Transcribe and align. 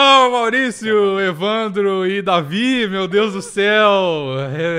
Não, 0.00 0.30
Maurício, 0.30 1.18
Evandro 1.18 2.06
e 2.06 2.22
Davi, 2.22 2.86
meu 2.86 3.08
Deus 3.08 3.32
do 3.32 3.42
céu. 3.42 3.90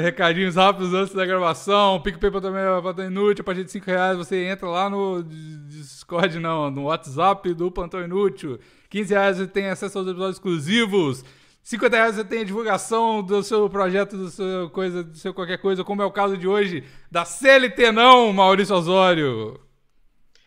Recadinhos 0.01 0.55
rápidos 0.55 0.93
antes 0.93 1.13
da 1.13 1.25
gravação. 1.25 2.01
PicPay 2.01 2.31
também 2.39 2.61
é 2.61 3.07
Inútil, 3.07 3.41
a 3.41 3.43
partir 3.43 3.65
de 3.65 3.71
5 3.71 3.85
reais 3.85 4.17
você 4.17 4.45
entra 4.45 4.69
lá 4.69 4.89
no 4.89 5.21
Discord, 5.21 6.39
não, 6.39 6.71
no 6.71 6.83
WhatsApp 6.83 7.53
do 7.53 7.69
Plantão 7.69 8.01
Inútil. 8.01 8.61
15 8.89 9.13
reais 9.13 9.37
você 9.37 9.47
tem 9.47 9.67
acesso 9.67 9.97
aos 9.97 10.07
episódios 10.07 10.37
exclusivos. 10.37 11.25
50 11.63 11.97
reais 11.97 12.15
você 12.15 12.23
tem 12.23 12.39
a 12.39 12.45
divulgação 12.45 13.21
do 13.21 13.43
seu 13.43 13.69
projeto, 13.69 14.15
do 14.15 14.29
seu 14.29 14.69
coisa, 14.69 15.03
do 15.03 15.17
seu 15.17 15.33
qualquer 15.33 15.57
coisa, 15.57 15.83
como 15.83 16.01
é 16.01 16.05
o 16.05 16.11
caso 16.11 16.37
de 16.37 16.47
hoje 16.47 16.85
da 17.11 17.25
CLT 17.25 17.91
não, 17.91 18.31
Maurício 18.31 18.73
Osório. 18.73 19.59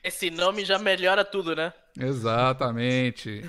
Esse 0.03 0.31
nome 0.31 0.65
já 0.65 0.79
melhora 0.79 1.27
tudo, 1.27 1.55
né? 1.55 1.75
Exatamente. 2.01 3.45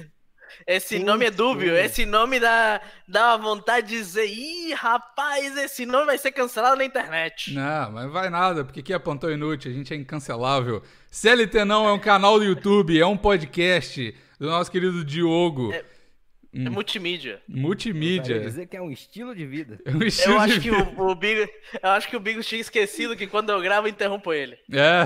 Esse 0.66 1.00
nome 1.00 1.26
é 1.26 1.32
dúbio, 1.32 1.76
esse 1.78 2.06
nome 2.06 2.40
dá, 2.40 2.82
dá 3.08 3.36
uma 3.36 3.38
vontade 3.38 3.88
de 3.88 3.98
dizer, 3.98 4.28
ih, 4.28 4.74
rapaz, 4.74 5.58
esse 5.58 5.86
nome 5.86 6.06
vai 6.06 6.18
ser 6.18 6.32
cancelado 6.32 6.78
na 6.78 6.86
internet. 6.86 7.54
Não, 7.54 7.92
mas 7.92 8.12
vai 8.12 8.30
nada, 8.30 8.64
porque 8.64 8.80
aqui 8.80 8.94
é 8.94 9.00
Plantão 9.00 9.32
Inútil, 9.32 9.72
a 9.72 9.74
gente 9.74 9.94
é 9.94 9.98
incancelável. 9.98 10.82
CLT 11.10 11.66
não 11.66 11.88
é 11.88 11.94
um 11.94 12.00
canal 12.00 12.40
do 12.40 12.46
YouTube, 12.46 13.00
é 13.00 13.06
um 13.06 13.18
podcast 13.18 14.16
do 14.40 14.48
nosso 14.50 14.72
querido 14.72 15.04
Diogo. 15.06 15.72
É, 15.72 15.84
Hum. 16.54 16.68
É 16.68 16.70
multimídia. 16.70 17.42
Multimídia. 17.48 18.40
Quer 18.40 18.46
dizer 18.46 18.68
que 18.68 18.78
é 18.78 18.82
um 18.82 18.92
estilo 18.92 19.34
de 19.36 19.46
vida. 19.46 19.80
É 19.84 19.92
um 19.92 20.04
estilo 20.04 20.36
eu 20.36 20.40
acho 20.40 20.54
de 20.54 20.60
que 20.60 20.70
vida. 20.70 21.02
o, 21.02 21.10
o 21.10 21.16
Bigo, 21.16 21.50
eu 21.82 21.90
acho 21.90 22.08
que 22.08 22.16
o 22.16 22.20
Bigo 22.20 22.42
tinha 22.42 22.62
esquecido 22.62 23.16
que 23.16 23.26
quando 23.26 23.52
eu 23.52 23.60
gravo 23.60 23.88
eu 23.88 23.92
interrompo 23.92 24.32
ele. 24.32 24.58
É. 24.72 25.06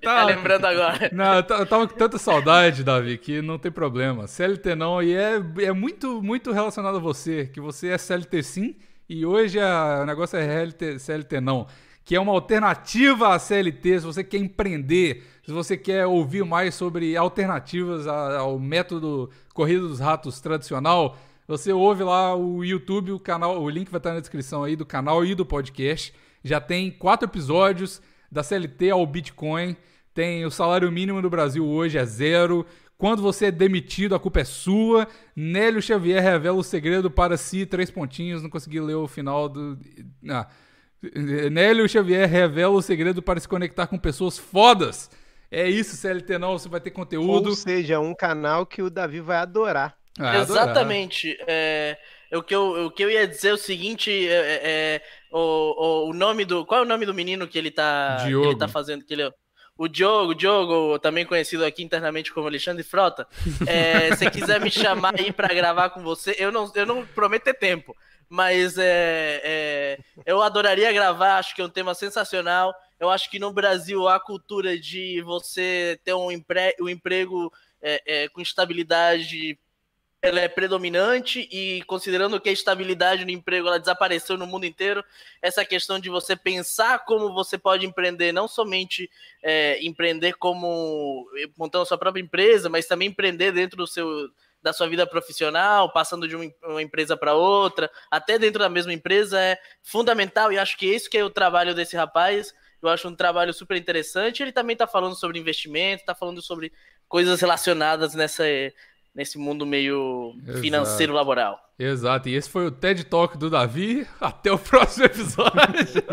Tá, 0.00 0.16
tá 0.16 0.24
lembrando 0.24 0.64
agora. 0.64 1.10
Não, 1.12 1.34
eu 1.34 1.42
tava 1.42 1.86
com 1.86 1.94
tanta 1.94 2.16
saudade, 2.18 2.82
Davi, 2.82 3.18
que 3.18 3.42
não 3.42 3.58
tem 3.58 3.70
problema. 3.70 4.26
CLT 4.26 4.74
não, 4.74 5.02
e 5.02 5.14
é, 5.14 5.34
é 5.58 5.72
muito, 5.72 6.22
muito 6.22 6.52
relacionado 6.52 6.96
a 6.96 7.00
você, 7.00 7.46
que 7.46 7.60
você 7.60 7.88
é 7.88 7.98
CLT 7.98 8.42
sim, 8.42 8.76
e 9.08 9.24
hoje 9.26 9.58
a, 9.60 10.00
o 10.02 10.06
negócio 10.06 10.38
é 10.38 10.42
CLT, 10.42 10.98
CLT 10.98 11.40
não, 11.40 11.66
que 12.06 12.14
é 12.14 12.20
uma 12.20 12.30
alternativa 12.30 13.34
à 13.34 13.38
CLT, 13.38 13.98
se 13.98 14.06
você 14.06 14.22
quer 14.22 14.38
empreender, 14.38 15.24
se 15.44 15.50
você 15.50 15.76
quer 15.76 16.06
ouvir 16.06 16.44
mais 16.44 16.72
sobre 16.76 17.16
alternativas 17.16 18.06
ao 18.06 18.60
método 18.60 19.28
Corrida 19.52 19.80
dos 19.80 19.98
Ratos 19.98 20.40
tradicional, 20.40 21.18
você 21.48 21.72
ouve 21.72 22.04
lá 22.04 22.32
o 22.36 22.62
YouTube, 22.64 23.10
o 23.10 23.18
canal, 23.18 23.60
o 23.60 23.68
link 23.68 23.90
vai 23.90 23.98
estar 23.98 24.14
na 24.14 24.20
descrição 24.20 24.62
aí 24.62 24.76
do 24.76 24.86
canal 24.86 25.24
e 25.24 25.34
do 25.34 25.44
podcast. 25.44 26.14
Já 26.44 26.60
tem 26.60 26.92
quatro 26.92 27.28
episódios 27.28 28.00
da 28.30 28.44
CLT 28.44 28.90
ao 28.90 29.04
Bitcoin. 29.04 29.76
Tem 30.14 30.44
o 30.46 30.50
salário 30.50 30.90
mínimo 30.92 31.20
do 31.20 31.28
Brasil 31.28 31.66
hoje 31.66 31.98
é 31.98 32.04
zero. 32.04 32.64
Quando 32.96 33.20
você 33.20 33.46
é 33.46 33.50
demitido, 33.50 34.14
a 34.14 34.20
culpa 34.20 34.38
é 34.40 34.44
sua. 34.44 35.08
Nélio 35.34 35.82
Xavier 35.82 36.22
revela 36.22 36.56
o 36.56 36.62
segredo 36.62 37.10
para 37.10 37.36
si. 37.36 37.66
Três 37.66 37.90
pontinhos, 37.90 38.44
não 38.44 38.48
consegui 38.48 38.78
ler 38.78 38.94
o 38.94 39.08
final 39.08 39.48
do. 39.48 39.76
Ah. 40.30 40.46
Nélio 41.50 41.88
Xavier 41.88 42.28
revela 42.28 42.74
o 42.74 42.82
segredo 42.82 43.22
para 43.22 43.40
se 43.40 43.48
conectar 43.48 43.86
com 43.86 43.98
pessoas 43.98 44.38
fodas. 44.38 45.10
É 45.50 45.68
isso, 45.68 45.96
CLT 45.96 46.38
não, 46.38 46.58
você 46.58 46.68
vai 46.68 46.80
ter 46.80 46.90
conteúdo. 46.90 47.50
Ou 47.50 47.56
seja, 47.56 48.00
um 48.00 48.14
canal 48.14 48.66
que 48.66 48.82
o 48.82 48.90
Davi 48.90 49.20
vai 49.20 49.38
adorar. 49.38 49.96
Vai 50.18 50.40
Exatamente. 50.40 51.36
É, 51.46 51.96
o, 52.32 52.42
que 52.42 52.54
eu, 52.54 52.86
o 52.86 52.90
que 52.90 53.04
eu 53.04 53.10
ia 53.10 53.26
dizer 53.26 53.48
é 53.48 53.52
o 53.52 53.58
seguinte: 53.58 54.10
é, 54.10 54.60
é, 54.62 55.02
o, 55.30 55.38
o, 55.38 56.10
o 56.10 56.12
nome 56.14 56.44
do. 56.44 56.64
Qual 56.64 56.80
é 56.80 56.82
o 56.84 56.88
nome 56.88 57.06
do 57.06 57.14
menino 57.14 57.46
que 57.46 57.58
ele 57.58 57.70
tá, 57.70 58.18
que 58.20 58.28
Diogo. 58.28 58.48
ele 58.48 58.58
tá 58.58 58.66
fazendo? 58.66 59.04
Que 59.04 59.14
ele, 59.14 59.30
o 59.78 59.88
Diogo, 59.88 60.34
Diogo, 60.34 60.98
também 60.98 61.26
conhecido 61.26 61.64
aqui 61.64 61.82
internamente 61.82 62.32
como 62.32 62.48
Alexandre 62.48 62.82
Frota. 62.82 63.26
É, 63.66 64.16
se 64.16 64.30
quiser 64.30 64.58
me 64.60 64.70
chamar 64.70 65.14
aí 65.18 65.30
para 65.30 65.48
gravar 65.48 65.90
com 65.90 66.02
você, 66.02 66.34
eu 66.38 66.50
não, 66.50 66.70
eu 66.74 66.86
não 66.86 67.04
prometo 67.04 67.44
ter 67.44 67.54
tempo, 67.54 67.94
mas 68.28 68.76
é, 68.78 69.40
é, 69.44 69.98
eu 70.24 70.42
adoraria 70.42 70.92
gravar. 70.92 71.38
Acho 71.38 71.54
que 71.54 71.62
é 71.62 71.64
um 71.64 71.70
tema 71.70 71.94
sensacional. 71.94 72.74
Eu 72.98 73.10
acho 73.10 73.30
que 73.30 73.38
no 73.38 73.52
Brasil 73.52 74.08
a 74.08 74.18
cultura 74.18 74.78
de 74.78 75.20
você 75.22 76.00
ter 76.04 76.14
um, 76.14 76.30
empre 76.30 76.74
um 76.80 76.88
emprego 76.88 77.52
é, 77.80 78.02
é, 78.06 78.28
com 78.28 78.40
estabilidade 78.40 79.58
ela 80.22 80.40
é 80.40 80.48
predominante 80.48 81.48
e 81.52 81.82
considerando 81.84 82.40
que 82.40 82.48
a 82.48 82.52
estabilidade 82.52 83.24
no 83.24 83.30
emprego 83.30 83.68
ela 83.68 83.78
desapareceu 83.78 84.36
no 84.36 84.46
mundo 84.46 84.66
inteiro, 84.66 85.04
essa 85.40 85.64
questão 85.64 86.00
de 86.00 86.08
você 86.08 86.34
pensar 86.34 87.04
como 87.04 87.32
você 87.32 87.56
pode 87.56 87.86
empreender, 87.86 88.32
não 88.32 88.48
somente 88.48 89.08
é, 89.42 89.78
empreender 89.84 90.34
como 90.34 91.28
montando 91.56 91.86
sua 91.86 91.98
própria 91.98 92.22
empresa, 92.22 92.68
mas 92.68 92.86
também 92.86 93.08
empreender 93.08 93.52
dentro 93.52 93.76
do 93.76 93.86
seu 93.86 94.28
da 94.62 94.72
sua 94.72 94.88
vida 94.88 95.06
profissional, 95.06 95.92
passando 95.92 96.26
de 96.26 96.34
uma, 96.34 96.50
uma 96.64 96.82
empresa 96.82 97.16
para 97.16 97.34
outra, 97.34 97.90
até 98.10 98.38
dentro 98.38 98.58
da 98.58 98.68
mesma 98.68 98.92
empresa 98.92 99.40
é 99.40 99.58
fundamental 99.82 100.52
e 100.52 100.58
acho 100.58 100.76
que 100.76 100.86
esse 100.86 101.08
que 101.08 101.18
é 101.18 101.24
o 101.24 101.30
trabalho 101.30 101.74
desse 101.74 101.96
rapaz. 101.96 102.52
Eu 102.82 102.88
acho 102.88 103.08
um 103.08 103.14
trabalho 103.14 103.52
super 103.54 103.76
interessante. 103.76 104.42
Ele 104.42 104.52
também 104.52 104.74
está 104.74 104.86
falando 104.86 105.14
sobre 105.16 105.38
investimento, 105.38 106.02
está 106.02 106.14
falando 106.14 106.42
sobre 106.42 106.72
coisas 107.08 107.40
relacionadas 107.40 108.14
nessa 108.14 108.44
nesse 109.14 109.38
mundo 109.38 109.64
meio 109.64 110.34
Exato. 110.42 110.60
financeiro 110.60 111.12
laboral. 111.14 111.58
Exato, 111.78 112.28
e 112.28 112.34
esse 112.34 112.50
foi 112.50 112.66
o 112.66 112.70
TED 112.70 113.04
Talk 113.04 113.38
do 113.38 113.48
Davi. 113.48 114.06
Até 114.20 114.52
o 114.52 114.58
próximo 114.58 115.06
episódio. 115.06 115.52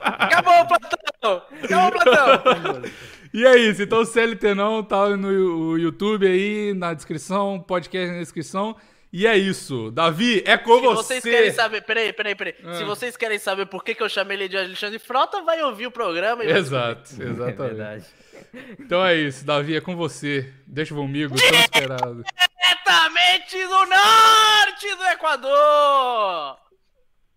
Acabou 0.00 0.54
o 0.60 0.66
Platão! 0.66 1.42
Acabou 1.62 2.00
Platão! 2.00 2.82
e 3.34 3.44
é 3.44 3.56
isso, 3.58 3.82
então 3.82 4.00
o 4.00 4.06
CLT 4.06 4.54
não 4.54 4.82
tá 4.82 5.08
no 5.16 5.76
YouTube 5.76 6.26
aí, 6.26 6.72
na 6.72 6.94
descrição, 6.94 7.60
podcast 7.60 8.12
na 8.12 8.20
descrição. 8.20 8.76
E 9.12 9.26
é 9.28 9.36
isso. 9.36 9.92
Davi, 9.92 10.42
é 10.44 10.56
com 10.58 10.76
Se 10.80 10.82
você. 10.86 10.94
vocês 11.20 11.22
querem 11.22 11.52
saber, 11.52 11.82
peraí, 11.82 12.12
peraí, 12.12 12.34
peraí. 12.34 12.54
Ah. 12.64 12.74
Se 12.74 12.82
vocês 12.84 13.16
querem 13.16 13.38
saber 13.38 13.66
por 13.66 13.84
que, 13.84 13.94
que 13.94 14.02
eu 14.02 14.08
chamei 14.08 14.36
ele 14.36 14.48
de 14.48 14.56
Alexandre 14.56 14.98
Frota, 14.98 15.40
vai 15.42 15.62
ouvir 15.62 15.86
o 15.86 15.90
programa 15.92 16.42
e 16.42 16.48
vai 16.48 16.58
Exato, 16.58 17.10
É 17.20 17.24
exatamente. 17.24 17.56
verdade. 17.56 18.04
então 18.78 19.04
é 19.04 19.14
isso, 19.14 19.44
Davi, 19.44 19.76
é 19.76 19.80
com 19.80 19.94
você. 19.94 20.52
Deixa 20.66 20.94
comigo, 20.94 21.36
tão 21.36 21.58
esperado. 21.60 22.24
diretamente 22.24 23.62
do 23.62 23.86
norte 23.86 24.96
do 24.96 25.04
Equador. 25.12 26.56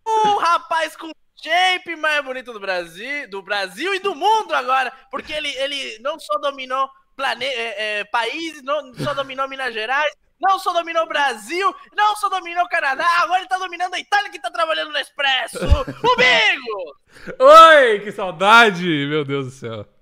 O 0.06 0.38
rapaz 0.40 0.96
com 0.96 1.12
shape 1.42 1.96
mais 1.96 2.24
bonito 2.24 2.52
do 2.52 2.60
Brasil, 2.60 3.30
do 3.30 3.42
Brasil 3.42 3.94
e 3.94 4.00
do 4.00 4.16
mundo 4.16 4.54
agora, 4.54 4.92
porque 5.12 5.32
ele, 5.32 5.50
ele 5.58 6.00
não 6.00 6.20
só 6.20 6.38
dominou 6.40 6.90
plane, 7.16 7.46
é, 7.46 8.00
é, 8.00 8.04
países, 8.06 8.62
não 8.64 8.94
só 8.96 9.14
dominou 9.14 9.48
Minas 9.48 9.74
Gerais, 9.74 10.14
não 10.40 10.60
só 10.60 10.72
dominou 10.72 11.04
o 11.04 11.08
Brasil, 11.08 11.76
não 11.96 12.16
só 12.16 12.30
dominou 12.30 12.64
o 12.64 12.70
Canadá, 12.70 13.08
agora 13.22 13.40
ele 13.40 13.50
tá 13.50 13.58
dominando 13.58 13.96
a 13.96 14.00
Itália 14.00 14.30
que 14.30 14.40
tá 14.40 14.52
trabalhando 14.52 14.92
no 14.92 14.98
Expresso. 14.98 15.58
O 16.04 16.16
Bigo! 16.16 17.44
Oi, 17.44 18.00
que 18.00 18.12
saudade! 18.12 18.86
Meu 19.10 19.26
Deus 19.26 19.46
do 19.46 19.52
céu. 19.52 19.97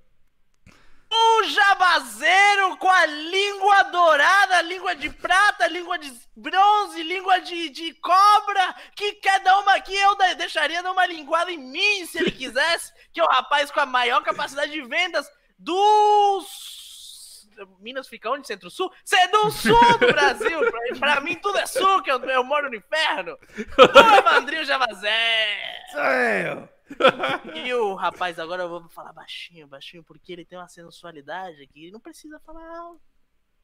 Um 1.17 1.43
jabazeiro 1.49 2.77
com 2.77 2.89
a 2.89 3.05
língua 3.05 3.83
dourada, 3.83 4.61
língua 4.63 4.95
de 4.95 5.09
prata, 5.09 5.67
língua 5.67 5.97
de 5.97 6.11
bronze, 6.35 7.01
língua 7.03 7.39
de, 7.39 7.69
de 7.69 7.93
cobra, 7.95 8.75
que 8.95 9.13
quer 9.13 9.39
dar 9.41 9.59
uma. 9.59 9.79
que 9.79 9.95
eu 9.95 10.15
deixaria 10.35 10.81
dar 10.83 10.91
uma 10.91 11.05
linguada 11.05 11.51
em 11.51 11.57
mim 11.57 12.05
se 12.05 12.17
ele 12.17 12.31
quisesse, 12.31 12.91
que 13.13 13.19
é 13.19 13.23
o 13.23 13.27
rapaz 13.27 13.71
com 13.71 13.79
a 13.79 13.85
maior 13.85 14.21
capacidade 14.23 14.71
de 14.71 14.81
vendas 14.81 15.29
do. 15.57 16.39
s- 16.41 17.47
Minas 17.79 18.07
fica 18.09 18.29
onde? 18.29 18.45
Centro-Sul? 18.47 18.91
Você 19.03 19.15
é 19.15 19.27
do 19.29 19.49
sul 19.51 19.97
do 19.99 20.07
Brasil! 20.07 20.59
Pra, 20.59 20.99
pra 20.99 21.21
mim 21.21 21.35
tudo 21.35 21.57
é 21.57 21.65
sul, 21.65 22.01
que 22.03 22.11
eu, 22.11 22.19
eu 22.25 22.43
moro 22.43 22.69
no 22.69 22.75
inferno! 22.75 23.37
Ô, 23.77 24.15
Evandrinho 24.17 24.65
Javazé! 24.65 25.85
Sou 25.91 26.01
eu. 26.01 26.74
E 27.55 27.73
o 27.73 27.95
rapaz, 27.95 28.37
agora 28.39 28.63
eu 28.63 28.69
vou 28.69 28.89
falar 28.89 29.11
baixinho, 29.13 29.67
baixinho, 29.67 30.03
porque 30.03 30.31
ele 30.31 30.45
tem 30.45 30.57
uma 30.57 30.67
sensualidade 30.67 31.65
que 31.67 31.91
não 31.91 31.99
precisa 31.99 32.39
falar 32.39 32.65
alto. 32.77 33.01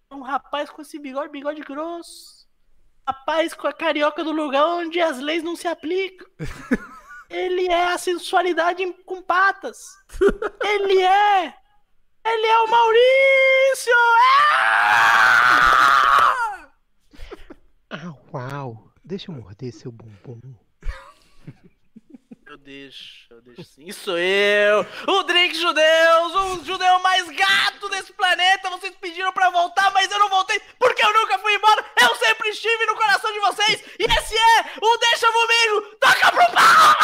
É 0.09 0.15
Um 0.15 0.21
rapaz 0.21 0.69
com 0.69 0.81
esse 0.81 0.97
bigode, 0.99 1.31
bigode 1.31 1.61
grosso. 1.61 2.49
Rapaz 3.07 3.53
com 3.53 3.67
a 3.67 3.73
carioca 3.73 4.23
do 4.23 4.31
lugar 4.31 4.65
onde 4.65 4.99
as 4.99 5.19
leis 5.19 5.43
não 5.43 5.55
se 5.55 5.67
aplicam. 5.67 6.27
Ele 7.29 7.67
é 7.67 7.93
a 7.93 7.97
sensualidade 7.97 8.85
com 9.05 9.21
patas. 9.21 9.87
Ele 10.61 11.01
é. 11.01 11.55
Ele 12.23 12.45
é 12.45 12.59
o 12.59 12.69
Maurício! 12.69 13.93
Ah, 17.89 18.13
uau. 18.33 18.91
Deixa 19.03 19.31
eu 19.31 19.35
morder 19.35 19.73
seu 19.73 19.91
bumbum. 19.91 20.39
Deixo, 22.63 23.25
eu 23.31 23.41
deixo 23.41 23.63
sim. 23.63 23.85
Isso 23.87 24.15
eu, 24.15 24.85
o 25.07 25.23
Drink 25.23 25.57
Judeus, 25.57 26.35
o 26.35 26.63
judeu 26.63 26.99
mais 26.99 27.27
gato 27.29 27.89
desse 27.89 28.13
planeta. 28.13 28.69
Vocês 28.69 28.93
pediram 29.01 29.33
pra 29.33 29.49
voltar, 29.49 29.91
mas 29.91 30.11
eu 30.11 30.19
não 30.19 30.29
voltei 30.29 30.61
porque 30.77 31.03
eu 31.03 31.11
nunca 31.11 31.39
fui 31.39 31.55
embora. 31.55 31.83
Eu 31.99 32.15
sempre 32.17 32.49
estive 32.49 32.85
no 32.85 32.95
coração 32.95 33.33
de 33.33 33.39
vocês. 33.39 33.83
E 33.97 34.03
esse 34.03 34.37
é 34.37 34.65
o 34.79 34.97
Deixa 34.97 35.27
Comigo. 35.31 35.81
Toca 35.99 36.31
pro 36.31 36.45
pau! 36.51 36.95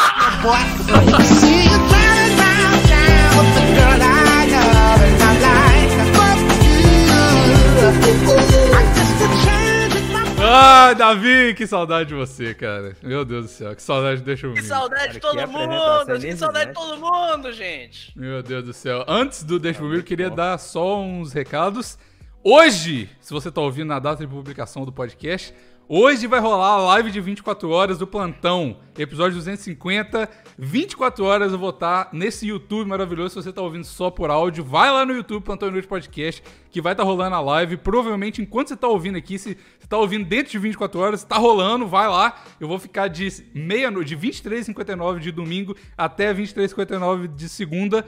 Ah, 10.49 10.93
Davi, 10.93 11.53
que 11.55 11.67
saudade 11.67 12.07
de 12.07 12.15
você, 12.15 12.53
cara. 12.53 12.95
Meu 13.03 13.25
Deus 13.25 13.45
do 13.47 13.51
céu, 13.51 13.75
que 13.75 13.81
saudade 13.83 14.21
deixa 14.21 14.47
eu 14.47 14.53
Que 14.53 14.61
saudade 14.61 15.13
de 15.15 15.19
todo 15.19 15.37
que 15.37 15.45
mundo! 15.45 15.67
Que 15.67 15.77
saudade 15.77 16.19
de 16.21 16.27
energizante. 16.27 16.73
todo 16.73 16.97
mundo, 16.97 17.51
gente! 17.51 18.17
Meu 18.17 18.41
Deus 18.41 18.63
do 18.63 18.71
céu. 18.71 19.03
Antes 19.09 19.43
do 19.43 19.59
Deixa 19.59 19.79
Comigo, 19.79 19.95
eu 19.95 19.97
muito 19.97 20.07
queria 20.07 20.29
dar 20.29 20.57
só 20.57 21.01
uns 21.01 21.33
recados. 21.33 21.99
Hoje, 22.41 23.09
se 23.19 23.33
você 23.33 23.51
tá 23.51 23.59
ouvindo 23.59 23.89
na 23.89 23.99
data 23.99 24.25
de 24.25 24.31
publicação 24.31 24.85
do 24.85 24.91
podcast, 24.93 25.53
hoje 25.87 26.27
vai 26.27 26.39
rolar 26.39 26.73
a 26.73 26.77
live 26.77 27.11
de 27.11 27.21
24 27.21 27.69
horas 27.69 27.97
do 27.97 28.05
Plantão, 28.05 28.77
episódio 28.97 29.37
250. 29.37 30.29
24 30.57 31.23
horas 31.23 31.51
eu 31.51 31.57
vou 31.57 31.69
estar 31.69 32.09
nesse 32.11 32.47
YouTube 32.47 32.87
maravilhoso. 32.87 33.29
Se 33.29 33.43
você 33.43 33.53
tá 33.53 33.61
ouvindo 33.61 33.85
só 33.85 34.09
por 34.09 34.29
áudio, 34.29 34.63
vai 34.63 34.91
lá 34.91 35.05
no 35.05 35.13
YouTube, 35.13 35.43
Plantão 35.43 35.69
Inútil 35.69 35.89
Podcast, 35.89 36.43
que 36.69 36.81
vai 36.81 36.93
estar 36.93 37.03
rolando 37.03 37.35
a 37.35 37.39
live. 37.39 37.77
Provavelmente, 37.77 38.41
enquanto 38.41 38.69
você 38.69 38.75
tá 38.75 38.87
ouvindo 38.87 39.17
aqui, 39.17 39.37
se 39.37 39.57
você 39.79 39.87
tá 39.87 39.97
ouvindo 39.97 40.25
dentro 40.25 40.51
de 40.51 40.59
24 40.59 40.99
horas, 40.99 41.23
tá 41.23 41.37
rolando, 41.37 41.87
vai 41.87 42.07
lá. 42.07 42.43
Eu 42.59 42.67
vou 42.67 42.79
ficar 42.79 43.07
de 43.07 43.27
meia-noite, 43.53 44.15
de 44.15 44.27
23h59 44.27 45.19
de 45.19 45.31
domingo 45.31 45.75
até 45.97 46.33
23h59 46.33 47.27
de 47.27 47.47
segunda 47.47 48.05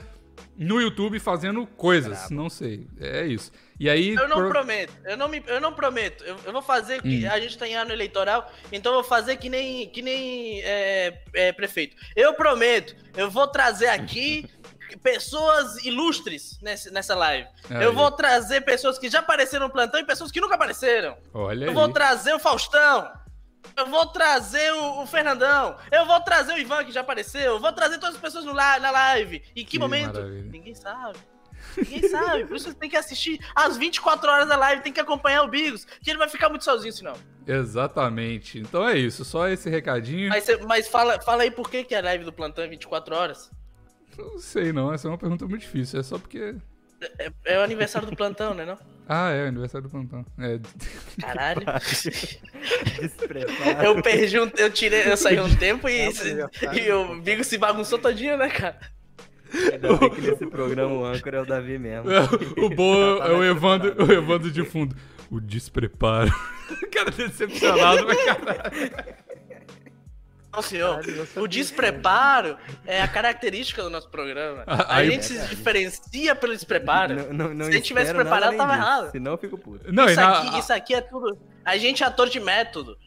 no 0.57 0.81
YouTube 0.81 1.19
fazendo 1.19 1.65
coisas. 1.65 2.29
Não 2.29 2.49
sei. 2.49 2.87
É 2.99 3.25
isso. 3.25 3.51
E 3.79 3.89
aí. 3.89 4.13
Eu 4.13 4.27
não 4.27 4.37
pro- 4.37 4.49
prometo, 4.49 4.93
eu 5.05 5.15
não, 5.15 5.27
me, 5.29 5.41
eu 5.47 5.61
não 5.61 5.71
prometo. 5.73 6.23
Eu, 6.23 6.35
eu 6.45 6.51
vou 6.51 6.61
fazer 6.61 7.01
que 7.01 7.25
Hum. 7.25 7.31
a 7.31 7.39
gente 7.39 7.57
tá 7.57 7.67
em 7.67 7.75
ano 7.75 7.91
eleitoral, 7.93 8.51
então 8.71 8.91
eu 8.93 9.01
vou 9.01 9.09
fazer 9.09 9.37
que 9.37 9.47
nem, 9.49 9.87
que 9.89 10.01
nem 10.01 10.61
é, 10.63 11.21
é, 11.33 11.51
prefeito. 11.53 11.95
Eu 12.15 12.33
prometo, 12.33 12.95
eu 13.15 13.29
vou 13.31 13.47
trazer 13.47 13.87
aqui 13.87 14.45
pessoas 15.03 15.83
ilustres 15.85 16.59
nessa, 16.61 16.89
nessa 16.91 17.15
live. 17.15 17.47
Aí. 17.69 17.83
Eu 17.83 17.93
vou 17.93 18.11
trazer 18.11 18.61
pessoas 18.61 18.97
que 18.97 19.09
já 19.09 19.19
apareceram 19.19 19.67
no 19.67 19.71
plantão 19.73 19.99
e 19.99 20.03
pessoas 20.03 20.31
que 20.31 20.41
nunca 20.41 20.55
apareceram. 20.55 21.17
Olha 21.33 21.65
Eu 21.65 21.69
aí. 21.69 21.75
vou 21.75 21.89
trazer 21.89 22.33
o 22.33 22.39
Faustão. 22.39 23.11
Eu 23.77 23.85
vou 23.87 24.05
trazer 24.07 24.71
o, 24.73 25.01
o 25.03 25.05
Fernandão. 25.07 25.77
Eu 25.91 26.05
vou 26.05 26.19
trazer 26.21 26.53
o 26.53 26.57
Ivan, 26.57 26.83
que 26.85 26.91
já 26.91 27.01
apareceu. 27.01 27.53
Eu 27.53 27.59
vou 27.59 27.71
trazer 27.71 27.97
todas 27.99 28.15
as 28.15 28.21
pessoas 28.21 28.45
no 28.45 28.53
na 28.53 28.91
live. 28.91 29.37
Em 29.55 29.63
que, 29.63 29.71
Que 29.71 29.79
momento? 29.79 30.15
maravilha. 30.15 30.49
Ninguém 30.51 30.73
sabe. 30.75 31.17
Ninguém 31.77 32.09
sabe. 32.09 32.45
Por 32.45 32.55
isso 32.55 32.69
você 32.69 32.75
tem 32.75 32.89
que 32.89 32.97
assistir 32.97 33.39
às 33.55 33.77
24 33.77 34.29
horas 34.29 34.47
da 34.47 34.55
live. 34.55 34.81
Tem 34.81 34.93
que 34.93 34.99
acompanhar 34.99 35.43
o 35.43 35.47
Bigos. 35.47 35.85
Que 35.85 36.09
ele 36.09 36.19
vai 36.19 36.29
ficar 36.29 36.49
muito 36.49 36.63
sozinho, 36.63 36.93
senão. 36.93 37.13
Exatamente. 37.47 38.59
Então 38.59 38.87
é 38.87 38.97
isso. 38.97 39.25
Só 39.25 39.47
esse 39.47 39.69
recadinho. 39.69 40.29
Mas, 40.29 40.45
mas 40.65 40.87
fala, 40.87 41.19
fala 41.21 41.43
aí 41.43 41.51
por 41.51 41.69
que, 41.69 41.83
que 41.83 41.95
a 41.95 42.01
live 42.01 42.23
do 42.23 42.33
plantão 42.33 42.63
é 42.63 42.67
24 42.67 43.15
horas. 43.15 43.51
Não 44.17 44.39
sei 44.39 44.73
não. 44.73 44.93
Essa 44.93 45.07
é 45.07 45.11
uma 45.11 45.17
pergunta 45.17 45.47
muito 45.47 45.61
difícil. 45.61 45.99
É 45.99 46.03
só 46.03 46.17
porque. 46.17 46.55
É, 47.17 47.31
é 47.45 47.59
o 47.59 47.63
aniversário 47.63 48.09
do 48.09 48.15
plantão, 48.15 48.53
né? 48.53 48.65
Não? 48.65 48.77
Ah, 49.07 49.31
é, 49.31 49.47
aniversário 49.47 49.87
do 49.87 49.91
plantão. 49.91 50.25
É. 50.37 50.59
Caralho. 51.19 51.63
Eu 53.83 54.01
perdi 54.03 54.39
um. 54.39 54.51
Eu 54.57 54.69
tirei. 54.69 55.09
Eu 55.09 55.17
saí 55.17 55.39
um 55.39 55.55
tempo 55.55 55.89
e, 55.89 55.99
É 55.99 56.07
o 56.07 56.11
aniversário 56.11 56.83
e 56.83 56.91
o 56.91 57.21
Bigos 57.21 57.47
se 57.47 57.57
bagunçou 57.57 57.97
todinho, 57.97 58.37
né, 58.37 58.49
cara? 58.49 58.77
Ainda 59.71 59.93
bem 59.97 60.09
que 60.11 60.21
nesse 60.21 60.45
programa 60.47 60.93
o 60.93 61.05
âncora 61.05 61.37
é 61.37 61.41
o 61.41 61.45
Davi 61.45 61.77
mesmo. 61.79 62.09
o 62.57 62.69
bom 62.69 62.93
é 63.23 63.31
o 63.31 63.43
Evandro, 63.43 63.95
o 64.05 64.11
Evandro 64.11 64.51
de 64.51 64.63
fundo. 64.63 64.95
O 65.31 65.39
despreparo. 65.39 66.31
cara 66.91 67.11
decepcionado, 67.11 68.05
mas 68.07 68.23
caralho. 68.25 68.61
Não, 70.51 70.63
senhor. 70.63 71.01
O 71.35 71.47
despreparo 71.47 72.57
é 72.85 73.01
a 73.01 73.07
característica 73.07 73.83
do 73.83 73.89
nosso 73.89 74.09
programa. 74.09 74.63
A 74.65 74.95
aí- 74.97 75.11
gente 75.11 75.25
se 75.25 75.47
diferencia 75.47 76.33
pelo 76.35 76.53
despreparo. 76.53 77.15
Não, 77.15 77.33
não, 77.49 77.53
não 77.53 77.65
Se 77.65 77.71
ele 77.73 77.81
tivesse 77.81 78.07
espero 78.11 78.27
nada 78.27 78.47
preparado, 78.47 78.57
tava 78.57 78.73
disso, 78.73 78.83
errado. 78.87 79.11
Senão 79.11 79.31
eu 79.33 79.37
fico 79.37 79.57
puto. 79.59 79.93
Não, 79.93 80.05
isso, 80.05 80.15
na- 80.15 80.39
aqui, 80.39 80.59
isso 80.59 80.73
aqui 80.73 80.95
é 80.95 81.01
tudo. 81.01 81.37
A 81.63 81.77
gente 81.77 82.03
é 82.03 82.07
ator 82.07 82.27
de 82.29 82.39
método. 82.39 82.97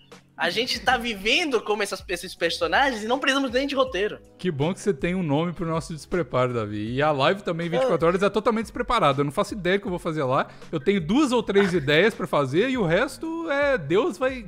A 0.43 0.50
gente 0.50 0.81
tá 0.81 0.97
vivendo 0.97 1.61
como 1.61 1.83
essas, 1.85 2.03
esses 2.09 2.35
personagens 2.35 3.05
e 3.05 3.06
não 3.06 3.19
precisamos 3.21 3.50
nem 3.53 3.67
de 3.67 3.75
roteiro. 3.77 4.19
Que 4.37 4.50
bom 4.50 4.75
que 4.75 4.81
você 4.81 4.93
tem 4.93 5.15
um 5.15 5.23
nome 5.23 5.53
pro 5.53 5.65
nosso 5.67 5.93
despreparo, 5.94 6.53
Davi. 6.53 6.94
E 6.94 7.00
a 7.00 7.12
live 7.12 7.43
também, 7.43 7.69
24 7.69 8.06
horas, 8.09 8.23
é 8.25 8.29
totalmente 8.29 8.65
despreparada. 8.65 9.21
Eu 9.21 9.25
não 9.25 9.31
faço 9.31 9.55
ideia 9.55 9.79
do 9.79 9.83
que 9.83 9.87
eu 9.87 9.91
vou 9.91 10.00
fazer 10.00 10.25
lá. 10.25 10.49
Eu 10.73 10.81
tenho 10.81 11.00
duas 11.00 11.31
ou 11.31 11.43
três 11.44 11.73
ideias 11.75 12.12
pra 12.12 12.27
fazer 12.27 12.69
e 12.71 12.77
o 12.77 12.85
resto 12.85 13.49
é 13.53 13.79
Deus 13.79 14.19
vai, 14.19 14.44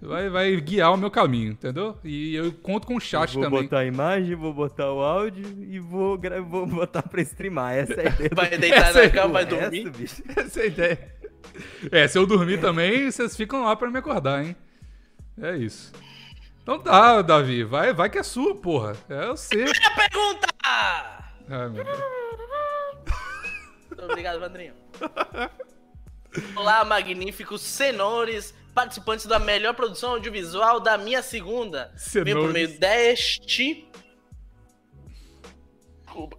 vai, 0.00 0.30
vai 0.30 0.56
guiar 0.58 0.94
o 0.94 0.96
meu 0.96 1.10
caminho, 1.10 1.52
entendeu? 1.52 1.98
E 2.02 2.34
eu 2.34 2.50
conto 2.52 2.86
com 2.86 2.96
o 2.96 3.00
chat 3.00 3.34
vou 3.34 3.42
também. 3.44 3.62
botar 3.64 3.80
a 3.80 3.84
imagem, 3.84 4.34
vou 4.34 4.54
botar 4.54 4.90
o 4.90 5.00
áudio 5.02 5.44
e 5.68 5.78
vou, 5.78 6.16
gra- 6.16 6.40
vou 6.40 6.66
botar 6.66 7.02
pra 7.02 7.20
streamar. 7.20 7.74
Essa 7.74 7.92
é 7.92 8.08
a 8.08 8.10
ideia. 8.10 8.30
Vai 8.34 8.48
deitar 8.56 8.88
Essa 8.88 9.00
é- 9.00 9.06
na 9.06 9.10
cama, 9.12 9.32
vai 9.34 9.44
dormir. 9.44 9.90
bicho. 9.90 10.22
Essa 10.34 10.60
é 10.60 10.62
a 10.62 10.66
ideia. 10.66 11.14
É, 11.92 12.08
se 12.08 12.16
eu 12.18 12.24
dormir 12.26 12.58
também, 12.58 13.10
vocês 13.10 13.36
ficam 13.36 13.64
lá 13.64 13.76
pra 13.76 13.90
me 13.90 13.98
acordar, 13.98 14.42
hein? 14.44 14.56
É 15.42 15.56
isso. 15.56 15.92
Então 16.62 16.78
tá, 16.78 17.22
Davi. 17.22 17.64
Vai, 17.64 17.92
vai 17.92 18.10
que 18.10 18.18
é 18.18 18.22
sua, 18.22 18.54
porra. 18.54 18.96
É 19.08 19.24
eu 19.24 19.36
sei. 19.36 19.64
Minha 19.64 19.94
pergunta! 19.96 20.46
Ai, 20.62 21.68
meu 21.68 21.84
Deus. 21.84 21.98
Muito 23.88 24.04
obrigado, 24.04 24.38
Vandrinho. 24.38 24.74
Olá, 26.54 26.84
magníficos 26.84 27.60
senhores, 27.60 28.54
participantes 28.72 29.26
da 29.26 29.38
melhor 29.38 29.74
produção 29.74 30.10
audiovisual 30.10 30.78
da 30.78 30.96
minha 30.96 31.22
segunda. 31.22 31.92
Venho 32.12 32.36
por 32.36 32.52
Senhores. 32.52 32.52
meio 32.52 32.78
deste. 32.78 33.88
Desculpa. 36.04 36.38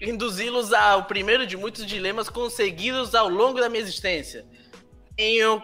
Induzi-los 0.00 0.72
ao 0.72 1.04
primeiro 1.04 1.46
de 1.46 1.56
muitos 1.56 1.86
dilemas 1.86 2.28
conseguidos 2.28 3.14
ao 3.14 3.28
longo 3.28 3.60
da 3.60 3.68
minha 3.68 3.82
existência. 3.82 4.44
Tenho 5.16 5.62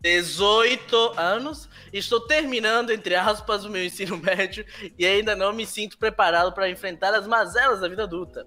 18 0.00 1.14
anos, 1.16 1.68
estou 1.92 2.20
terminando, 2.20 2.90
entre 2.90 3.14
aspas, 3.14 3.64
o 3.64 3.70
meu 3.70 3.84
ensino 3.84 4.16
médio 4.22 4.64
e 4.98 5.04
ainda 5.04 5.34
não 5.34 5.52
me 5.52 5.66
sinto 5.66 5.98
preparado 5.98 6.52
para 6.52 6.70
enfrentar 6.70 7.14
as 7.14 7.26
mazelas 7.26 7.80
da 7.80 7.88
vida 7.88 8.04
adulta. 8.04 8.46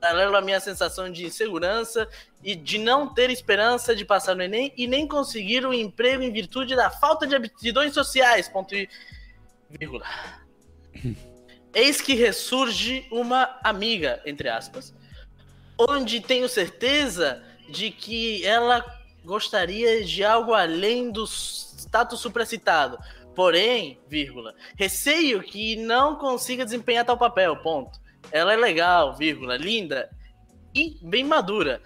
Paralelo 0.00 0.36
à 0.36 0.40
minha 0.40 0.60
sensação 0.60 1.10
de 1.10 1.26
insegurança 1.26 2.08
e 2.42 2.54
de 2.54 2.78
não 2.78 3.12
ter 3.12 3.30
esperança 3.30 3.94
de 3.94 4.04
passar 4.04 4.34
no 4.34 4.42
Enem 4.42 4.72
e 4.76 4.86
nem 4.86 5.06
conseguir 5.06 5.66
um 5.66 5.74
emprego 5.74 6.22
em 6.22 6.32
virtude 6.32 6.74
da 6.74 6.90
falta 6.90 7.26
de 7.26 7.34
aptidões 7.34 7.92
sociais. 7.92 8.48
Ponto 8.48 8.74
e 8.74 8.88
vírgula. 9.68 10.06
Eis 11.72 12.00
que 12.00 12.14
ressurge 12.14 13.06
uma 13.12 13.58
amiga, 13.62 14.20
entre 14.26 14.48
aspas, 14.48 14.92
onde 15.78 16.20
tenho 16.20 16.48
certeza 16.48 17.42
de 17.68 17.90
que 17.90 18.44
ela 18.44 18.80
gostaria 19.24 20.04
de 20.04 20.24
algo 20.24 20.54
além 20.54 21.10
do 21.10 21.24
status 21.24 22.20
supracitado. 22.20 22.98
Porém, 23.34 23.98
vírgula, 24.08 24.54
receio 24.76 25.42
que 25.42 25.76
não 25.76 26.16
consiga 26.16 26.64
desempenhar 26.64 27.04
tal 27.04 27.16
papel, 27.16 27.56
ponto. 27.56 27.98
Ela 28.30 28.52
é 28.52 28.56
legal, 28.56 29.16
vírgula, 29.16 29.56
linda 29.56 30.10
e 30.74 30.98
bem 31.02 31.24
madura. 31.24 31.80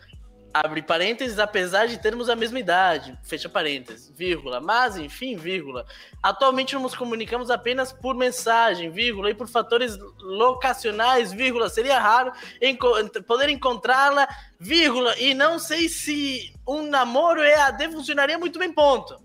Abre 0.56 0.82
parênteses, 0.82 1.40
apesar 1.40 1.88
de 1.88 1.98
termos 1.98 2.28
a 2.28 2.36
mesma 2.36 2.60
idade, 2.60 3.18
fecha 3.24 3.48
parênteses, 3.48 4.08
vírgula, 4.16 4.60
mas 4.60 4.96
enfim, 4.96 5.34
vírgula. 5.34 5.84
Atualmente 6.22 6.76
nos 6.76 6.94
comunicamos 6.94 7.50
apenas 7.50 7.92
por 7.92 8.14
mensagem, 8.14 8.88
vírgula, 8.88 9.30
e 9.30 9.34
por 9.34 9.48
fatores 9.48 9.98
locacionais, 10.20 11.32
vírgula. 11.32 11.68
Seria 11.68 11.98
raro 11.98 12.32
enco 12.62 12.86
poder 13.26 13.48
encontrá-la, 13.48 14.28
vírgula, 14.60 15.18
e 15.18 15.34
não 15.34 15.58
sei 15.58 15.88
se 15.88 16.54
um 16.64 16.82
namoro 16.88 17.42
EAD 17.42 17.90
funcionaria 17.90 18.38
muito 18.38 18.56
bem, 18.56 18.72
ponto. 18.72 19.20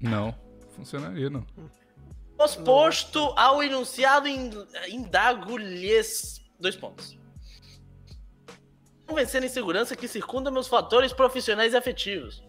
Não, 0.00 0.34
funcionaria, 0.74 1.30
não. 1.30 1.46
Posposto 2.36 3.32
ao 3.36 3.62
enunciado, 3.62 4.26
in- 4.26 4.50
indago-lhes. 4.88 6.40
Dois 6.58 6.74
pontos 6.74 7.19
vencer 9.14 9.42
a 9.42 9.46
insegurança 9.46 9.96
que 9.96 10.08
circunda 10.08 10.50
meus 10.50 10.68
fatores 10.68 11.12
profissionais 11.12 11.72
e 11.72 11.76
afetivos. 11.76 12.42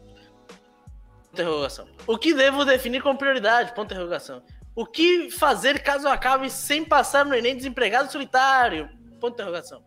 Interrogação. 1.34 1.88
O 2.06 2.18
que 2.18 2.34
devo 2.34 2.66
definir 2.66 3.02
como 3.02 3.18
prioridade? 3.18 3.74
Ponto 3.74 3.94
interrogação. 3.94 4.44
O 4.76 4.86
que 4.86 5.30
fazer 5.32 5.82
caso 5.82 6.08
acabe 6.08 6.50
sem 6.50 6.84
passar 6.84 7.26
no 7.26 7.36
Enem 7.36 7.56
desempregado 7.56 8.12
solitário? 8.12 8.90
Ponto 9.20 9.34
interrogação. 9.34 9.84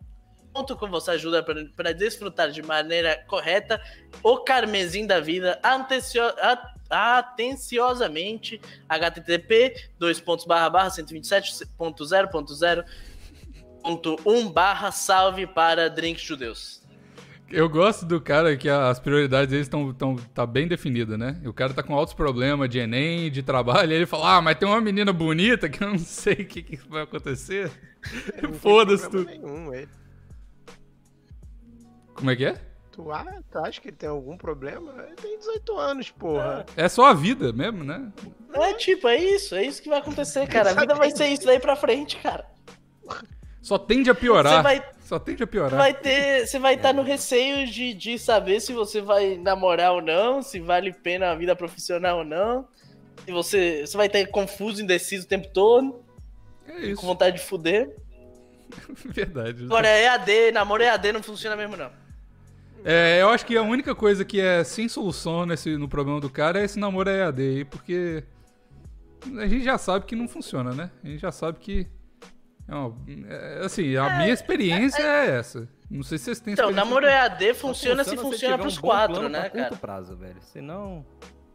Conto 0.55 0.75
com 0.77 0.89
você 0.89 1.11
ajuda 1.11 1.43
para 1.43 1.93
desfrutar 1.93 2.49
de 2.49 2.61
maneira 2.61 3.21
correta 3.27 3.81
o 4.23 4.37
carmesim 4.37 5.05
da 5.05 5.19
vida 5.19 5.59
antecio, 5.61 6.23
a, 6.23 6.73
atenciosamente 6.89 8.61
http 8.87 9.75
2.127.0.0 9.99 12.85
um 14.25 14.49
barra 14.49 14.91
salve 14.91 15.45
para 15.45 15.89
Drinks 15.89 16.23
Judeus. 16.23 16.85
Eu 17.49 17.69
gosto 17.69 18.05
do 18.05 18.19
cara 18.19 18.57
que 18.57 18.67
as 18.67 18.99
prioridades 18.99 19.49
deles 19.49 19.67
estão 19.67 19.93
tão, 19.93 20.15
tá 20.15 20.45
bem 20.45 20.67
definida, 20.67 21.15
né? 21.17 21.39
O 21.45 21.53
cara 21.53 21.73
tá 21.73 21.83
com 21.83 21.93
altos 21.93 22.13
problemas 22.13 22.69
de 22.69 22.79
Enem, 22.79 23.29
de 23.29 23.43
trabalho, 23.43 23.91
e 23.91 23.95
ele 23.95 24.05
fala: 24.05 24.37
Ah, 24.37 24.41
mas 24.41 24.57
tem 24.57 24.67
uma 24.67 24.81
menina 24.81 25.13
bonita 25.13 25.69
que 25.69 25.83
eu 25.83 25.89
não 25.89 25.99
sei 25.99 26.33
o 26.33 26.45
que, 26.45 26.63
que 26.63 26.77
vai 26.89 27.03
acontecer. 27.03 27.71
Foda-se 28.59 29.09
tudo. 29.09 29.25
Nenhum, 29.25 29.73
ele. 29.73 29.89
Como 32.15 32.31
é 32.31 32.35
que 32.35 32.45
é? 32.45 32.55
Tu, 32.91 33.11
ah, 33.11 33.41
tu 33.51 33.59
acha 33.59 33.79
que 33.79 33.89
ele 33.89 33.97
tem 33.97 34.09
algum 34.09 34.37
problema? 34.37 34.93
Ele 35.05 35.15
tem 35.15 35.37
18 35.37 35.77
anos, 35.77 36.09
porra. 36.09 36.65
É, 36.75 36.85
é 36.85 36.89
só 36.89 37.05
a 37.05 37.13
vida 37.13 37.51
mesmo, 37.51 37.83
né? 37.83 38.11
É 38.53 38.73
tipo, 38.73 39.07
é 39.07 39.17
isso, 39.17 39.53
é 39.53 39.65
isso 39.65 39.81
que 39.83 39.89
vai 39.89 39.99
acontecer, 39.99 40.47
cara. 40.47 40.71
A 40.71 40.73
vida 40.73 40.95
vai 40.95 41.11
ser 41.11 41.27
isso 41.27 41.45
daí 41.45 41.59
pra 41.59 41.75
frente, 41.75 42.17
cara. 42.17 42.45
Só 43.65 43.79
tende 43.79 44.11
a 44.11 44.15
piorar. 44.15 44.57
Você 44.57 44.61
vai- 44.61 44.85
Só 45.01 45.17
tende 45.17 45.41
a 45.41 45.47
piorar. 45.47 45.79
Vai 45.79 45.91
ter, 45.91 46.45
você 46.45 46.59
vai 46.59 46.75
estar 46.75 46.93
no 46.93 47.01
receio 47.01 47.65
de, 47.65 47.95
de 47.95 48.19
saber 48.19 48.59
se 48.59 48.71
você 48.73 49.01
vai 49.01 49.37
namorar 49.37 49.93
ou 49.93 50.01
não, 50.03 50.43
se 50.43 50.59
vale 50.59 50.91
a 50.91 50.93
pena 50.93 51.31
a 51.31 51.35
vida 51.35 51.55
profissional 51.55 52.19
ou 52.19 52.23
não. 52.23 52.67
Se 53.25 53.31
você, 53.31 53.81
você 53.87 53.97
vai 53.97 54.05
estar 54.05 54.23
confuso, 54.27 54.83
indeciso 54.83 55.25
o 55.25 55.27
tempo 55.27 55.47
todo, 55.51 55.99
É 56.67 56.73
com 56.73 56.79
isso. 56.81 57.01
vontade 57.01 57.37
de 57.37 57.41
fuder. 57.43 57.95
Verdade. 59.03 59.63
Agora, 59.63 59.87
EAD, 59.87 60.51
namoro 60.51 60.83
EAD 60.83 61.11
não 61.11 61.23
funciona 61.23 61.55
mesmo, 61.55 61.75
não. 61.75 61.89
É, 62.83 63.19
eu 63.19 63.29
acho 63.29 63.47
que 63.47 63.57
a 63.57 63.63
única 63.63 63.95
coisa 63.95 64.23
que 64.23 64.39
é 64.39 64.63
sem 64.63 64.87
solução 64.87 65.43
nesse, 65.43 65.75
no 65.75 65.89
problema 65.89 66.21
do 66.21 66.29
cara 66.29 66.61
é 66.61 66.65
esse 66.65 66.77
namoro 66.77 67.09
EAD 67.09 67.41
aí, 67.41 67.65
porque 67.65 68.23
a 69.39 69.47
gente 69.47 69.63
já 69.63 69.75
sabe 69.79 70.05
que 70.05 70.15
não 70.15 70.27
funciona, 70.27 70.71
né? 70.71 70.91
A 71.03 71.07
gente 71.07 71.19
já 71.19 71.31
sabe 71.31 71.57
que. 71.59 71.87
É 72.67 72.73
uma- 72.75 72.95
é, 73.27 73.65
assim, 73.65 73.95
a 73.95 74.17
minha 74.17 74.33
experiência 74.33 75.01
é, 75.01 75.37
essa. 75.37 75.67
Não 75.89 76.01
sei 76.03 76.17
se 76.17 76.25
vocês 76.25 76.39
têm 76.39 76.53
Então, 76.53 76.71
namoro 76.71 77.05
EAD 77.05 77.53
funciona 77.53 78.03
se 78.03 78.09
se 78.11 78.17
funciona 78.17 78.57
pros 78.57 78.77
um 78.77 78.81
quatro, 78.81 79.29
né, 79.29 79.41
pra 79.41 79.49
curto 79.51 79.63
cara? 79.63 79.75
prazo, 79.77 80.15
velho. 80.17 80.41
Senão. 80.41 81.05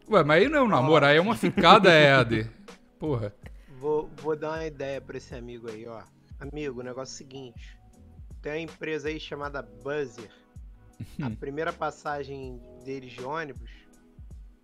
Ué, 0.09 0.23
mas 0.23 0.41
aí 0.43 0.49
não 0.49 0.59
é 0.59 0.61
um 0.63 0.67
namoro, 0.67 1.05
aí 1.05 1.17
é 1.17 1.21
uma 1.21 1.35
ficada 1.35 1.91
EAD. 1.93 2.49
Porra. 2.97 3.33
Vou, 3.79 4.09
vou 4.17 4.35
dar 4.37 4.51
uma 4.51 4.65
ideia 4.65 5.01
pra 5.01 5.17
esse 5.17 5.33
amigo 5.35 5.69
aí, 5.69 5.85
ó. 5.87 6.01
Amigo, 6.39 6.79
o 6.79 6.83
negócio 6.83 7.11
é 7.11 7.15
o 7.15 7.17
seguinte. 7.17 7.77
Tem 8.41 8.53
uma 8.53 8.59
empresa 8.59 9.09
aí 9.09 9.19
chamada 9.19 9.61
Buzzer. 9.61 10.29
A 11.21 11.29
primeira 11.31 11.73
passagem 11.73 12.61
deles 12.85 13.11
de 13.11 13.23
ônibus, 13.23 13.69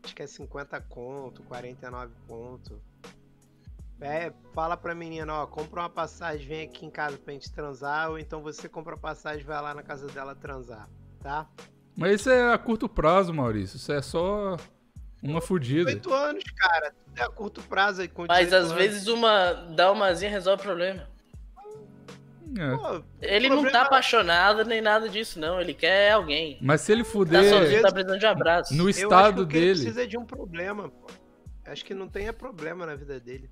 acho 0.04 0.16
que 0.16 0.22
é 0.22 0.28
50 0.28 0.80
conto, 0.82 1.42
49 1.44 2.14
conto. 2.28 2.80
É, 4.00 4.32
fala 4.54 4.78
pra 4.78 4.94
menina, 4.94 5.34
ó, 5.34 5.48
compra 5.48 5.82
uma 5.82 5.90
passagem, 5.90 6.48
vem 6.48 6.62
aqui 6.64 6.86
em 6.86 6.90
casa 6.90 7.18
pra 7.18 7.34
gente 7.34 7.52
transar, 7.52 8.12
ou 8.12 8.20
então 8.20 8.42
você 8.44 8.70
compra 8.70 8.94
a 8.94 8.98
passagem 8.98 9.42
e 9.42 9.44
vai 9.44 9.60
lá 9.62 9.74
na 9.74 9.82
casa 9.82 10.06
dela 10.08 10.36
transar, 10.36 10.88
tá? 11.20 11.48
Mas 11.96 12.22
isso 12.22 12.30
é 12.30 12.54
a 12.54 12.58
curto 12.60 12.88
prazo, 12.88 13.34
Maurício. 13.34 13.78
Isso 13.78 13.92
é 13.92 14.00
só 14.04 14.56
uma 15.24 15.42
fudida. 15.42 15.86
18 15.96 16.14
anos, 16.14 16.44
cara. 16.56 16.92
Tudo 17.06 17.20
é 17.20 17.24
a 17.24 17.30
curto 17.30 17.62
prazo 17.64 18.02
aí 18.04 18.12
Mas 18.28 18.46
18 18.50 18.54
às 18.56 18.66
anos. 18.72 18.72
vezes 18.74 19.08
uma 19.08 19.54
dá 19.76 19.92
umazinha 19.92 20.30
resolve 20.30 20.62
o 20.62 20.66
problema. 20.66 21.08
É. 22.56 22.76
Pô, 22.78 23.04
Ele 23.20 23.48
O 23.48 23.50
não 23.50 23.56
tá 23.58 23.62
problema- 23.64 23.86
apaixonado 23.88 24.64
nem 24.64 24.80
nada 24.80 25.10
disso, 25.10 25.40
não. 25.40 25.60
Ele 25.60 25.74
quer 25.74 26.12
alguém. 26.12 26.60
Mas 26.62 26.82
se 26.82 26.92
ele 26.92 27.04
Tá 27.04 27.10
fuder 27.10 27.50
sozinho, 27.50 27.82
tá 27.82 27.92
precisando 27.92 28.20
de 28.20 28.26
um 28.26 28.30
abraço. 28.30 28.74
no 28.76 28.84
Eu 28.84 28.90
acho 28.90 28.98
que 29.00 29.04
estado 29.04 29.48
que 29.48 29.58
ele 29.58 29.66
dele. 29.66 29.80
precisa 29.82 30.08
de 30.08 30.18
um 30.20 30.26
problema, 30.26 30.90
pô. 30.90 31.08
Acho 31.66 31.84
que 31.84 31.94
não 31.96 32.08
tenha 32.08 32.32
problema 32.32 32.86
na 32.86 32.96
vida 32.96 33.20
dele. 33.20 33.50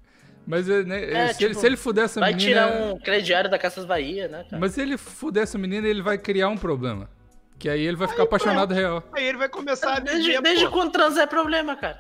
Mas 0.48 0.70
é, 0.70 0.84
né, 0.84 1.04
É, 1.06 1.34
se, 1.34 1.44
ele, 1.44 1.50
tipo, 1.54 1.60
se 1.62 1.66
ele 1.66 1.78
fuder 1.78 2.04
essa 2.06 2.20
Vai 2.20 2.34
menina. 2.34 2.68
tirar 2.68 2.84
um 2.94 3.00
crediário 3.00 3.50
da 3.50 3.58
Casas 3.58 3.84
Bahia, 3.86 4.28
né, 4.28 4.44
cara? 4.50 4.60
Mas 4.60 4.74
se 4.74 4.82
ele 4.82 4.98
fuder 4.98 5.44
essa 5.44 5.58
menina, 5.58 5.88
ele 5.88 6.02
vai 6.02 6.18
criar 6.18 6.50
um 6.50 6.58
problema. 6.58 7.10
Que 7.58 7.70
aí 7.70 7.82
ele 7.82 7.96
vai 7.98 8.08
ficar 8.08 8.24
apaixonado 8.24 8.74
real. 8.74 9.02
Aí 9.14 9.26
ele 9.26 9.38
vai 9.38 9.50
começar 9.50 9.94
a 9.96 10.00
Desde, 10.00 10.28
viver, 10.28 10.42
desde 10.42 10.66
pô. 10.66 10.72
quando 10.72 10.92
trans 10.92 11.18
é 11.18 11.26
problema, 11.26 11.76
cara? 11.76 12.00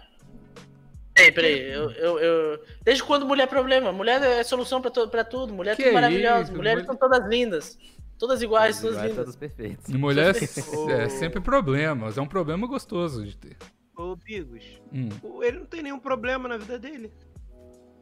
Peraí, 1.14 1.32
peraí. 1.32 1.72
Eu, 1.72 1.92
eu, 1.92 2.20
eu- 2.20 2.60
Desde 2.84 3.02
quando 3.04 3.26
mulher 3.26 3.44
é 3.44 3.48
problema? 3.48 3.92
Mulher 3.94 4.22
é 4.22 4.44
solução 4.44 4.82
pra, 4.82 4.92
to- 4.92 5.08
pra 5.08 5.24
tudo. 5.24 5.54
Mulher 5.54 5.72
é 5.72 5.76
Que 5.78 5.84
tudo 5.84 5.94
maravilhosa. 5.94 6.44
isso, 6.44 6.56
Mulheres 6.56 6.84
mulher- 6.84 6.86
são 6.86 6.96
todas 7.10 7.30
lindas. 7.30 7.78
Todas 8.20 8.42
iguais, 8.42 8.80
todas 8.80 8.96
iguais, 8.98 9.10
lindas. 9.12 9.26
todos 9.26 9.36
perfeitos. 9.38 9.88
E 9.90 9.98
mulher 9.98 10.36
é 10.92 11.10
sempre 11.10 11.40
problema, 11.42 12.06
mas 12.06 12.18
é 12.18 12.22
um 12.22 12.28
problema 12.28 12.68
gostoso 12.68 13.26
de 13.26 13.36
ter. 13.38 13.56
Ô, 13.98 14.16
Bigos, 14.18 14.64
Hum. 14.94 15.08
ele 15.42 15.60
não 15.60 15.66
tem 15.66 15.82
nenhum 15.82 16.00
problema 16.00 16.50
na 16.50 16.58
vida 16.58 16.78
dele. 16.78 17.12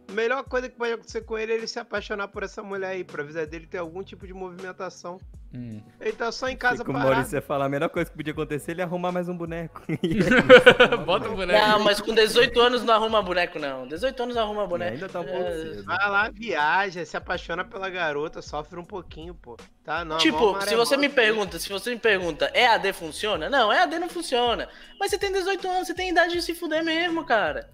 A 0.07 0.11
melhor 0.11 0.43
coisa 0.43 0.69
que 0.69 0.75
pode 0.75 0.93
acontecer 0.93 1.21
com 1.21 1.37
ele 1.37 1.53
é 1.53 1.55
ele 1.55 1.67
se 1.67 1.79
apaixonar 1.79 2.27
por 2.27 2.43
essa 2.43 2.61
mulher 2.61 2.89
aí, 2.89 3.03
pra 3.03 3.23
vida 3.23 3.45
dele 3.45 3.65
ter 3.67 3.77
algum 3.77 4.03
tipo 4.03 4.27
de 4.27 4.33
movimentação. 4.33 5.19
Hum. 5.55 5.79
Ele 6.01 6.13
tá 6.13 6.31
só 6.31 6.49
em 6.49 6.57
casa 6.57 6.83
Como 6.83 6.97
o. 6.97 7.01
Maurício 7.01 7.35
ia 7.35 7.41
falar, 7.41 7.65
a 7.65 7.69
melhor 7.69 7.87
coisa 7.87 8.09
que 8.09 8.17
podia 8.17 8.33
acontecer 8.33 8.71
é 8.71 8.73
ele 8.73 8.81
arrumar 8.81 9.11
mais 9.11 9.29
um 9.29 9.37
boneco. 9.37 9.83
Bota 11.05 11.29
o 11.29 11.35
boneco. 11.35 11.67
Não, 11.67 11.79
mas 11.83 12.01
com 12.01 12.11
18 12.11 12.59
anos 12.59 12.83
não 12.83 12.93
arruma 12.95 13.21
boneco, 13.21 13.59
não. 13.59 13.87
18 13.87 14.23
anos 14.23 14.35
não 14.35 14.41
arruma 14.43 14.65
boneco. 14.65 14.93
ainda 14.93 15.07
tá 15.07 15.19
um 15.19 15.25
pouco 15.25 15.43
É, 15.43 15.51
cedo. 15.51 15.83
Vai 15.83 16.09
lá, 16.09 16.29
viaja, 16.29 17.05
se 17.05 17.15
apaixona 17.15 17.63
pela 17.63 17.87
garota, 17.87 18.41
sofre 18.41 18.79
um 18.79 18.83
pouquinho, 18.85 19.35
pô. 19.35 19.55
Tá? 19.83 20.03
Não, 20.03 20.17
Tipo, 20.17 20.59
se 20.61 20.75
você 20.75 20.97
me 20.97 21.07
pergunta, 21.09 21.59
se 21.59 21.69
você 21.69 21.91
me 21.91 21.99
pergunta, 21.99 22.51
EAD 22.55 22.91
funciona? 22.91 23.47
Não, 23.47 23.71
EAD 23.71 23.99
não 23.99 24.09
funciona. 24.09 24.67
Mas 24.99 25.11
você 25.11 25.19
tem 25.19 25.31
18 25.31 25.67
anos, 25.67 25.87
você 25.87 25.93
tem 25.93 26.09
idade 26.09 26.33
de 26.33 26.41
se 26.41 26.55
fuder 26.55 26.83
mesmo, 26.83 27.23
cara. 27.25 27.69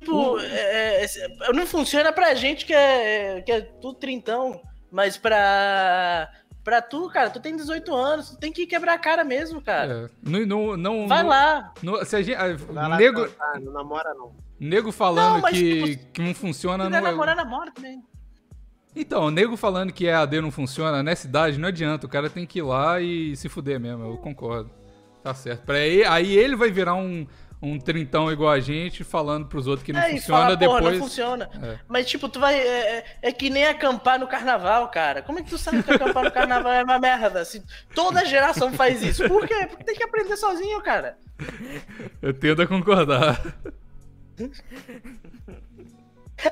Tipo, 0.00 0.38
é, 0.40 1.04
é, 1.04 1.52
não 1.52 1.66
funciona 1.66 2.12
pra 2.12 2.34
gente 2.34 2.64
que 2.66 2.72
é, 2.74 3.40
que 3.42 3.50
é 3.50 3.60
tudo 3.60 3.98
trintão, 3.98 4.60
mas 4.90 5.16
pra, 5.16 6.28
pra 6.62 6.82
tu, 6.82 7.08
cara, 7.10 7.30
tu 7.30 7.40
tem 7.40 7.56
18 7.56 7.94
anos, 7.94 8.30
tu 8.30 8.38
tem 8.38 8.52
que 8.52 8.66
quebrar 8.66 8.94
a 8.94 8.98
cara 8.98 9.24
mesmo, 9.24 9.60
cara. 9.60 10.10
É, 10.24 10.30
não, 10.30 10.46
não, 10.46 10.76
não, 10.76 11.08
Vai 11.08 11.24
lá. 11.24 11.72
não- 11.82 12.04
se 12.04 12.14
a 12.16 12.22
gente, 12.22 12.36
ah, 12.36 12.54
Vai 12.56 12.88
lá 12.88 12.96
nego, 12.96 13.26
transar, 13.26 13.60
não 13.60 13.72
namora 13.72 14.14
não. 14.14 14.32
nego 14.60 14.92
falando 14.92 15.34
Não, 15.34 15.40
mas 15.40 15.52
que, 15.56 15.82
tipo, 15.96 16.12
que 16.12 16.22
não 16.22 16.34
funciona. 16.34 16.84
Se 16.84 16.90
Não 16.90 16.98
quiser 16.98 17.08
é... 17.08 17.10
namorar, 17.12 17.36
namora 17.36 17.72
também. 17.72 18.02
Então, 18.94 19.30
nego 19.30 19.56
falando 19.58 19.92
que 19.92 20.06
EAD 20.06 20.40
não 20.40 20.50
funciona 20.50 21.02
nessa 21.02 21.26
idade, 21.26 21.58
não 21.58 21.68
adianta. 21.68 22.06
O 22.06 22.08
cara 22.08 22.30
tem 22.30 22.46
que 22.46 22.60
ir 22.60 22.62
lá 22.62 22.98
e 23.00 23.36
se 23.36 23.46
fuder 23.48 23.78
mesmo, 23.78 24.04
eu 24.04 24.16
concordo. 24.16 24.70
Tá 25.22 25.34
certo. 25.34 25.64
Pra 25.66 25.74
aí, 25.76 26.02
aí 26.04 26.34
ele 26.36 26.56
vai 26.56 26.70
virar 26.70 26.94
um, 26.94 27.26
um 27.62 27.78
trintão 27.78 28.30
igual 28.30 28.50
a 28.50 28.60
gente, 28.60 29.02
falando 29.02 29.46
pros 29.46 29.66
outros 29.66 29.84
que 29.84 29.92
não 29.92 30.00
É, 30.00 30.10
e 30.10 30.18
funciona 30.20 30.40
fala, 30.44 30.58
porra, 30.58 30.76
depois. 30.80 30.98
não 30.98 31.06
funciona. 31.06 31.50
É. 31.62 31.78
Mas, 31.88 32.06
tipo, 32.06 32.28
tu 32.28 32.38
vai. 32.38 32.54
É, 32.58 32.98
é- 32.98 33.04
é 33.22 33.32
que 33.32 33.48
nem 33.50 33.64
acampar 33.66 34.18
no 34.18 34.26
carnaval, 34.28 34.88
cara. 34.90 35.22
Como 35.22 35.38
é 35.38 35.42
que 35.42 35.48
tu 35.50 35.56
sabe 35.58 35.82
que 35.82 35.90
acampar 35.90 36.24
no 36.24 36.30
carnaval 36.32 36.72
é 36.72 36.82
uma 36.84 36.98
merda? 36.98 37.44
Se 37.44 37.62
toda 37.94 38.24
geração 38.24 38.72
faz 38.72 39.02
isso. 39.02 39.26
Por 39.26 39.46
quê? 39.46 39.66
Porque 39.68 39.84
tem 39.84 39.94
que 39.96 40.02
aprender 40.04 40.36
sozinho, 40.36 40.80
cara. 40.82 41.16
Eu 42.20 42.32
tendo 42.34 42.62
a 42.62 42.66
concordar. 42.66 43.40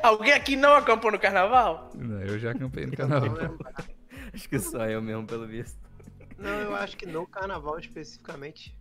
Alguém 0.02 0.32
aqui 0.32 0.56
não 0.56 0.74
acampou 0.74 1.12
no 1.12 1.18
carnaval? 1.18 1.90
Não, 1.94 2.20
eu 2.22 2.38
já 2.38 2.52
acampei 2.52 2.86
no 2.86 2.96
carnaval. 2.96 3.56
Acho 4.32 4.48
que 4.48 4.58
só 4.58 4.86
eu 4.86 5.02
mesmo, 5.02 5.26
pelo 5.26 5.46
visto. 5.46 5.78
Não, 6.38 6.50
eu 6.60 6.74
acho 6.74 6.96
que 6.96 7.06
no 7.06 7.26
carnaval 7.26 7.78
especificamente. 7.78 8.74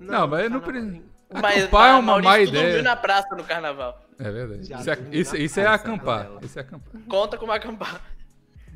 Não, 0.00 0.26
mas 0.26 0.44
eu 0.44 0.50
não 0.50 0.60
carnaval- 0.60 0.82
pre- 0.90 1.02
Mas 1.42 1.58
Acampar 1.64 1.88
é 1.88 1.92
uma 1.92 2.02
má 2.02 2.22
Maurício, 2.22 2.52
dormiu 2.54 2.68
ideia. 2.70 2.82
na 2.82 2.96
praça 2.96 3.34
no 3.36 3.44
carnaval. 3.44 4.00
É 4.18 4.30
verdade. 4.30 4.64
Já 4.66 4.78
Isso 4.80 4.90
é, 4.90 4.98
isso, 5.12 5.36
isso 5.36 5.60
é 5.60 5.66
acampar. 5.66 6.22
janela. 6.24 6.40
Isso 6.42 6.58
é 6.58 6.62
acampar. 6.62 7.00
Conta 7.08 7.36
como 7.38 7.52
acampar. 7.52 8.00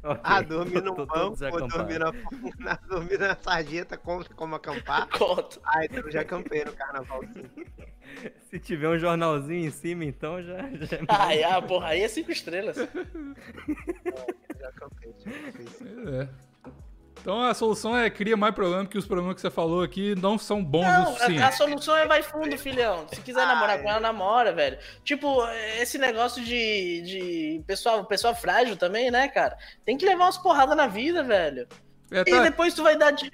Ok, 0.05 0.21
Ah, 0.25 0.41
dormir 0.43 0.83
no 0.83 0.95
banco, 0.95 1.37
ou 1.53 1.69
dormir 1.69 2.01
na, 2.01 2.13
na, 2.59 2.75
dormir 2.91 3.19
na 3.21 3.37
sarjeta, 3.37 3.97
conta 3.97 4.35
como 4.35 4.57
acampar. 4.57 5.09
Conta. 5.09 5.61
Ah, 5.65 5.85
então 5.85 6.01
eu 6.01 6.11
já 6.11 6.23
acampei 6.23 6.65
no 6.65 6.73
carnaval, 6.73 7.23
sim. 7.33 7.45
Se 8.51 8.59
tiver 8.59 8.89
um 8.89 8.99
jornalzinho 8.99 9.67
em 9.67 9.71
cima, 9.71 10.05
então 10.05 10.43
já, 10.43 10.57
já 10.59 10.97
é 10.97 11.01
Ai, 11.09 11.43
ah, 11.45 11.63
porra, 11.63 11.87
aí 11.89 12.03
é 12.03 12.09
cinco 12.09 12.31
estrelas. 12.33 12.77
Eu 12.77 12.89
já 14.61 14.69
acampei, 14.69 15.15
já 15.25 15.31
acampei, 15.31 15.67
sim. 15.69 15.87
É. 16.09 16.29
Então 17.23 17.41
a 17.41 17.55
solução 17.55 17.97
é 17.97 18.11
cria 18.11 18.37
mais 18.37 18.53
problema, 18.53 18.85
que 18.85 18.99
os 18.99 19.07
problemas 19.07 19.37
que 19.37 19.41
você 19.41 19.51
falou 19.51 19.81
aqui 19.81 20.15
não 20.17 20.37
são 20.37 20.63
bons 20.63 20.81
o 20.81 20.91
Não, 20.91 21.03
a, 21.03 21.07
suficiente. 21.07 21.43
a 21.43 21.53
solução 21.53 21.97
é 21.97 22.05
vai 22.05 22.21
fundo, 22.21 22.59
filhão. 22.59 23.07
Se 23.13 23.21
quiser 23.21 23.47
namorar 23.47 23.81
com 23.81 23.89
ela, 23.89 24.01
namora, 24.01 24.53
velho. 24.53 24.77
Tipo, 25.05 25.41
esse 25.81 25.99
negócio 25.99 26.43
de, 26.45 27.01
de 27.03 27.63
pessoal, 27.65 28.05
pessoa 28.05 28.35
frágil 28.35 28.77
também, 28.77 29.09
né, 29.09 29.29
cara? 29.29 29.57
Tem 29.85 29.97
que 29.97 30.05
levar 30.05 30.25
umas 30.25 30.37
porradas 30.37 30.77
na 30.77 30.89
vida, 30.89 31.23
velho. 31.23 31.69
É, 32.11 32.23
E 32.23 32.25
tá- 32.25 32.43
depois 32.43 32.75
tu 32.75 32.83
vai 32.83 32.97
dar 32.99 33.13
de... 33.13 33.31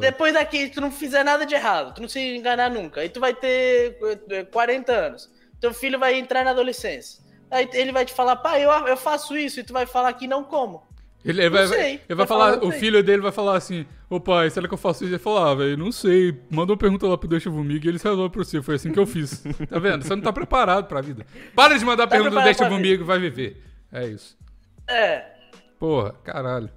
Depois 0.00 0.32
daqui, 0.34 0.68
tu 0.70 0.80
não 0.80 0.90
fizer 0.90 1.22
nada 1.24 1.44
de 1.46 1.54
errado, 1.54 1.94
tu 1.94 2.00
não 2.02 2.08
se 2.08 2.18
enganar 2.36 2.70
nunca. 2.70 3.00
Aí 3.00 3.08
tu 3.08 3.20
vai 3.20 3.34
ter 3.34 3.96
eh, 4.30 4.44
40 4.44 4.92
anos. 4.92 5.30
Teu 5.60 5.72
filho 5.74 5.98
vai 6.00 6.14
entrar 6.14 6.44
na 6.44 6.50
adolescência. 6.52 7.22
Aí 7.50 7.68
ele 7.72 7.92
vai 7.92 8.04
te 8.04 8.12
falar, 8.12 8.36
pai, 8.36 8.64
eu, 8.64 8.70
eu 8.88 8.96
faço 8.96 9.36
isso. 9.36 9.60
E 9.60 9.62
tu 9.64 9.72
vai 9.72 9.86
falar 9.86 10.12
que 10.14 10.26
não 10.26 10.42
como. 10.42 10.82
Ele, 11.24 11.40
ele 11.40 11.50
vai, 11.50 11.66
sei. 11.66 12.00
ele 12.06 12.14
vai 12.14 12.26
falar, 12.26 12.54
falar, 12.54 12.64
o 12.66 12.72
filho 12.72 13.02
dele 13.02 13.22
vai 13.22 13.32
falar 13.32 13.56
assim: 13.56 13.86
Ô 14.10 14.20
pai, 14.20 14.50
será 14.50 14.68
que 14.68 14.74
eu 14.74 14.78
faço 14.78 15.04
isso? 15.04 15.14
Ele 15.14 15.18
vai 15.18 15.34
falar, 15.34 15.50
ah, 15.50 15.54
velho, 15.54 15.76
não 15.78 15.90
sei. 15.90 16.38
Manda 16.50 16.72
uma 16.72 16.78
pergunta 16.78 17.06
lá 17.06 17.16
pro 17.16 17.26
Deixa 17.26 17.48
Vomiga 17.48 17.86
e 17.86 17.88
eles 17.88 18.02
resolvem 18.02 18.30
pra 18.30 18.44
você. 18.44 18.60
Foi 18.60 18.74
assim 18.74 18.92
que 18.92 18.98
eu 18.98 19.06
fiz. 19.06 19.42
Tá 19.68 19.78
vendo? 19.78 20.02
Você 20.02 20.14
não 20.14 20.22
tá 20.22 20.32
preparado 20.32 20.86
pra 20.86 21.00
vida. 21.00 21.24
Para 21.54 21.78
de 21.78 21.84
mandar 21.84 22.06
Tá 22.06 22.10
pergunta 22.10 22.36
do 22.36 22.42
Deixa 22.42 22.58
pra 22.58 22.68
Vomiga 22.68 23.02
e 23.02 23.06
vai 23.06 23.18
viver. 23.18 23.62
É 23.90 24.06
isso. 24.06 24.36
É. 24.86 25.24
Porra, 25.78 26.12
caralho. 26.22 26.68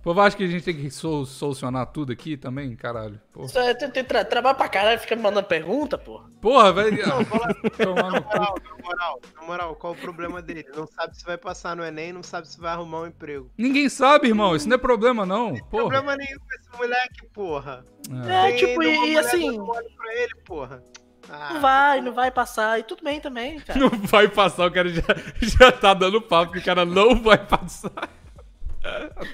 Ó, 0.00 0.10
O 0.10 0.14
povo 0.14 0.20
acha 0.22 0.36
que 0.36 0.44
a 0.44 0.46
gente 0.46 0.64
tem 0.64 0.74
que 0.74 0.90
sol- 0.90 1.26
solucionar 1.26 1.86
tudo 1.86 2.10
aqui 2.12 2.36
também? 2.36 2.74
Caralho. 2.74 3.20
Porra, 3.32 3.46
Isso 3.46 3.58
é, 3.58 3.74
tem, 3.74 3.90
tem 3.90 4.02
tra 4.04 4.24
trabalho 4.24 4.56
pra 4.56 4.68
caralho, 4.68 4.98
fica 4.98 5.14
me 5.14 5.22
mandando 5.22 5.46
pergunta, 5.46 5.98
porra. 5.98 6.30
Porra 6.40 6.72
vai. 6.72 6.90
Tomar 7.76 8.10
no 8.10 8.22
cu. 8.22 8.34
Na 8.34 8.40
moral, 8.40 8.54
na 8.64 8.82
moral, 8.82 9.20
na 9.36 9.42
moral, 9.46 9.76
qual 9.76 9.92
o 9.92 9.96
problema 9.96 10.40
dele? 10.40 10.64
Não 10.74 10.86
sabe 10.86 11.16
se 11.16 11.24
vai 11.24 11.36
passar 11.36 11.76
no 11.76 11.84
Enem, 11.84 12.12
não 12.14 12.22
sabe 12.22 12.48
se 12.48 12.58
vai 12.58 12.72
arrumar 12.72 13.02
um 13.02 13.06
emprego. 13.08 13.50
Ninguém 13.58 13.88
sabe, 13.88 14.28
irmão. 14.28 14.56
Isso 14.56 14.68
não 14.68 14.76
é 14.76 14.78
problema, 14.78 15.26
não. 15.26 15.54
Porra. 15.54 15.82
Problema 15.90 16.16
nenhum 16.16 16.38
com 16.38 16.54
esse 16.54 16.78
moleque, 16.78 17.26
porra. 17.32 17.84
É. 18.26 18.50
É, 18.50 18.52
tipo, 18.56 18.82
e, 18.82 19.12
e 19.12 19.18
assim, 19.18 19.56
pra 19.96 20.14
ele, 20.14 20.34
porra. 20.46 20.82
Ah, 21.28 21.52
não 21.54 21.60
vai, 21.60 22.00
não 22.00 22.12
vai 22.12 22.30
passar. 22.30 22.80
E 22.80 22.82
tudo 22.82 23.04
bem 23.04 23.20
também, 23.20 23.60
cara. 23.60 23.78
Não 23.78 23.90
vai 23.90 24.26
passar, 24.28 24.66
o 24.66 24.72
cara 24.72 24.88
já, 24.88 25.02
já 25.42 25.70
tá 25.70 25.92
dando 25.94 26.20
papo 26.22 26.52
que 26.52 26.58
o 26.58 26.64
cara 26.64 26.84
não 26.86 27.22
vai 27.22 27.38
passar. 27.38 27.92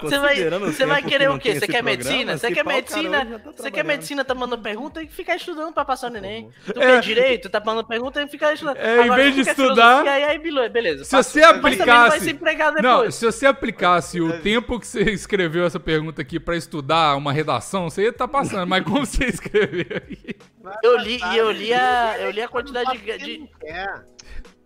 Você 0.01 0.19
vai, 0.19 0.47
o 0.47 0.59
você 0.65 0.85
vai 0.85 1.01
querer 1.03 1.29
que 1.29 1.35
o 1.35 1.39
quê? 1.39 1.59
Você 1.59 1.67
quer 1.67 1.83
medicina? 1.83 2.37
Você 2.37 2.47
se 2.47 2.53
quer 2.53 2.63
o 2.63 2.67
medicina? 2.67 3.39
tá 3.39 3.51
Você 3.55 3.71
quer 3.71 3.83
medicina, 3.83 4.25
tá 4.25 4.35
mandando 4.35 4.61
pergunta 4.61 5.01
e 5.01 5.07
ficar 5.07 5.35
estudando 5.35 5.73
pra 5.73 5.85
passar 5.85 6.09
no 6.09 6.17
Enem. 6.17 6.49
Tu 6.65 6.81
É. 6.81 6.85
quer 6.85 7.01
direito, 7.01 7.49
tá 7.49 7.59
mandando 7.59 7.87
pergunta 7.87 8.21
e 8.21 8.27
ficar 8.27 8.53
estudando. 8.53 8.77
É, 8.77 9.07
em 9.07 9.11
vez 9.15 9.35
de 9.35 9.43
quer 9.43 9.51
estudar- 9.51 10.07
Aí, 10.07 10.23
aí, 10.23 10.69
beleza. 10.69 11.03
Se 11.03 11.15
você 11.15 11.41
aplicasse. 11.41 12.37
Não, 12.81 13.09
se 13.11 13.25
você 13.25 13.45
aplicasse 13.45 14.21
o 14.21 14.41
tempo 14.41 14.79
que 14.79 14.87
você 14.87 15.01
escreveu 15.11 15.65
essa 15.65 15.79
pergunta 15.79 16.21
aqui 16.21 16.39
pra 16.39 16.55
estudar 16.55 17.15
uma 17.15 17.31
redação, 17.31 17.89
você 17.89 18.03
ia 18.03 18.09
estar 18.09 18.27
passando. 18.27 18.67
Mas 18.67 18.83
como 18.83 19.05
você 19.05 19.25
escreveu 19.25 19.85
aí? 20.07 20.35
vai 20.61 20.75
Eu 20.83 20.97
li, 20.97 21.19
e 21.33 21.37
eu 21.37 21.51
li 21.51 21.73
a, 21.73 22.17
eu 22.19 22.31
li 22.31 22.41
a 22.41 22.47
quantidade 22.47 22.91
de... 22.97 22.97
o 23.43 23.59
quer. 23.59 24.05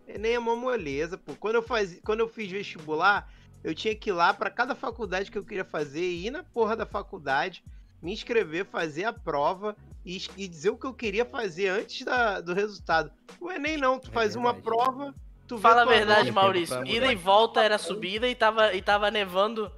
Enem 0.08 0.34
é 0.34 0.40
uma 0.40 0.56
moleza, 0.56 1.18
pô. 1.18 1.34
Quando 1.40 1.56
eu, 1.56 1.64
faz... 1.64 2.00
Quando 2.04 2.20
eu 2.20 2.28
fiz 2.28 2.52
vestibular, 2.52 3.28
eu 3.64 3.74
tinha 3.76 3.96
que 3.96 4.10
ir 4.10 4.14
lá 4.14 4.34
pra 4.34 4.50
cada 4.50 4.76
faculdade 4.76 5.30
que 5.32 5.38
eu 5.38 5.44
queria 5.46 5.66
fazer, 5.66 6.02
ir 6.02 6.32
na 6.32 6.44
porra 6.44 6.76
da 6.76 6.86
faculdade, 6.86 7.64
me 8.02 8.12
inscrever, 8.14 8.66
fazer 8.66 9.04
a 9.06 9.14
prova 9.14 9.76
e, 10.06 10.18
e 10.38 10.48
dizer 10.48 10.72
o 10.72 10.78
que 10.78 10.86
eu 10.88 10.94
queria 10.94 11.24
fazer 11.26 11.68
antes 11.70 12.04
da- 12.04 12.42
do 12.42 12.54
resultado. 12.54 13.12
O 13.40 13.52
Enem 13.52 13.78
não, 13.78 14.00
tu 14.00 14.10
É 14.10 14.14
faz 14.14 14.36
uma 14.36 14.54
verdade. 14.54 14.64
prova, 14.76 15.16
tu 15.48 15.58
Fala 15.60 15.84
a 15.84 15.86
verdade, 15.86 16.32
Maurício. 16.32 16.86
Ida 16.88 17.12
e 17.12 17.16
volta 17.16 17.62
era 17.62 17.78
subida 17.78 18.28
e 18.28 18.34
tava, 18.34 18.74
e 18.74 18.82
tava 18.82 19.12
nevando. 19.12 19.72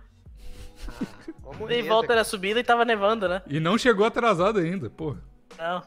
Uma 1.44 1.66
Ida 1.66 1.76
e 1.76 1.82
volta 1.82 2.14
era 2.14 2.24
subida 2.24 2.60
e 2.60 2.64
tava 2.64 2.86
nevando, 2.86 3.28
né? 3.28 3.42
E 3.48 3.60
não 3.60 3.78
chegou 3.78 4.06
atrasado 4.06 4.60
ainda, 4.60 4.90
porra. 4.90 5.22
Não. 5.58 5.82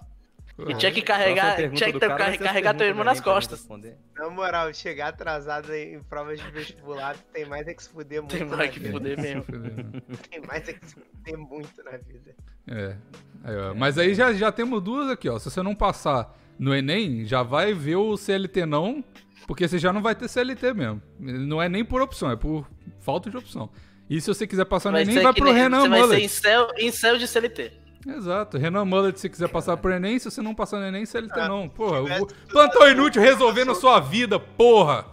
E 0.58 0.74
tinha 0.74 0.90
que 0.90 1.02
carregar, 1.02 1.56
tinha 1.56 1.92
que 1.92 1.98
cara 1.98 2.38
carregar 2.38 2.74
teu 2.74 2.86
irmão 2.86 3.04
nas 3.04 3.18
gente 3.18 3.24
costas. 3.24 3.68
Na 4.14 4.30
moral, 4.30 4.72
chegar 4.72 5.08
atrasado 5.08 5.72
em, 5.74 5.94
em 5.94 6.02
provas 6.02 6.40
de 6.40 6.50
vestibular 6.50 7.14
tem 7.32 7.44
mais 7.44 7.66
é 7.68 7.74
que 7.74 7.82
se 7.82 7.90
fuder 7.90 8.22
muito. 8.22 8.36
Tem 8.36 8.46
na 8.46 8.56
mais 8.56 8.70
que 8.70 8.80
vida. 8.80 8.92
fuder 8.92 9.20
mesmo. 9.20 9.44
Tem 10.30 10.40
mais 10.40 10.66
é 10.66 10.72
que 10.72 10.86
se 10.88 10.94
fuder 10.94 11.38
muito 11.38 11.84
na 11.84 11.90
vida. 11.98 12.34
É. 12.68 12.96
Aí, 13.44 13.56
ó. 13.56 13.74
Mas 13.74 13.98
aí 13.98 14.14
já, 14.14 14.32
já 14.32 14.50
temos 14.50 14.82
duas 14.82 15.10
aqui, 15.10 15.28
ó. 15.28 15.38
Se 15.38 15.50
você 15.50 15.62
não 15.62 15.74
passar 15.74 16.34
no 16.58 16.74
Enem, 16.74 17.26
já 17.26 17.42
vai 17.42 17.74
ver 17.74 17.96
o 17.96 18.16
CLT 18.16 18.64
não, 18.64 19.04
porque 19.46 19.68
você 19.68 19.78
já 19.78 19.92
não 19.92 20.00
vai 20.00 20.14
ter 20.14 20.26
CLT 20.26 20.72
mesmo. 20.72 21.02
Não 21.20 21.60
é 21.62 21.68
nem 21.68 21.84
por 21.84 22.00
opção, 22.00 22.30
é 22.30 22.36
por 22.36 22.66
falta 23.00 23.28
de 23.28 23.36
opção. 23.36 23.70
E 24.08 24.20
se 24.22 24.28
você 24.28 24.46
quiser 24.46 24.64
passar 24.64 24.90
no 24.90 24.94
Vai 24.94 25.02
Enem, 25.02 25.22
vai 25.22 25.34
pro 25.34 25.44
nem- 25.44 25.54
Renan 25.54 25.80
Você 25.80 25.88
vai 25.88 26.08
ser 26.08 26.20
em 26.20 26.28
céu, 26.28 26.68
em 26.78 26.90
céu 26.90 27.18
de 27.18 27.28
CLT. 27.28 27.72
Exato, 28.06 28.56
Renan 28.56 28.84
Mullet 28.84 29.18
se 29.18 29.28
quiser 29.28 29.48
passar 29.48 29.76
pro 29.76 29.92
Enem, 29.92 30.18
se 30.18 30.30
você 30.30 30.40
não 30.40 30.54
passar 30.54 30.78
no 30.78 30.86
Enem, 30.86 31.04
CLT 31.04 31.40
Ah, 31.40 31.48
não. 31.48 31.68
Porra, 31.68 32.00
o 32.02 32.26
plantão 32.48 32.88
inútil 32.88 33.20
resolvendo 33.20 33.72
a 33.72 33.74
sua 33.74 33.98
vida, 34.00 34.38
porra. 34.38 35.06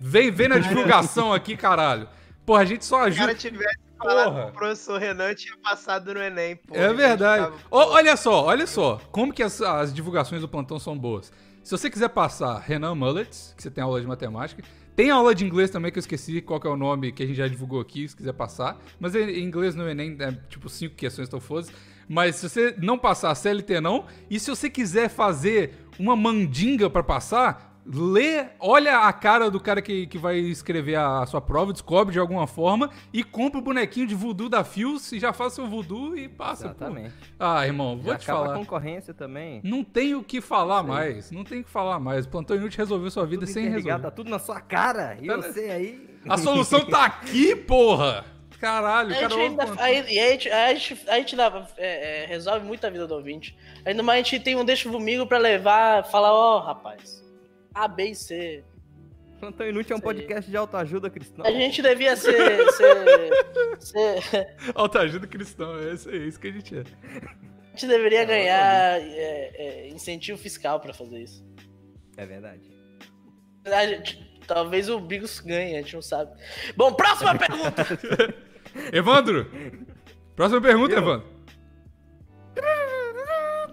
Vem, 0.00 0.30
vem 0.30 0.48
na 0.48 0.56
divulgação 0.58 1.32
aqui, 1.32 1.56
caralho. 1.56 2.08
Porra, 2.46 2.62
a 2.62 2.64
gente 2.64 2.84
só 2.84 2.96
Se 2.98 3.02
o 3.02 3.06
ajuda. 3.06 3.26
cara 3.26 3.34
tivesse 3.38 3.78
falado 3.98 4.24
Porra. 4.32 4.42
com 4.44 4.48
o 4.48 4.52
professor 4.52 4.98
Renan, 4.98 5.34
tinha 5.34 5.54
passado 5.62 6.14
no 6.14 6.20
Enem, 6.22 6.56
pô. 6.56 6.74
É 6.74 6.92
verdade. 6.94 7.52
Ó, 7.70 7.84
pô, 7.84 7.92
olha 7.92 8.16
só, 8.16 8.44
olha 8.44 8.66
só. 8.66 8.98
Como 9.10 9.32
que 9.32 9.42
as, 9.42 9.60
as 9.60 9.92
divulgações 9.92 10.40
do 10.40 10.48
plantão 10.48 10.78
são 10.78 10.96
boas. 10.96 11.30
Se 11.62 11.70
você 11.70 11.90
quiser 11.90 12.08
passar 12.08 12.58
Renan 12.60 12.94
Mullets, 12.94 13.52
que 13.54 13.62
você 13.62 13.70
tem 13.70 13.84
aula 13.84 14.00
de 14.00 14.06
matemática, 14.06 14.62
tem 14.96 15.10
aula 15.10 15.34
de 15.34 15.44
inglês 15.44 15.68
também, 15.70 15.92
que 15.92 15.98
eu 15.98 16.00
esqueci 16.00 16.40
qual 16.40 16.58
é 16.64 16.68
o 16.68 16.76
nome 16.76 17.12
que 17.12 17.22
a 17.22 17.26
gente 17.26 17.36
já 17.36 17.46
divulgou 17.46 17.78
aqui, 17.80 18.08
se 18.08 18.16
quiser 18.16 18.32
passar. 18.32 18.78
Mas 18.98 19.14
em 19.14 19.40
inglês 19.44 19.74
no 19.74 19.86
Enem 19.88 20.16
é 20.18 20.32
tipo 20.48 20.68
cinco 20.70 20.94
questões 20.94 21.28
tão 21.28 21.40
fodas. 21.40 21.70
Mas 22.08 22.36
se 22.36 22.48
você 22.48 22.74
não 22.78 22.96
passar 22.98 23.34
CLT 23.34 23.80
não, 23.80 24.06
e 24.30 24.40
se 24.40 24.48
você 24.50 24.70
quiser 24.70 25.08
fazer 25.08 25.86
uma 25.98 26.16
mandinga 26.16 26.88
pra 26.88 27.02
passar, 27.02 27.68
lê, 27.84 28.46
olha 28.60 28.98
a 29.00 29.12
cara 29.12 29.50
do 29.50 29.58
cara 29.58 29.80
que, 29.82 30.06
que 30.06 30.18
vai 30.18 30.36
escrever 30.38 30.96
a, 30.96 31.24
sua 31.26 31.40
prova, 31.40 31.72
descobre 31.72 32.12
de 32.12 32.18
alguma 32.18 32.46
forma 32.46 32.90
e 33.12 33.22
compra 33.24 33.58
o 33.58 33.62
bonequinho 33.62 34.06
de 34.06 34.14
voodoo 34.14 34.48
da 34.48 34.62
Fios 34.62 35.10
e 35.12 35.18
já 35.18 35.32
faz 35.32 35.54
seu 35.54 35.66
voodoo 35.66 36.16
e 36.16 36.28
passa. 36.28 36.68
pô. 36.68 36.70
Exatamente. 36.84 37.14
Ah, 37.38 37.66
irmão, 37.66 37.96
vou 37.98 38.12
Já 38.12 38.18
te 38.18 38.26
falar. 38.26 38.54
a 38.54 38.58
concorrência 38.58 39.12
também. 39.14 39.60
Não 39.64 39.82
tem 39.82 40.14
o 40.14 40.22
que 40.22 40.40
falar 40.40 40.82
mais. 40.82 41.30
Não 41.30 41.44
tem 41.44 41.60
o 41.60 41.64
que 41.64 41.70
falar 41.70 41.98
mais. 41.98 42.26
O 42.26 42.28
Plantão 42.28 42.56
Inútil 42.56 42.78
resolveu 42.78 43.10
sua 43.10 43.26
vida 43.26 43.44
Tudo 43.46 43.52
sem 43.54 43.68
resolver. 43.68 43.98
Tá 44.00 44.10
tudo 44.10 44.30
na 44.30 44.38
sua 44.38 44.60
cara. 44.60 45.16
E 45.20 45.26
Tá- 45.26 45.36
você 45.36 45.60
aí... 45.70 46.08
A 46.28 46.36
solução 46.36 46.84
tá 46.84 47.06
aqui, 47.06 47.54
porra! 47.56 48.24
Caralho, 48.60 49.12
A 49.14 49.14
cara 49.14 49.28
gente 49.28 49.40
ainda, 49.40 50.10
e 50.10 50.18
a 50.18 50.30
gente, 50.30 50.50
a 50.50 50.74
gente, 50.74 50.98
a 51.10 51.14
gente 51.18 51.36
dá- 51.36 51.68
é, 51.76 52.22
é, 52.24 52.26
resolve 52.26 52.66
muito 52.66 52.84
a 52.84 52.90
vida 52.90 53.06
do 53.06 53.14
ouvinte. 53.14 53.56
Ainda 53.84 54.02
mais 54.02 54.20
a 54.20 54.22
gente 54.28 54.42
tem 54.42 54.56
um 54.56 54.64
deixa 54.64 54.88
comigo 54.90 55.26
pra 55.26 55.38
levar, 55.38 56.04
falar, 56.10 56.32
ó, 56.32 56.58
rapaz, 56.58 57.24
A, 57.72 57.86
B 57.86 58.06
e 58.10 58.14
C. 58.16 58.64
Plantão 59.38 59.68
Inútil 59.68 59.94
é 59.94 59.98
um 59.98 60.02
podcast 60.02 60.50
de 60.50 60.56
autoajuda 60.56 61.08
cristã. 61.08 61.44
A 61.44 61.52
gente 61.52 61.80
devia 61.80 62.16
ser. 62.16 62.68
ser, 62.72 63.30
ser- 63.78 64.56
Autoajuda 64.74 65.28
cristão, 65.28 65.78
é 65.78 65.92
isso 65.94 66.10
é 66.10 66.16
isso 66.16 66.40
que 66.40 66.48
a 66.48 66.52
gente 66.52 66.76
é. 66.76 66.80
a 66.80 67.70
gente 67.70 67.86
deveria 67.86 68.24
ganhar 68.24 69.00
é, 69.00 69.52
é, 69.54 69.88
incentivo 69.90 70.36
fiscal 70.36 70.80
pra 70.80 70.92
fazer 70.92 71.20
isso. 71.22 71.46
É 72.16 72.26
verdade. 72.26 72.68
A 73.64 73.86
gente- 73.86 74.26
talvez 74.48 74.88
o 74.88 74.98
Bigos 74.98 75.38
ganhe, 75.38 75.76
a 75.76 75.82
gente 75.82 75.94
não 75.94 76.02
sabe. 76.02 76.32
Bom, 76.76 76.92
próxima 76.92 77.32
pergunta! 77.38 77.86
Evandro! 78.92 79.46
Próxima 80.36 80.60
pergunta, 80.60 80.94
Eu? 80.94 80.98
Evandro. 80.98 81.26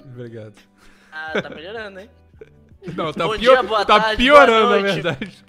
Obrigado. 0.06 0.54
Ah, 1.12 1.42
tá 1.42 1.50
melhorando, 1.50 2.00
hein? 2.00 2.10
Não, 2.96 3.12
tá, 3.12 3.26
Bom 3.26 3.38
pior- 3.38 3.56
dia, 3.56 3.64
boa 3.64 3.86
tá 3.86 4.00
tarde, 4.00 4.18
piorando, 4.24 4.68
boa 4.68 4.80
na 4.82 4.94
verdade. 4.94 5.46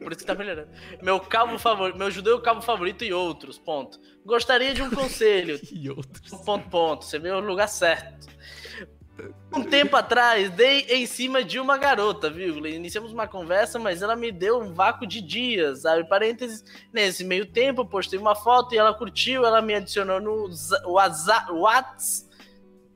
Por 0.00 0.12
isso 0.12 0.20
que 0.20 0.26
tá 0.26 0.34
melhorando. 0.34 0.68
Meu 1.02 1.18
cabo 1.18 1.58
favorito, 1.58 1.98
meu 1.98 2.10
judeu 2.10 2.40
cabo 2.40 2.60
favorito 2.62 3.02
e 3.04 3.12
outros, 3.12 3.58
ponto. 3.58 3.98
Gostaria 4.24 4.72
de 4.74 4.82
um 4.82 4.90
conselho, 4.94 5.58
E 5.72 5.90
outros. 5.90 6.30
ponto, 6.44 6.68
ponto. 6.68 7.04
Você 7.04 7.18
veio 7.18 7.40
no 7.40 7.46
lugar 7.48 7.68
certo. 7.68 8.26
Um 9.52 9.62
tempo 9.62 9.96
atrás, 9.96 10.50
dei 10.50 10.80
em 10.88 11.06
cima 11.06 11.44
de 11.44 11.60
uma 11.60 11.78
garota, 11.78 12.28
vírgula. 12.28 12.68
Iniciamos 12.68 13.12
uma 13.12 13.28
conversa, 13.28 13.78
mas 13.78 14.02
ela 14.02 14.16
me 14.16 14.32
deu 14.32 14.60
um 14.60 14.74
vácuo 14.74 15.06
de 15.06 15.20
dias. 15.20 15.86
Abre 15.86 16.04
parênteses. 16.04 16.64
Nesse 16.92 17.22
meio 17.22 17.46
tempo, 17.46 17.86
postei 17.86 18.18
uma 18.18 18.34
foto 18.34 18.74
e 18.74 18.78
ela 18.78 18.92
curtiu. 18.92 19.44
Ela 19.44 19.62
me 19.62 19.74
adicionou 19.74 20.20
no 20.20 20.50
WhatsApp. 20.86 21.52
Whats. 21.52 22.28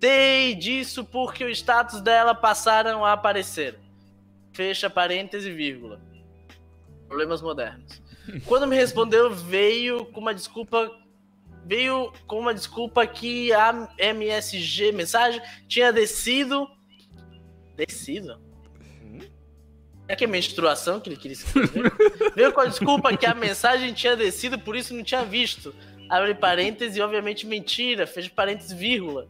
Dei 0.00 0.54
disso 0.54 1.04
porque 1.04 1.44
os 1.44 1.58
status 1.58 2.00
dela 2.00 2.34
passaram 2.34 3.04
a 3.04 3.12
aparecer. 3.12 3.78
Fecha 4.52 4.90
parêntese, 4.90 5.52
vírgula. 5.52 6.00
Problemas 7.06 7.40
modernos. 7.40 8.02
Quando 8.44 8.66
me 8.66 8.76
respondeu, 8.76 9.30
veio 9.30 10.04
com 10.06 10.20
uma 10.20 10.34
desculpa 10.34 10.90
veio 11.68 12.10
com 12.26 12.40
uma 12.40 12.54
desculpa 12.54 13.06
que 13.06 13.52
a 13.52 13.88
MSG 13.98 14.90
mensagem 14.92 15.40
tinha 15.68 15.92
descido. 15.92 16.66
Descido? 17.76 18.40
É 20.08 20.16
que 20.16 20.24
é 20.24 20.26
menstruação 20.26 20.98
que 20.98 21.10
ele 21.10 21.16
queria 21.18 21.34
escrever? 21.34 21.92
veio 22.34 22.52
com 22.54 22.62
a 22.62 22.64
desculpa 22.64 23.14
que 23.14 23.26
a 23.26 23.34
mensagem 23.34 23.92
tinha 23.92 24.16
descido, 24.16 24.58
por 24.58 24.74
isso 24.74 24.94
não 24.94 25.04
tinha 25.04 25.22
visto. 25.22 25.74
Abre 26.08 26.34
parênteses 26.34 26.98
obviamente 27.02 27.46
mentira, 27.46 28.06
fecha 28.06 28.30
parênteses, 28.34 28.72
vírgula. 28.72 29.28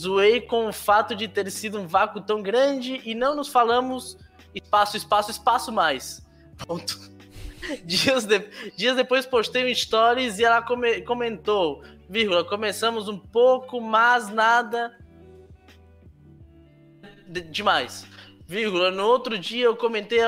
Zoei 0.00 0.40
com 0.40 0.68
o 0.68 0.72
fato 0.72 1.16
de 1.16 1.26
ter 1.26 1.50
sido 1.50 1.80
um 1.80 1.88
vácuo 1.88 2.20
tão 2.20 2.40
grande 2.40 3.02
e 3.04 3.12
não 3.12 3.34
nos 3.34 3.48
falamos 3.48 4.16
espaço, 4.54 4.96
espaço, 4.96 5.32
espaço 5.32 5.72
mais. 5.72 6.24
Ponto. 6.64 7.13
Dias, 7.84 8.24
de- 8.24 8.48
dias 8.76 8.96
depois 8.96 9.26
postei 9.26 9.70
um 9.70 9.74
stories 9.74 10.38
e 10.38 10.44
ela 10.44 10.62
come- 10.62 11.02
comentou, 11.02 11.82
vírgula, 12.08 12.44
começamos 12.44 13.08
um 13.08 13.18
pouco, 13.18 13.80
mas 13.80 14.28
nada 14.28 14.96
de- 17.26 17.40
demais. 17.42 18.06
Vírgula, 18.46 18.90
no 18.90 19.04
outro 19.06 19.38
dia 19.38 19.64
eu 19.64 19.76
comentei 19.76 20.20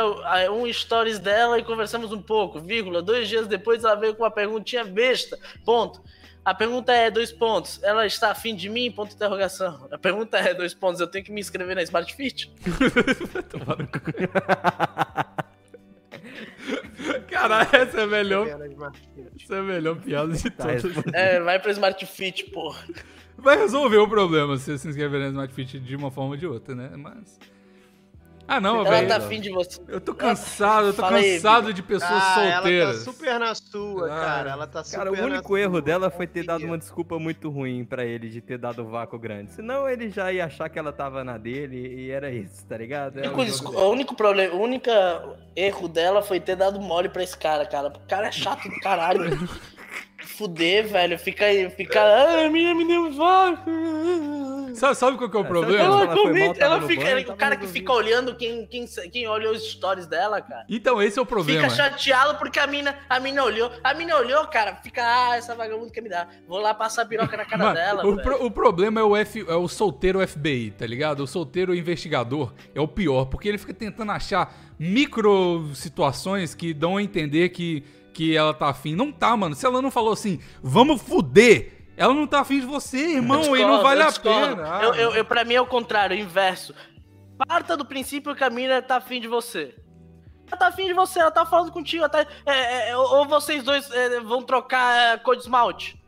um 0.50 0.70
stories 0.72 1.18
dela 1.18 1.58
e 1.58 1.64
conversamos 1.64 2.12
um 2.12 2.22
pouco, 2.22 2.58
vírgula, 2.58 3.02
dois 3.02 3.28
dias 3.28 3.46
depois 3.46 3.84
ela 3.84 3.94
veio 3.94 4.14
com 4.14 4.22
uma 4.22 4.30
perguntinha 4.30 4.84
besta, 4.84 5.38
ponto. 5.64 6.02
A 6.42 6.54
pergunta 6.54 6.92
é 6.92 7.10
dois 7.10 7.32
pontos, 7.32 7.82
ela 7.82 8.06
está 8.06 8.30
afim 8.30 8.54
de 8.54 8.68
mim, 8.70 8.90
ponto 8.90 9.10
de 9.10 9.16
interrogação. 9.16 9.86
A 9.90 9.98
pergunta 9.98 10.38
é 10.38 10.54
dois 10.54 10.72
pontos, 10.72 11.00
eu 11.00 11.06
tenho 11.08 11.24
que 11.24 11.32
me 11.32 11.40
inscrever 11.40 11.74
na 11.76 11.82
Smart 11.82 12.14
Fit? 12.14 12.50
Caralho, 17.36 17.68
essa 17.76 18.00
é 18.00 18.02
a 18.02 18.06
melhor, 18.06 18.46
essa 18.48 19.54
é 19.54 19.58
a 19.58 19.62
melhor 19.62 19.96
piada 19.96 20.32
de 20.32 20.50
Tá 20.50 20.64
todas. 20.66 21.04
É, 21.12 21.40
vai 21.40 21.58
pra 21.58 21.70
Smart 21.72 22.06
Fit, 22.06 22.44
porra. 22.50 22.84
Vai 23.36 23.56
resolver 23.58 23.98
o 23.98 24.08
problema 24.08 24.56
se 24.56 24.64
você 24.64 24.78
se 24.78 24.88
inscrever 24.88 25.20
na 25.20 25.28
Smart 25.28 25.54
Fit 25.54 25.78
de 25.78 25.94
uma 25.96 26.10
forma 26.10 26.30
ou 26.30 26.36
de 26.36 26.46
outra, 26.46 26.74
né? 26.74 26.90
Mas. 26.96 27.38
Ah, 28.48 28.60
não, 28.60 28.80
Ela 28.80 28.90
velho. 28.90 29.08
tá 29.08 29.16
afim 29.16 29.40
de 29.40 29.50
você. 29.50 29.80
Eu 29.88 30.00
tô 30.00 30.14
cansado, 30.14 30.86
eu 30.88 30.92
tô 30.94 31.02
Fala 31.02 31.16
aí, 31.16 31.34
cansado 31.34 31.72
de 31.74 31.82
pessoas 31.82 32.12
Ah, 32.12 32.44
ela 32.44 32.54
solteiras. 32.54 32.98
tá 32.98 33.04
super 33.12 33.40
na 33.40 33.54
sua, 33.54 34.06
Ah. 34.06 34.20
cara. 34.24 34.50
Ela 34.50 34.66
tá 34.68 34.84
super 34.84 34.96
Cara, 34.98 35.10
o 35.12 35.16
na 35.16 35.22
único 35.24 35.48
sua. 35.48 35.60
erro 35.60 35.80
dela 35.82 36.10
foi 36.10 36.26
ter 36.26 36.44
dado 36.44 36.64
uma 36.64 36.78
desculpa 36.78 37.18
muito 37.18 37.50
ruim 37.50 37.84
pra 37.84 38.04
ele 38.04 38.28
de 38.28 38.40
ter 38.40 38.56
dado 38.58 38.82
o 38.82 38.88
vácuo 38.88 39.18
grande. 39.18 39.52
Senão 39.52 39.88
ele 39.88 40.08
já 40.10 40.32
ia 40.32 40.44
achar 40.46 40.68
que 40.68 40.78
ela 40.78 40.92
tava 40.92 41.24
na 41.24 41.36
dele 41.38 41.76
e 42.06 42.10
era 42.10 42.30
isso, 42.30 42.64
tá 42.66 42.76
ligado? 42.76 43.16
O 43.16 43.20
É 43.24 43.28
o 43.28 43.36
único, 43.36 43.72
o 43.76 43.90
único 43.90 44.14
problema, 44.14 44.54
o 44.54 44.60
único 44.62 44.90
erro 45.56 45.88
dela 45.88 46.22
foi 46.22 46.38
ter 46.38 46.54
dado 46.56 46.80
mole 46.80 47.08
pra 47.08 47.22
esse 47.24 47.36
cara, 47.36 47.66
cara. 47.66 47.88
O 47.88 48.00
cara 48.08 48.28
é 48.28 48.32
chato 48.32 48.68
do 48.68 48.78
caralho. 48.80 49.24
Fuder, 50.18 50.86
velho. 50.86 51.18
Fica 51.18 51.46
aí, 51.46 51.68
fica. 51.70 52.00
Ah, 52.00 52.50
minha 52.50 52.74
me 52.74 52.86
deu 52.86 53.10
vácuo. 53.12 53.72
Sabe, 54.76 54.94
sabe 54.94 55.16
qual 55.18 55.28
que 55.30 55.36
é 55.36 55.40
o 55.40 55.44
É, 55.44 55.46
problema? 55.46 55.82
Ela 55.82 56.02
Ela 56.04 56.14
comenta, 56.14 56.64
ela 56.64 56.82
fica. 56.82 57.02
banho, 57.04 57.30
o 57.30 57.36
cara 57.36 57.56
que 57.56 57.66
fica 57.66 57.92
olhando 57.92 58.34
quem, 58.36 58.66
quem, 58.66 58.86
quem 59.10 59.26
olhou 59.28 59.52
os 59.52 59.62
stories 59.70 60.06
dela, 60.06 60.40
cara. 60.40 60.64
Então, 60.68 61.00
esse 61.02 61.18
é 61.18 61.22
o 61.22 61.26
problema. 61.26 61.62
Fica 61.68 61.74
chateado 61.74 62.38
porque 62.38 62.58
a 62.58 62.66
mina, 62.66 62.96
a 63.08 63.18
mina 63.18 63.42
olhou. 63.44 63.70
A 63.82 63.94
mina 63.94 64.16
olhou, 64.16 64.46
cara. 64.48 64.76
Fica, 64.76 65.02
ah, 65.02 65.36
essa 65.36 65.54
vagabunda 65.54 65.90
quer 65.90 66.00
me 66.00 66.08
dar. 66.08 66.28
Vou 66.46 66.58
lá 66.60 66.72
passar 66.74 67.02
a 67.02 67.06
piroca 67.06 67.36
na 67.36 67.44
cara 67.44 67.62
Mano, 67.64 67.74
dela. 67.74 68.06
o, 68.06 68.16
pro- 68.22 68.44
o 68.46 68.50
problema 68.50 69.00
é 69.00 69.04
o, 69.04 69.16
F, 69.16 69.44
é 69.48 69.54
o 69.54 69.66
solteiro 69.68 70.26
FBI, 70.26 70.70
tá 70.72 70.86
ligado? 70.86 71.20
O 71.20 71.26
solteiro 71.26 71.74
investigador 71.74 72.52
é 72.74 72.80
o 72.80 72.86
pior, 72.88 73.26
porque 73.26 73.48
ele 73.48 73.58
fica 73.58 73.74
tentando 73.74 74.12
achar 74.12 74.54
micro 74.78 75.70
situações 75.74 76.54
que 76.54 76.72
dão 76.74 76.96
a 76.96 77.02
entender 77.02 77.50
que, 77.50 77.84
que 78.12 78.36
ela 78.36 78.52
tá 78.54 78.68
afim. 78.68 78.94
Não 78.94 79.12
tá, 79.12 79.36
mano. 79.36 79.54
Se 79.54 79.64
ela 79.66 79.80
não 79.82 79.90
falou 79.90 80.12
assim, 80.12 80.40
vamos 80.62 81.00
fuder, 81.02 81.75
ela 81.96 82.12
não 82.14 82.26
tá 82.26 82.40
afim 82.40 82.60
de 82.60 82.66
você, 82.66 82.98
irmão, 83.14 83.42
Eu 83.42 83.56
e 83.56 83.60
não 83.62 83.76
discordo, 83.76 83.82
vale 83.82 84.02
a 84.02 84.06
discordo. 84.08 84.56
pena. 84.56 84.78
Ah, 84.78 84.82
Eu, 84.84 84.94
eu, 84.94 85.14
eu, 85.16 85.24
pra 85.24 85.44
mim 85.44 85.54
é 85.54 85.60
o 85.60 85.66
contrário, 85.66 86.16
o 86.16 86.20
inverso. 86.20 86.74
Parta 87.48 87.76
do 87.76 87.84
princípio 87.84 88.34
que 88.34 88.44
a 88.44 88.50
mina 88.50 88.80
tá 88.82 88.96
afim 88.96 89.20
de 89.20 89.28
você. 89.28 89.74
Ela 90.48 90.56
tá 90.56 90.66
afim 90.68 90.86
de 90.86 90.92
você, 90.92 91.18
ela 91.20 91.30
tá 91.30 91.44
falando 91.44 91.72
contigo. 91.72 92.04
ela 92.04 92.08
tá- 92.08 92.26
é, 92.46 92.90
é, 92.90 92.96
ou 92.96 93.16
ou 93.18 93.26
vocês 93.26 93.62
dois 93.64 93.90
é, 93.90 94.20
vão 94.20 94.42
trocar 94.42 95.14
é, 95.14 95.16
cor 95.18 95.34
de 95.36 95.42
esmalte. 95.42 96.00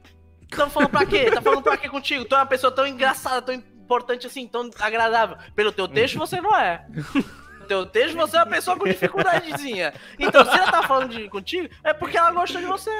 Tão 0.51 0.71
falando 0.71 0.91
pra 0.91 1.05
quê? 1.05 1.31
Tá 1.31 1.43
falando 1.43 1.63
pra 1.63 1.77
quê 1.77 1.89
contigo? 1.89 2.25
Tu 2.25 2.35
é 2.35 2.39
uma 2.39 2.47
pessoa 2.47 2.71
tão 2.71 2.87
engraçada, 2.87 3.43
tão 3.43 3.55
importante 3.55 4.27
assim, 4.27 4.47
tão 4.47 4.71
agradável. 4.81 5.37
Pelo 5.55 5.73
teu 5.73 5.87
texto 5.89 6.19
você 6.19 6.41
não 6.41 6.55
é. 6.57 6.87
Pelo 7.13 7.67
teu 7.67 7.87
texto 7.87 8.17
você 8.17 8.37
é 8.37 8.41
uma 8.41 8.47
pessoa 8.47 8.77
com 8.79 8.85
dificuldadezinha. 8.87 9.93
Então 10.19 10.45
se 10.45 10.57
ela 10.57 10.71
tá 10.73 10.83
falando 10.85 11.11
de, 11.11 11.29
contigo, 11.29 11.69
é 11.85 11.93
porque 11.93 12.17
ela 12.17 12.31
gosta 12.31 12.59
de 12.59 12.65
você. 12.65 12.91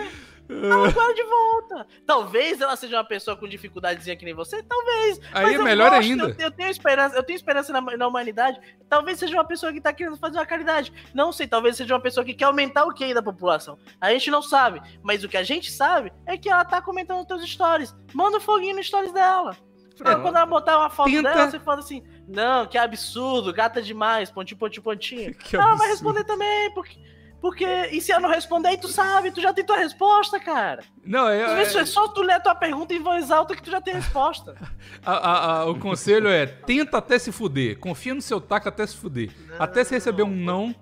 Ela 0.49 0.93
quer 0.93 1.15
de 1.15 1.23
volta. 1.25 1.87
Talvez 2.07 2.61
ela 2.61 2.75
seja 2.77 2.97
uma 2.97 3.05
pessoa 3.05 3.37
com 3.37 3.47
dificuldadezinha 3.47 4.17
que 4.17 4.25
nem 4.25 4.35
você, 4.35 4.63
talvez. 4.63 5.21
Aí 5.33 5.55
é 5.55 5.59
melhor 5.59 5.91
gosto, 5.91 6.03
ainda. 6.03 6.25
Eu, 6.25 6.47
eu 6.47 6.51
tenho 6.51 6.71
esperança, 6.71 7.17
eu 7.17 7.23
tenho 7.23 7.37
esperança 7.37 7.73
na, 7.73 7.81
na 7.81 8.07
humanidade. 8.07 8.59
Talvez 8.89 9.19
seja 9.19 9.35
uma 9.35 9.45
pessoa 9.45 9.73
que 9.73 9.81
tá 9.81 9.93
querendo 9.93 10.17
fazer 10.17 10.39
uma 10.39 10.47
caridade. 10.47 10.93
Não 11.15 11.33
sei, 11.33 11.47
talvez 11.47 11.77
seja 11.77 11.95
uma 11.95 12.01
pessoa 12.01 12.25
que 12.25 12.35
quer 12.35 12.47
aumentar 12.47 12.85
o 12.85 12.95
QI 12.95 13.13
da 13.13 13.23
população. 13.23 13.79
A 14.01 14.11
gente 14.11 14.31
não 14.31 14.43
sabe. 14.43 14.81
Mas 15.03 15.23
o 15.23 15.29
que 15.29 15.37
a 15.37 15.43
gente 15.43 15.71
sabe 15.71 16.13
é 16.27 16.37
que 16.37 16.49
ela 16.49 16.65
tá 16.65 16.81
comentando 16.81 17.27
teus 17.27 17.43
stories. 17.49 17.95
Manda 18.15 18.39
um 18.39 18.41
foguinho 18.41 18.77
nos 18.77 18.87
stories 18.87 19.13
dela. 19.13 19.57
Pronto. 19.99 20.23
quando 20.23 20.37
ela 20.37 20.47
botar 20.47 20.79
uma 20.79 20.89
foto 20.91 21.11
Tenta- 21.11 21.35
dela, 21.35 21.51
você 21.51 21.59
fala 21.59 21.81
assim: 21.81 22.05
Não, 22.29 22.67
que 22.67 22.79
absurdo, 22.79 23.53
gata 23.53 23.83
demais, 23.83 24.31
pontinho, 24.31 24.59
pontinho, 24.59 24.83
pontinho. 24.83 25.35
Ela 25.53 25.63
vai 25.63 25.73
absurdo. 25.73 25.91
responder 25.91 26.25
também, 26.25 26.71
porque. 26.73 26.97
Porque, 27.41 27.65
e 27.93 28.01
se 28.01 28.11
ela 28.11 28.23
não 28.23 28.31
responder, 28.31 28.69
aí 28.69 28.77
tu 28.79 28.89
sabe, 28.89 29.31
tu 29.31 29.41
já 29.41 29.53
tem 29.53 29.65
tua 29.65 29.77
resposta, 29.77 30.41
cara. 30.41 30.83
Não, 31.05 31.29
é, 31.29 31.45
Às 31.45 31.53
vezes 31.55 31.77
é 31.77 31.85
só 31.87 32.09
tu 32.09 32.21
ler 32.23 32.33
a 32.35 32.41
tua 32.41 32.55
pergunta 32.55 32.93
em 32.93 33.01
voz 33.01 33.31
alta 33.31 33.55
que 33.55 33.63
tu 33.63 33.71
já 33.71 33.81
tem 33.81 33.95
a 33.95 33.99
resposta. 33.99 34.57
a- 35.07 35.13
a- 35.13 35.59
a- 35.61 35.65
o 35.67 35.79
conselho 35.79 36.29
é 36.29 36.47
tenta 36.47 36.99
até 36.99 37.17
se 37.19 37.31
fuder. 37.31 37.79
Confia 37.79 38.13
no 38.13 38.21
seu 38.21 38.41
taco 38.41 38.69
até 38.69 38.85
se 38.87 38.97
fuder. 38.97 39.31
Não, 39.47 39.57
até 39.63 39.85
se 39.85 39.95
receber 39.95 40.25
um 40.25 40.35
não. 40.35 40.75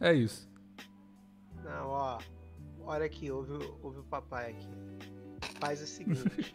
é 0.00 0.14
isso. 0.14 0.48
Não, 1.64 1.88
ó. 1.88 2.18
Olha 2.84 3.04
aqui, 3.04 3.28
ouve, 3.30 3.52
ouve 3.82 3.98
o 3.98 4.04
papai 4.04 4.50
aqui. 4.50 4.68
Faz 5.60 5.82
o 5.82 5.86
seguinte: 5.86 6.54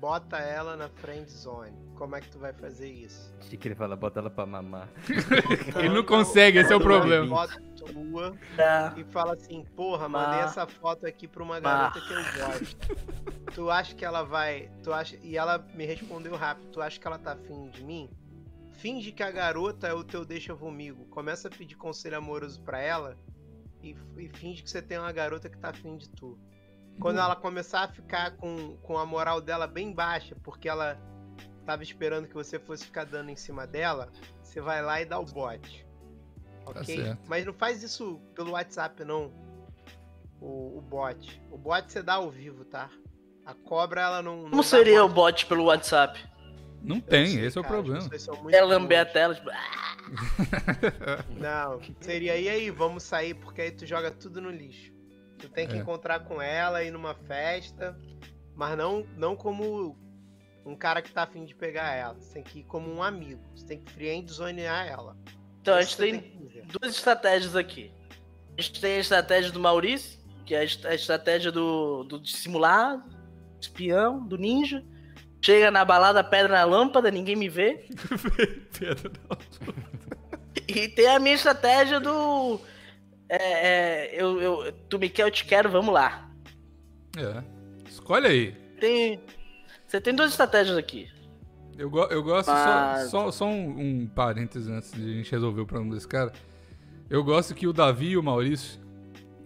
bota 0.00 0.38
ela 0.38 0.76
na 0.76 0.88
friend 0.88 1.30
zone. 1.30 1.72
Como 1.94 2.16
é 2.16 2.20
que 2.20 2.30
tu 2.30 2.38
vai 2.38 2.52
fazer 2.52 2.90
isso? 2.90 3.34
Achei 3.40 3.56
que 3.58 3.68
ele 3.68 3.74
fala, 3.74 3.96
bota 3.96 4.20
ela 4.20 4.30
pra 4.30 4.44
mamar. 4.44 4.88
Ele 5.78 5.88
não 5.90 6.02
consegue, 6.04 6.58
esse 6.58 6.72
é 6.72 6.76
o 6.76 6.78
Bota 6.78 6.90
problema. 6.90 7.46
Foto 7.48 7.62
tua 7.76 8.36
É. 8.58 9.00
e 9.00 9.04
fala 9.04 9.34
assim: 9.34 9.64
porra, 9.76 10.08
mandei 10.08 10.40
essa 10.40 10.66
foto 10.66 11.06
aqui 11.06 11.26
pra 11.28 11.42
uma 11.42 11.60
Bah. 11.60 11.90
garota 11.90 12.00
que 12.00 12.12
eu 12.12 12.46
gosto. 12.46 13.54
Tu 13.54 13.70
acha 13.70 13.94
que 13.94 14.04
ela 14.04 14.22
vai. 14.22 14.70
Tu 14.82 14.92
acha... 14.92 15.16
E 15.22 15.36
ela 15.36 15.58
me 15.74 15.84
respondeu 15.86 16.34
rápido: 16.36 16.68
tu 16.70 16.80
acha 16.82 16.98
que 16.98 17.06
ela 17.06 17.18
tá 17.18 17.32
afim 17.32 17.68
de 17.70 17.82
mim? 17.84 18.10
Finge 18.72 19.12
que 19.12 19.22
a 19.22 19.30
garota 19.30 19.86
é 19.86 19.94
o 19.94 20.02
teu 20.02 20.24
deixa 20.24 20.54
comigo. 20.56 21.04
Começa 21.06 21.46
a 21.48 21.50
pedir 21.50 21.76
conselho 21.76 22.16
amoroso 22.18 22.60
pra 22.62 22.80
ela 22.80 23.16
e, 23.82 23.94
e 24.16 24.28
finge 24.28 24.62
que 24.62 24.70
você 24.70 24.82
tem 24.82 24.98
uma 24.98 25.12
garota 25.12 25.48
que 25.48 25.58
tá 25.58 25.68
afim 25.70 25.96
de 25.96 26.08
tu. 26.08 26.38
Quando 27.00 27.18
ela 27.18 27.34
começar 27.34 27.82
a 27.82 27.88
ficar 27.88 28.32
com, 28.36 28.76
com 28.78 28.96
a 28.98 29.04
moral 29.04 29.40
dela 29.40 29.66
bem 29.66 29.92
baixa, 29.92 30.36
porque 30.42 30.68
ela 30.68 30.98
tava 31.64 31.82
esperando 31.82 32.28
que 32.28 32.34
você 32.34 32.58
fosse 32.58 32.84
ficar 32.84 33.04
dando 33.04 33.30
em 33.30 33.36
cima 33.36 33.66
dela, 33.66 34.10
você 34.42 34.60
vai 34.60 34.82
lá 34.82 35.00
e 35.00 35.04
dá 35.04 35.18
o 35.18 35.24
bote. 35.24 35.86
Ok? 36.66 36.96
certo. 36.96 37.22
Mas 37.28 37.44
não 37.44 37.52
faz 37.52 37.82
isso 37.82 38.20
pelo 38.34 38.52
WhatsApp, 38.52 39.04
não. 39.04 39.32
O, 40.40 40.78
o 40.78 40.80
bot. 40.80 41.42
O 41.50 41.58
bot 41.58 41.90
você 41.90 42.02
dá 42.02 42.14
ao 42.14 42.30
vivo, 42.30 42.64
tá? 42.64 42.90
A 43.44 43.54
cobra, 43.54 44.00
ela 44.02 44.22
não. 44.22 44.42
não 44.42 44.50
Como 44.50 44.62
seria 44.62 45.04
o 45.04 45.08
bote. 45.08 45.44
bot 45.44 45.46
pelo 45.46 45.64
WhatsApp? 45.64 46.20
Não 46.80 46.96
Eu 46.96 47.02
tem, 47.02 47.26
sei, 47.26 47.46
esse 47.46 47.58
é 47.58 47.60
o 47.60 47.64
cara, 47.64 47.76
problema. 47.76 48.10
É 48.50 48.60
lamber 48.60 49.00
a 49.00 49.04
tela, 49.04 49.34
tipo, 49.34 49.50
Não, 51.38 51.80
seria 52.00 52.36
e 52.36 52.48
aí, 52.48 52.70
vamos 52.70 53.04
sair, 53.04 53.34
porque 53.34 53.62
aí 53.62 53.70
tu 53.70 53.86
joga 53.86 54.10
tudo 54.10 54.40
no 54.40 54.50
lixo. 54.50 54.91
Tu 55.42 55.48
tem 55.50 55.66
que 55.68 55.74
É. 55.74 55.78
encontrar 55.78 56.20
com 56.20 56.40
ela, 56.40 56.82
ir 56.82 56.90
numa 56.90 57.14
festa, 57.14 57.98
mas 58.54 58.76
não, 58.78 59.04
não 59.16 59.36
como 59.36 59.96
um 60.64 60.74
cara 60.76 61.02
que 61.02 61.12
tá 61.12 61.24
afim 61.24 61.44
de 61.44 61.54
pegar 61.54 61.92
ela. 61.94 62.14
Você 62.14 62.34
tem 62.34 62.42
que 62.42 62.60
ir 62.60 62.64
como 62.64 62.90
um 62.92 63.02
amigo. 63.02 63.42
Você 63.54 63.66
tem 63.66 63.80
que 63.80 63.92
friendzonear 63.92 64.86
ela. 64.86 65.16
Então 65.60 65.74
a 65.74 65.80
Isso 65.82 66.00
gente 66.02 66.22
você 66.22 66.28
tem 66.30 66.46
fazer. 66.46 66.66
duas 66.80 66.94
estratégias 66.96 67.56
aqui. 67.56 67.92
A 68.56 68.62
gente 68.62 68.80
tem 68.80 68.96
a 68.96 69.00
estratégia 69.00 69.50
do 69.52 69.58
Maurício, 69.60 70.20
que 70.46 70.54
é 70.54 70.58
a 70.60 70.64
est- 70.64 70.86
a 70.86 70.94
estratégia 70.94 71.50
do, 71.50 72.04
do 72.04 72.20
dissimulado, 72.20 73.02
espião, 73.60 74.24
do 74.26 74.36
ninja. 74.38 74.84
Chega 75.44 75.70
na 75.72 75.84
balada, 75.84 76.22
pedra 76.22 76.52
na 76.58 76.64
lâmpada, 76.64 77.10
ninguém 77.10 77.34
me 77.34 77.48
vê. 77.48 77.84
Pedro, 78.78 79.10
não. 79.28 79.36
E 80.68 80.88
tem 80.88 81.06
a 81.08 81.18
minha 81.18 81.34
estratégia 81.34 81.98
do. 81.98 82.60
É, 83.34 84.08
é, 84.10 84.22
eu, 84.22 84.40
eu, 84.42 84.72
tu 84.90 84.98
me 84.98 85.08
quer, 85.08 85.22
eu 85.22 85.30
te 85.30 85.44
quero, 85.46 85.70
vamos 85.70 85.92
lá. 85.94 86.30
É. 87.16 87.42
Escolhe 87.88 88.26
aí. 88.26 88.52
Tem, 88.78 89.20
você 89.86 90.00
tem 90.00 90.14
duas 90.14 90.32
estratégias 90.32 90.76
aqui. 90.76 91.08
Eu, 91.78 91.88
go- 91.88 92.08
eu 92.10 92.22
gosto 92.22 92.50
Mas- 92.50 93.04
só, 93.10 93.24
só, 93.24 93.30
só 93.30 93.46
um, 93.46 94.02
um 94.02 94.06
parênteses 94.06 94.68
antes 94.68 94.92
de 94.92 95.02
a 95.02 95.14
gente 95.14 95.30
resolver 95.32 95.62
o 95.62 95.66
problema 95.66 95.94
desse 95.94 96.06
cara. 96.06 96.30
Eu 97.08 97.24
gosto 97.24 97.54
que 97.54 97.66
o 97.66 97.72
Davi 97.72 98.10
e 98.10 98.16
o 98.18 98.22
Maurício, 98.22 98.78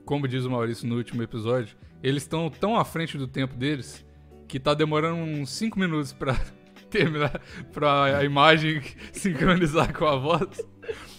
como 0.05 0.27
diz 0.27 0.45
o 0.45 0.51
Maurício 0.51 0.89
no 0.89 0.97
último 0.97 1.23
episódio, 1.23 1.77
eles 2.03 2.25
estão 2.25 2.51
tão 2.51 2.77
à 2.77 2.85
frente 2.85 3.17
do 3.17 3.29
tempo 3.29 3.55
deles 3.55 4.05
que 4.49 4.59
tá 4.59 4.75
demorando 4.75 5.17
uns 5.17 5.51
5 5.51 5.79
minutos 5.79 6.13
pra 6.13 6.35
terminar, 6.91 7.41
pra 7.73 8.19
a 8.19 8.25
imagem 8.25 8.83
sincronizar 9.13 9.97
com 9.97 10.07
a 10.07 10.17
voz. 10.17 10.61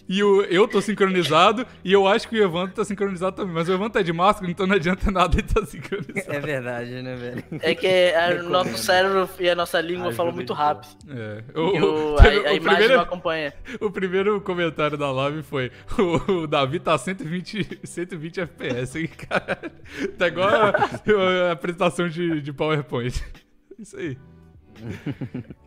E 0.09 0.23
o, 0.23 0.41
eu 0.43 0.67
tô 0.67 0.81
sincronizado 0.81 1.65
e 1.83 1.91
eu 1.91 2.07
acho 2.07 2.27
que 2.29 2.39
o 2.39 2.43
Evandro 2.43 2.73
tá 2.73 2.85
sincronizado 2.85 3.35
também. 3.35 3.53
Mas 3.53 3.67
o 3.67 3.73
Evandro 3.73 3.91
tá 3.93 4.01
de 4.01 4.13
máscara, 4.13 4.49
então 4.49 4.65
não 4.65 4.75
adianta 4.75 5.11
nada 5.11 5.37
ele 5.37 5.47
tá 5.47 5.65
sincronizado. 5.65 6.31
É 6.33 6.39
verdade, 6.39 7.01
né, 7.01 7.15
velho? 7.15 7.43
É 7.61 7.75
que 7.75 7.87
a- 8.13 8.41
o 8.43 8.49
nosso 8.49 8.77
cérebro 8.77 9.29
e 9.39 9.49
a 9.49 9.55
nossa 9.55 9.81
língua 9.81 10.03
Ajuda 10.07 10.15
falam 10.15 10.31
muito 10.31 10.53
rápido. 10.53 10.87
É. 11.09 11.43
O, 11.53 11.61
o- 11.61 12.13
o- 12.13 12.17
a, 12.19 12.23
a 12.23 12.27
o 12.27 12.31
imagem 12.37 12.59
primeiro, 12.61 12.93
não 12.95 13.01
acompanha. 13.01 13.53
O 13.81 13.91
primeiro 13.91 14.39
comentário 14.41 14.97
da 14.97 15.11
live 15.11 15.43
foi: 15.43 15.71
o, 15.99 16.31
o 16.43 16.47
Davi 16.47 16.79
tá 16.79 16.97
120, 16.97 17.79
120 17.83 18.39
FPS, 18.41 18.99
hein, 18.99 19.07
cara? 19.29 19.59
Tá 20.17 20.27
igual 20.27 20.47
a, 20.49 21.49
a 21.49 21.51
apresentação 21.51 22.07
de, 22.07 22.41
de 22.41 22.53
PowerPoint. 22.53 23.21
Isso 23.77 23.97
aí. 23.97 24.17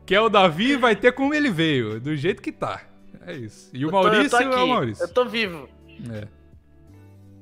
Que 0.06 0.14
é 0.14 0.20
o 0.20 0.28
Davi, 0.28 0.76
vai 0.76 0.96
ter 0.96 1.12
como 1.12 1.34
ele 1.34 1.50
veio, 1.50 2.00
do 2.00 2.16
jeito 2.16 2.40
que 2.42 2.52
tá. 2.52 2.82
É 3.26 3.34
isso. 3.36 3.70
E 3.74 3.84
o 3.84 3.88
Eu 3.88 3.90
tô- 3.90 3.96
eu 3.98 4.02
tô 4.02 4.08
Maurício 4.10 4.36
é 4.38 4.62
o 4.62 4.68
Maurício. 4.68 5.04
Eu 5.04 5.08
tô 5.08 5.24
vivo. 5.26 5.68
É. 6.12 6.28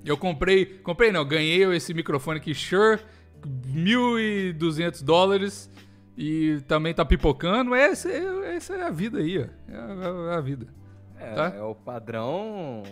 Eu 0.05 0.17
comprei, 0.17 0.65
comprei 0.65 1.11
não, 1.13 1.25
ganhei 1.27 1.65
esse 1.75 1.93
microfone 1.93 2.39
aqui, 2.39 2.55
Shure, 2.55 3.01
1.200 3.45 5.03
dólares. 5.03 5.71
E 6.17 6.61
também 6.67 6.93
tá 6.93 7.05
pipocando. 7.05 7.75
Essa, 7.75 8.11
é- 8.11 8.57
essa 8.57 8.75
é 8.75 8.83
a 8.83 8.91
vida 8.91 9.19
aí, 9.19 9.39
ó. 9.39 9.45
É 9.73 9.77
a, 9.77 10.33
é 10.33 10.37
a 10.37 10.41
vida. 10.41 10.67
É, 11.17 11.33
Tá. 11.35 11.53
é 11.57 11.63
o 11.63 11.75
padrão 11.75 12.83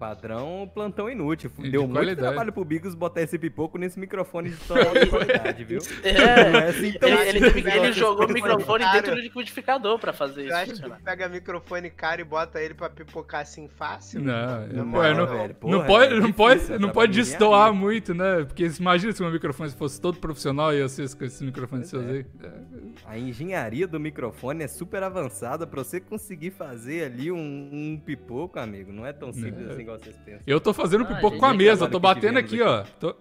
padrão 0.00 0.68
plantão 0.74 1.10
inútil. 1.10 1.50
E 1.58 1.62
de 1.64 1.70
Deu 1.70 1.82
muito 1.82 1.92
qualidade. 1.92 2.20
trabalho 2.28 2.52
pro 2.52 2.64
Bigos 2.64 2.94
botar 2.94 3.20
esse 3.20 3.38
pipoco 3.38 3.76
nesse 3.76 4.00
microfone 4.00 4.50
de 4.50 4.56
alta 4.72 5.06
qualidade, 5.06 5.62
viu? 5.64 5.80
É, 6.02 6.12
Não 6.50 6.58
é 6.60 6.68
assim 6.68 6.92
tão 6.92 7.08
ele, 7.10 7.28
ele, 7.28 7.40
simples 7.46 7.66
ele 7.66 7.78
essas 7.86 7.96
jogou 7.96 8.14
o 8.24 8.26
coisas. 8.26 8.34
microfone 8.34 8.84
Cara. 8.84 9.00
dentro 9.00 9.14
do 9.16 9.20
liquidificador 9.20 9.98
pra 9.98 10.12
fazer 10.12 10.40
Eu 10.42 10.46
isso 10.46 10.54
acho 10.56 10.82
que 10.82 11.02
pega 11.04 11.28
microfone 11.28 11.90
caro 11.90 12.22
e 12.22 12.24
bota 12.24 12.60
ele 12.60 12.72
pra 12.74 12.88
pipocar 12.88 13.42
assim 13.42 13.68
fácil? 13.68 14.20
Não, 14.22 14.66
não, 14.68 14.90
velho. 15.26 15.54
porra, 15.54 15.76
não 15.76 15.84
pode, 15.86 16.14
é 16.14 16.20
não 16.20 16.32
pode, 16.32 16.72
é 16.72 16.78
não 16.78 16.88
pode 16.90 17.12
de 17.12 17.20
destoar 17.20 17.74
muito, 17.74 18.14
né? 18.14 18.44
Porque 18.44 18.64
imagina 18.78 19.12
se 19.12 19.20
o 19.20 19.24
meu 19.24 19.32
microfone 19.32 19.70
fosse 19.70 20.00
todo 20.00 20.18
profissional 20.18 20.72
e 20.74 20.82
vocês 20.82 21.12
com 21.14 21.24
esse 21.24 21.44
microfone 21.44 21.84
seus 21.84 22.08
aí. 22.08 22.24
É. 22.42 22.50
A 23.04 23.18
engenharia 23.18 23.86
do 23.86 24.00
microfone 24.00 24.64
é 24.64 24.68
super 24.68 25.02
avançada 25.02 25.66
pra 25.66 25.82
você 25.84 26.00
conseguir 26.00 26.50
fazer 26.50 27.04
ali 27.04 27.30
um, 27.30 27.36
um 27.72 28.00
pipoco, 28.02 28.58
amigo. 28.58 28.92
Não 28.92 29.04
é 29.04 29.12
tão 29.12 29.32
simples 29.32 29.68
É. 29.68 29.72
assim 29.72 29.84
igual 29.94 29.98
vocês 29.98 30.16
pensam. 30.24 30.42
Eu 30.46 30.60
tô 30.60 30.72
fazendo 30.72 31.04
Ah, 31.04 31.06
pipoco 31.08 31.30
gente, 31.30 31.40
com 31.40 31.46
a 31.46 31.50
que 31.52 31.56
mesa, 31.58 31.88
tô 31.88 31.98
batendo 32.00 32.38
aqui, 32.38 32.60
ó. 32.62 32.82
Tô... 32.98 33.16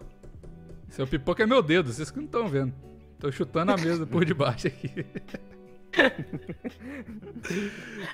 Seu 0.90 1.06
pipoco 1.08 1.42
é 1.42 1.46
meu 1.46 1.62
dedo, 1.62 1.92
vocês 1.92 2.10
que 2.10 2.18
não 2.18 2.26
estão 2.26 2.48
vendo. 2.48 2.74
Tô 3.20 3.32
chutando 3.32 3.72
a 3.72 3.78
mesa 3.78 4.06
por 4.08 4.24
debaixo 4.26 4.68
aqui. 4.68 5.06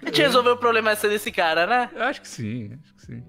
A 0.02 0.06
gente 0.08 0.22
resolveu 0.22 0.54
o 0.54 0.58
problema 0.58 0.94
esse 0.94 1.08
desse 1.08 1.32
cara, 1.32 1.68
né? 1.68 1.90
Eu 1.94 2.04
Acho 2.04 2.22
que 2.22 2.28
sim, 2.28 2.72
acho 2.84 2.94
que 2.96 3.02
sim. 3.06 3.24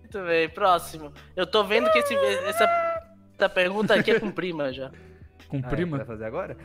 Muito 0.00 0.20
bem, 0.24 0.48
próximo. 0.48 1.12
Eu 1.34 1.46
tô 1.46 1.62
vendo 1.64 1.90
que 1.90 1.98
esse- 1.98 2.14
essa, 2.14 2.64
essa 3.34 3.48
pergunta 3.48 3.94
aqui 3.94 4.12
é 4.12 4.20
com 4.20 4.30
prima 4.30 4.72
já. 4.72 4.90
Com 5.48 5.58
Ah, 5.58 5.66
é, 5.66 5.68
prima. 5.68 5.96
Vai 5.98 6.06
fazer 6.06 6.24
agora? 6.24 6.56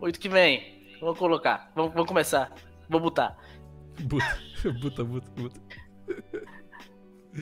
Oito 0.00 0.18
que 0.18 0.28
vem. 0.28 0.96
Vamos 1.00 1.18
colocar. 1.18 1.70
Vamos, 1.74 1.92
vamos 1.92 2.08
começar. 2.08 2.50
Vou 2.88 3.00
botar. 3.00 3.36
Buta, 4.00 4.24
buta, 4.80 5.04
buta, 5.04 5.30
buta. 5.36 5.60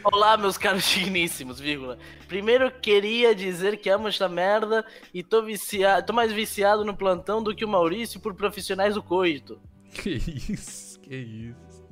Olá, 0.04 0.36
meus 0.36 0.58
caros 0.58 0.84
digníssimos, 0.90 1.58
vírgula. 1.58 1.98
Primeiro 2.28 2.70
queria 2.70 3.34
dizer 3.34 3.78
que 3.78 3.88
amo 3.88 4.08
esta 4.08 4.28
merda 4.28 4.84
e 5.14 5.22
tô 5.22 5.42
viciado, 5.42 6.06
tô 6.06 6.12
mais 6.12 6.32
viciado 6.32 6.84
no 6.84 6.96
plantão 6.96 7.42
do 7.42 7.54
que 7.54 7.64
o 7.64 7.68
Maurício 7.68 8.20
por 8.20 8.34
profissionais 8.34 8.94
do 8.94 9.02
coito. 9.02 9.60
Que 9.92 10.10
isso, 10.10 11.00
que 11.00 11.14
isso. 11.16 11.86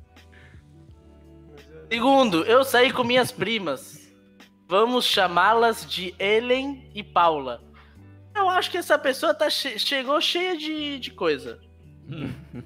Segundo, 1.91 2.45
eu 2.45 2.65
saí 2.65 2.93
com 2.93 3.05
minhas 3.05 3.31
primas. 3.31 4.03
Vamos 4.69 5.05
chamá-las 5.05 5.87
de 5.89 6.15
Ellen 6.19 6.91
e 6.95 7.03
Paula. 7.03 7.63
Eu 8.35 8.49
acho 8.49 8.71
que 8.71 8.79
essa 8.79 8.99
pessoa 8.99 9.33
tá 9.33 9.49
che- 9.49 9.79
chegou 9.79 10.21
cheia 10.21 10.57
de, 10.57 10.99
de 10.99 11.11
coisa. 11.13 11.61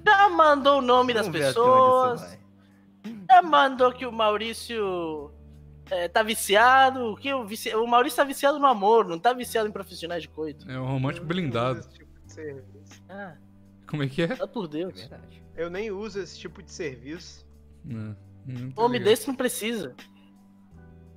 Já 0.05 0.29
mandou 0.29 0.79
o 0.79 0.81
nome 0.81 1.13
das 1.13 1.27
Vamos 1.27 1.39
isso 1.41 1.47
pessoas. 1.49 2.38
Já 3.29 3.41
mandou 3.41 3.91
que 3.93 4.05
o 4.05 4.11
Maurício 4.11 5.31
é, 5.89 6.07
tá 6.07 6.21
viciado. 6.23 7.15
Que 7.17 7.33
o, 7.33 7.45
vici- 7.45 7.73
o 7.75 7.85
Maurício 7.87 8.17
tá 8.17 8.23
viciado 8.23 8.59
no 8.59 8.65
amor, 8.67 9.05
não 9.05 9.19
tá 9.19 9.33
viciado 9.33 9.67
em 9.67 9.71
profissionais 9.71 10.21
de 10.23 10.29
coito. 10.29 10.69
É 10.69 10.79
um 10.79 10.85
romântico 10.85 11.25
blindado. 11.25 11.81
tipo 11.89 12.09
de. 12.27 12.63
Ah, 13.09 13.35
Como 13.87 14.03
é 14.03 14.07
que 14.07 14.21
é? 14.23 14.27
tá 14.27 14.47
por 14.47 14.67
Deus. 14.67 15.09
Eu 15.55 15.69
nem 15.69 15.91
uso 15.91 16.19
esse 16.21 16.39
tipo 16.39 16.61
de 16.63 16.71
serviço. 16.71 17.45
Não, 17.83 18.15
não 18.45 18.71
tô 18.71 18.81
Homem 18.83 18.99
ligado. 18.99 19.09
desse 19.15 19.27
não 19.27 19.35
precisa. 19.35 19.95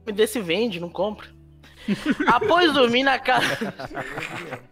Homem 0.03 0.15
desse 0.15 0.41
vende, 0.41 0.81
não 0.81 0.89
compra. 0.91 1.29
Após 2.33 2.73
dormir 2.73 3.03
na 3.03 3.19
casa. 3.19 3.47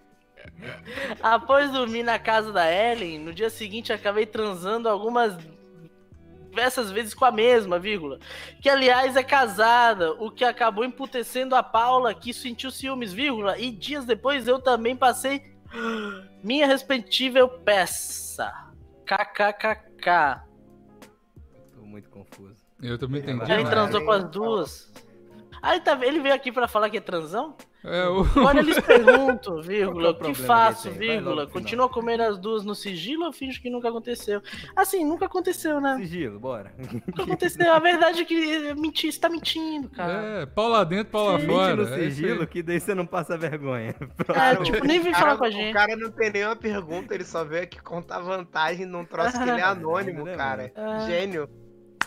Após 1.22 1.70
dormir 1.70 2.02
na 2.02 2.18
casa 2.18 2.52
da 2.52 2.70
Ellen, 2.70 3.18
no 3.18 3.32
dia 3.32 3.50
seguinte 3.50 3.92
acabei 3.92 4.26
transando 4.26 4.88
algumas 4.88 5.36
diversas 6.50 6.90
vezes 6.90 7.14
com 7.14 7.24
a 7.24 7.30
mesma, 7.30 7.78
vírgula. 7.78 8.18
Que 8.60 8.68
aliás 8.68 9.16
é 9.16 9.22
casada, 9.22 10.12
o 10.12 10.30
que 10.30 10.44
acabou 10.44 10.84
emputecendo 10.84 11.54
a 11.54 11.62
Paula, 11.62 12.12
que 12.12 12.34
sentiu 12.34 12.70
ciúmes, 12.70 13.12
vírgula. 13.12 13.58
E 13.58 13.70
dias 13.70 14.04
depois 14.04 14.46
eu 14.46 14.58
também 14.60 14.96
passei 14.96 15.54
minha 16.42 16.66
respectiva 16.66 17.48
peça. 17.48 18.52
KKKK. 19.06 20.42
Tô 21.74 21.82
muito 21.82 22.10
confuso. 22.10 22.56
Eu 22.82 22.98
também 22.98 23.22
entendi. 23.22 23.50
Ele 23.50 23.64
transou 23.64 24.04
com 24.04 24.10
as 24.10 24.24
duas. 24.24 24.92
Ah, 25.62 25.74
ele, 25.74 25.84
tá, 25.84 25.98
ele 26.02 26.20
veio 26.20 26.34
aqui 26.34 26.50
pra 26.50 26.66
falar 26.66 26.90
que 26.90 26.96
é 26.96 27.00
transão? 27.00 27.56
É, 27.84 28.06
o... 28.08 28.20
Agora 28.38 28.58
eles 28.58 28.78
perguntam, 28.80 29.60
vírgula, 29.62 30.08
é 30.08 30.10
o 30.10 30.14
o 30.14 30.18
que 30.18 30.34
faço, 30.34 30.90
vírgula, 30.90 31.46
continua 31.46 31.88
comendo 31.88 32.22
as 32.22 32.38
duas 32.38 32.64
no 32.64 32.74
sigilo 32.74 33.24
ou 33.24 33.32
finge 33.32 33.60
que 33.60 33.70
nunca 33.70 33.88
aconteceu? 33.88 34.42
Assim, 34.76 35.04
nunca 35.04 35.26
aconteceu, 35.26 35.80
né? 35.80 35.96
Sigilo, 35.98 36.38
bora. 36.38 36.72
Nunca 37.06 37.22
aconteceu. 37.22 37.72
A 37.72 37.78
verdade 37.78 38.20
é 38.22 38.24
que 38.24 38.74
mentir, 38.74 39.12
você 39.12 39.18
tá 39.20 39.28
mentindo, 39.28 39.88
cara. 39.88 40.12
É, 40.42 40.46
pau 40.46 40.68
lá 40.68 40.84
dentro, 40.84 41.12
pau 41.12 41.32
lá 41.32 41.40
Sim. 41.40 41.46
fora. 41.46 41.76
Mente 41.76 41.88
no 41.88 41.94
é 41.96 41.98
sigilo 42.10 42.40
aí. 42.42 42.46
que 42.46 42.62
daí 42.62 42.80
você 42.80 42.94
não 42.94 43.06
passa 43.06 43.36
vergonha. 43.38 43.94
É, 44.30 44.58
o- 44.58 44.62
tipo, 44.62 44.84
nem 44.86 45.00
vem 45.00 45.10
o 45.10 45.14
cara- 45.14 45.24
falar 45.26 45.38
com 45.38 45.44
a 45.44 45.48
O 45.48 45.50
gente. 45.50 45.72
cara 45.72 45.96
não 45.96 46.10
tem 46.10 46.30
nenhuma 46.30 46.56
pergunta, 46.56 47.14
ele 47.14 47.24
só 47.24 47.44
veio 47.44 47.62
aqui 47.64 47.80
contar 47.82 48.20
vantagem 48.20 48.86
num 48.86 49.04
troço 49.04 49.36
que 49.42 49.48
ele 49.48 49.60
é 49.60 49.64
anônimo, 49.64 50.24
né, 50.24 50.36
cara. 50.36 50.72
mano? 50.76 51.06
Gênio. 51.06 51.48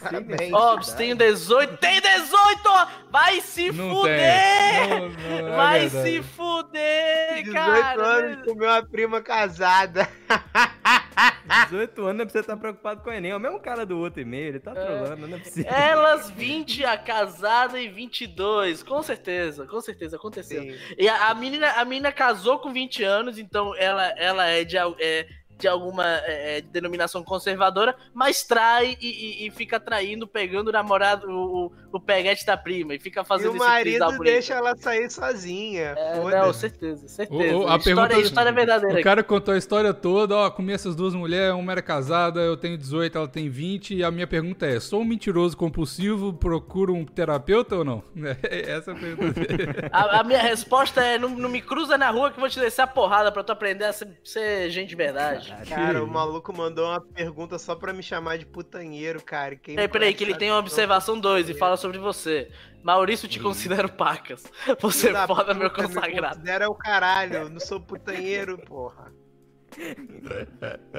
Parabéns. 0.04 0.94
Tem 0.94 1.16
18. 1.16 1.78
Tem 1.78 2.02
18! 2.02 2.62
Vai 3.10 3.42
se 3.42 3.72
Não 3.72 3.90
fuder! 3.96 4.90
Não, 4.90 5.10
não, 5.10 5.48
é 5.48 5.52
Vai 5.56 5.80
verdade. 5.88 6.10
se 6.10 6.24
fuder, 6.24 7.44
18 7.44 7.54
cara! 7.54 8.04
anos 8.04 8.46
com 8.46 8.56
minha 8.56 8.84
prima 8.84 9.22
casada. 9.22 10.10
18 11.70 12.02
anos 12.02 12.16
não 12.16 12.22
é 12.24 12.26
pra 12.26 12.32
você 12.32 12.40
estar 12.40 12.58
preocupado 12.58 13.02
com 13.02 13.10
o 13.10 13.14
Enem. 13.14 13.32
É 13.32 13.36
o 13.36 13.40
mesmo 13.40 13.60
cara 13.60 13.86
do 13.86 13.98
outro 14.00 14.22
e-mail, 14.22 14.48
ele 14.48 14.60
tá 14.60 14.74
trolando, 14.74 15.28
não 15.28 15.38
é 15.38 15.40
possível. 15.40 15.72
Elas 15.72 16.30
20, 16.32 16.86
a 16.86 16.98
casada 16.98 17.80
e 17.80 17.88
22. 17.88 18.84
Com 18.84 19.02
certeza, 19.04 19.66
com 19.68 19.80
certeza, 19.82 20.16
aconteceu. 20.16 20.64
Sim. 20.64 20.76
E 20.98 21.08
a, 21.08 21.30
a 21.30 21.34
menina, 21.36 21.70
a 21.72 21.86
menina 21.86 22.12
casou 22.12 22.60
com 22.60 22.72
20 22.74 23.04
anos, 23.04 23.38
então 23.38 23.76
ela, 23.78 24.08
ela 24.18 24.46
é 24.48 24.64
de, 24.64 24.78
é, 24.78 25.28
de 25.64 25.68
alguma 25.70 26.04
é, 26.26 26.58
é, 26.58 26.62
denominação 26.62 27.24
conservadora, 27.24 27.96
mas 28.14 28.44
trai 28.44 28.98
e, 29.00 29.08
e- 29.44 29.48
e 29.48 29.52
fica 29.52 29.80
traindo, 29.80 30.28
pegando 30.28 30.68
o 30.68 30.72
namorado, 30.74 31.26
o, 31.30 31.68
o, 31.68 31.72
o 31.94 32.00
peguete 32.02 32.46
da 32.46 32.58
prima, 32.58 32.94
e 32.94 33.00
fica 33.00 33.22
E 33.22 33.26
fazendo 33.26 33.54
o 33.54 33.56
esse 33.56 33.66
marido 33.66 34.18
deixa 34.20 34.56
ela 34.56 34.76
sair 34.76 35.10
sozinha. 35.10 35.96
É, 35.98 36.20
não, 36.20 36.52
certeza, 36.52 37.08
certeza. 37.08 37.56
O- 37.56 37.62
o- 37.62 37.68
a 37.70 37.78
história, 37.78 38.08
pergunta- 38.10 38.20
história 38.20 38.52
verdadeira. 38.52 39.00
O 39.00 39.04
cara 39.04 39.24
contou 39.24 39.54
a 39.54 39.58
história 39.58 39.94
toda, 39.94 40.36
ó, 40.36 40.50
comi 40.52 40.74
essas 40.74 40.96
duas 40.98 41.14
mulheres, 41.16 41.56
uma 41.56 41.72
era 41.72 41.82
casada, 41.82 42.42
eu 42.42 42.58
tenho 42.58 42.78
18, 42.78 43.18
ela 43.18 43.28
tem 43.28 43.50
20, 43.50 43.96
e 43.96 44.04
a 44.04 44.12
minha 44.12 44.28
pergunta 44.28 44.66
é, 44.66 44.78
sou 44.82 45.00
um 45.02 45.06
mentiroso 45.06 45.56
compulsivo, 45.56 46.34
procuro 46.34 46.94
um 46.94 47.06
terapeuta 47.06 47.78
ou 47.78 47.86
não? 47.86 48.04
Essa 48.44 48.92
é 48.92 48.94
a 48.94 48.98
pergunta 48.98 49.40
dele. 49.40 49.64
A, 49.94 50.20
a 50.20 50.24
minha 50.24 50.42
resposta 50.42 51.02
é: 51.02 51.18
não, 51.18 51.30
não 51.30 51.48
me 51.50 51.62
cruza 51.62 51.98
na 51.98 52.10
rua 52.10 52.32
que 52.32 52.38
eu 52.38 52.42
vou 52.42 52.50
te 52.50 52.60
descer 52.60 52.82
a 52.82 52.88
porrada 52.88 53.32
pra 53.32 53.44
tu 53.44 53.52
aprender 53.54 53.86
a 53.86 53.94
ser, 53.94 54.08
ser 54.24 54.70
gente 54.70 54.90
de 54.90 54.96
verdade. 54.96 55.53
Cara, 55.68 56.04
o 56.04 56.08
maluco 56.08 56.52
mandou 56.56 56.88
uma 56.88 57.02
pergunta 57.02 57.58
só 57.60 57.76
pra 57.76 57.94
me 57.94 58.02
chamar 58.04 58.38
de 58.38 58.46
putanheiro, 58.46 59.22
cara. 59.22 59.56
Quem 59.56 59.76
Peraí, 59.76 59.88
não 59.88 59.92
peraí, 59.92 60.14
que 60.14 60.24
ele 60.24 60.36
tem 60.36 60.50
uma 60.52 60.60
observação 60.60 61.20
2 61.20 61.50
e 61.50 61.54
fala 61.54 61.78
sobre 61.78 61.98
você. 61.98 62.52
Maurício, 62.84 63.28
te 63.28 63.40
considero 63.40 63.90
pacas. 63.90 64.44
Você 64.80 65.12
da 65.12 65.26
foda, 65.28 65.54
meu 65.54 65.70
puta, 65.70 65.82
Me 65.84 65.88
consagrado. 65.94 66.36
considera 66.36 66.70
o 66.70 66.76
caralho, 66.76 67.34
eu 67.36 67.50
não 67.50 67.60
sou 67.60 67.80
putanheiro, 67.80 68.58
porra. 68.58 69.12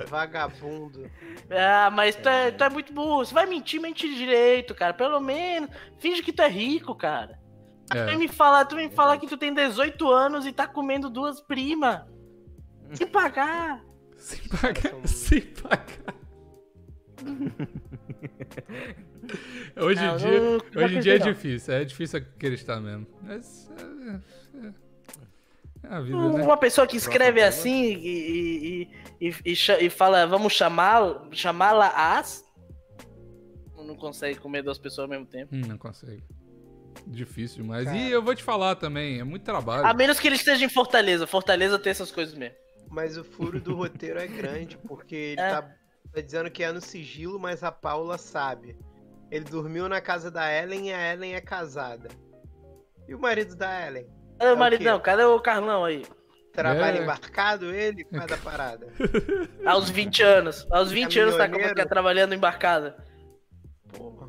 Vagabundo. 0.08 1.10
Ah, 1.50 1.90
mas 1.90 2.16
tu 2.16 2.28
é, 2.28 2.50
tu 2.50 2.64
é 2.64 2.68
muito 2.70 2.92
burro. 2.92 3.24
Você 3.24 3.32
vai 3.34 3.46
mentir, 3.46 3.80
mente 3.80 4.12
direito, 4.14 4.74
cara. 4.74 4.92
Pelo 4.94 5.20
menos, 5.20 5.70
finge 5.98 6.22
que 6.22 6.32
tu 6.32 6.42
é 6.42 6.48
rico, 6.48 6.94
cara. 6.94 7.38
Tu 7.90 7.96
É. 7.98 8.06
vem 8.06 8.16
me 8.18 8.28
falar, 8.28 8.64
tu 8.64 8.76
vem 8.76 8.88
me 8.88 8.94
falar 8.94 9.18
que 9.18 9.26
tu 9.26 9.36
tem 9.36 9.52
18 9.52 10.10
anos 10.10 10.46
e 10.46 10.52
tá 10.52 10.66
comendo 10.66 11.10
duas 11.10 11.40
primas. 11.40 12.02
Se 12.94 13.06
pagar. 13.06 13.80
Sem 14.24 14.40
pagar, 14.48 15.06
sem 15.06 15.42
pagar. 15.42 16.14
hoje 19.76 20.00
em 20.00 20.06
Não, 20.06 20.16
dia, 20.16 20.40
hoje 20.82 20.96
em 20.96 21.00
dia 21.00 21.16
é 21.16 21.18
difícil, 21.18 21.74
é 21.74 21.84
difícil 21.84 22.20
acreditar 22.20 22.80
mesmo. 22.80 23.06
Mas 23.20 23.70
é, 23.78 24.62
é- 24.66 24.72
é 25.82 25.94
a 25.94 26.00
vida, 26.00 26.16
né? 26.16 26.42
Uma 26.42 26.56
pessoa 26.56 26.86
que 26.86 26.96
escreve 26.96 27.42
Próxima 27.42 27.60
assim 27.60 27.84
e, 27.84 28.88
e, 29.20 29.22
e, 29.28 29.34
e 29.44 29.52
e 29.84 29.90
fala, 29.90 30.26
vamos 30.26 30.54
chamá-la 30.54 31.28
chamá-la 31.30 32.16
as. 32.16 32.42
Não 33.76 33.94
consegue 33.94 34.38
comer 34.38 34.62
duas 34.62 34.78
pessoas 34.78 35.04
ao 35.04 35.10
mesmo 35.10 35.26
tempo. 35.26 35.54
Hum, 35.54 35.60
não 35.68 35.76
consegue. 35.76 36.24
Difícil 37.06 37.62
demais. 37.62 37.84
Cara. 37.84 37.98
E 37.98 38.10
eu 38.10 38.22
vou 38.22 38.34
te 38.34 38.42
falar 38.42 38.76
também, 38.76 39.20
é 39.20 39.24
muito 39.24 39.42
trabalho. 39.42 39.84
A 39.84 39.92
menos 39.92 40.18
que 40.18 40.26
ele 40.26 40.36
esteja 40.36 40.64
em 40.64 40.70
Fortaleza. 40.70 41.26
Fortaleza 41.26 41.78
tem 41.78 41.90
essas 41.90 42.10
coisas 42.10 42.34
mesmo. 42.34 42.63
Mas 42.94 43.16
o 43.18 43.24
furo 43.24 43.60
do 43.60 43.74
roteiro 43.76 44.20
é 44.20 44.26
grande, 44.26 44.78
porque 44.78 45.14
ele 45.16 45.40
É. 45.40 45.50
tá, 45.50 45.62
tá 46.12 46.20
dizendo 46.20 46.48
que 46.50 46.62
é 46.62 46.70
no 46.70 46.80
sigilo, 46.80 47.38
mas 47.40 47.64
a 47.64 47.72
Paula 47.72 48.16
sabe. 48.16 48.78
Ele 49.30 49.44
dormiu 49.44 49.88
na 49.88 50.00
casa 50.00 50.30
da 50.30 50.48
Ellen 50.52 50.90
e 50.90 50.92
a 50.92 51.12
Ellen 51.12 51.34
é 51.34 51.40
casada. 51.40 52.08
E 53.08 53.14
o 53.14 53.18
marido 53.18 53.56
da 53.56 53.86
Ellen? 53.86 54.06
Cadê 54.38 54.50
o 54.50 54.54
o 54.54 54.58
maridão? 54.58 54.98
quê? 54.98 55.04
Cadê 55.04 55.24
o 55.24 55.40
Carlão 55.40 55.84
aí? 55.84 56.06
Trabalha 56.52 56.98
É. 56.98 57.02
embarcado 57.02 57.74
ele? 57.74 58.04
Qual 58.04 58.22
é 58.22 58.26
da 58.26 58.36
parada? 58.36 58.86
Aos 59.66 59.90
20 59.90 60.22
anos. 60.22 60.66
Aos 60.70 60.92
20 60.92 61.18
anos 61.18 61.34
tá, 61.36 61.44
Caminhoneiro. 61.48 61.74
tá 61.74 61.84
trabalhando 61.86 62.32
embarcada. 62.34 62.96
Porra. 63.92 64.28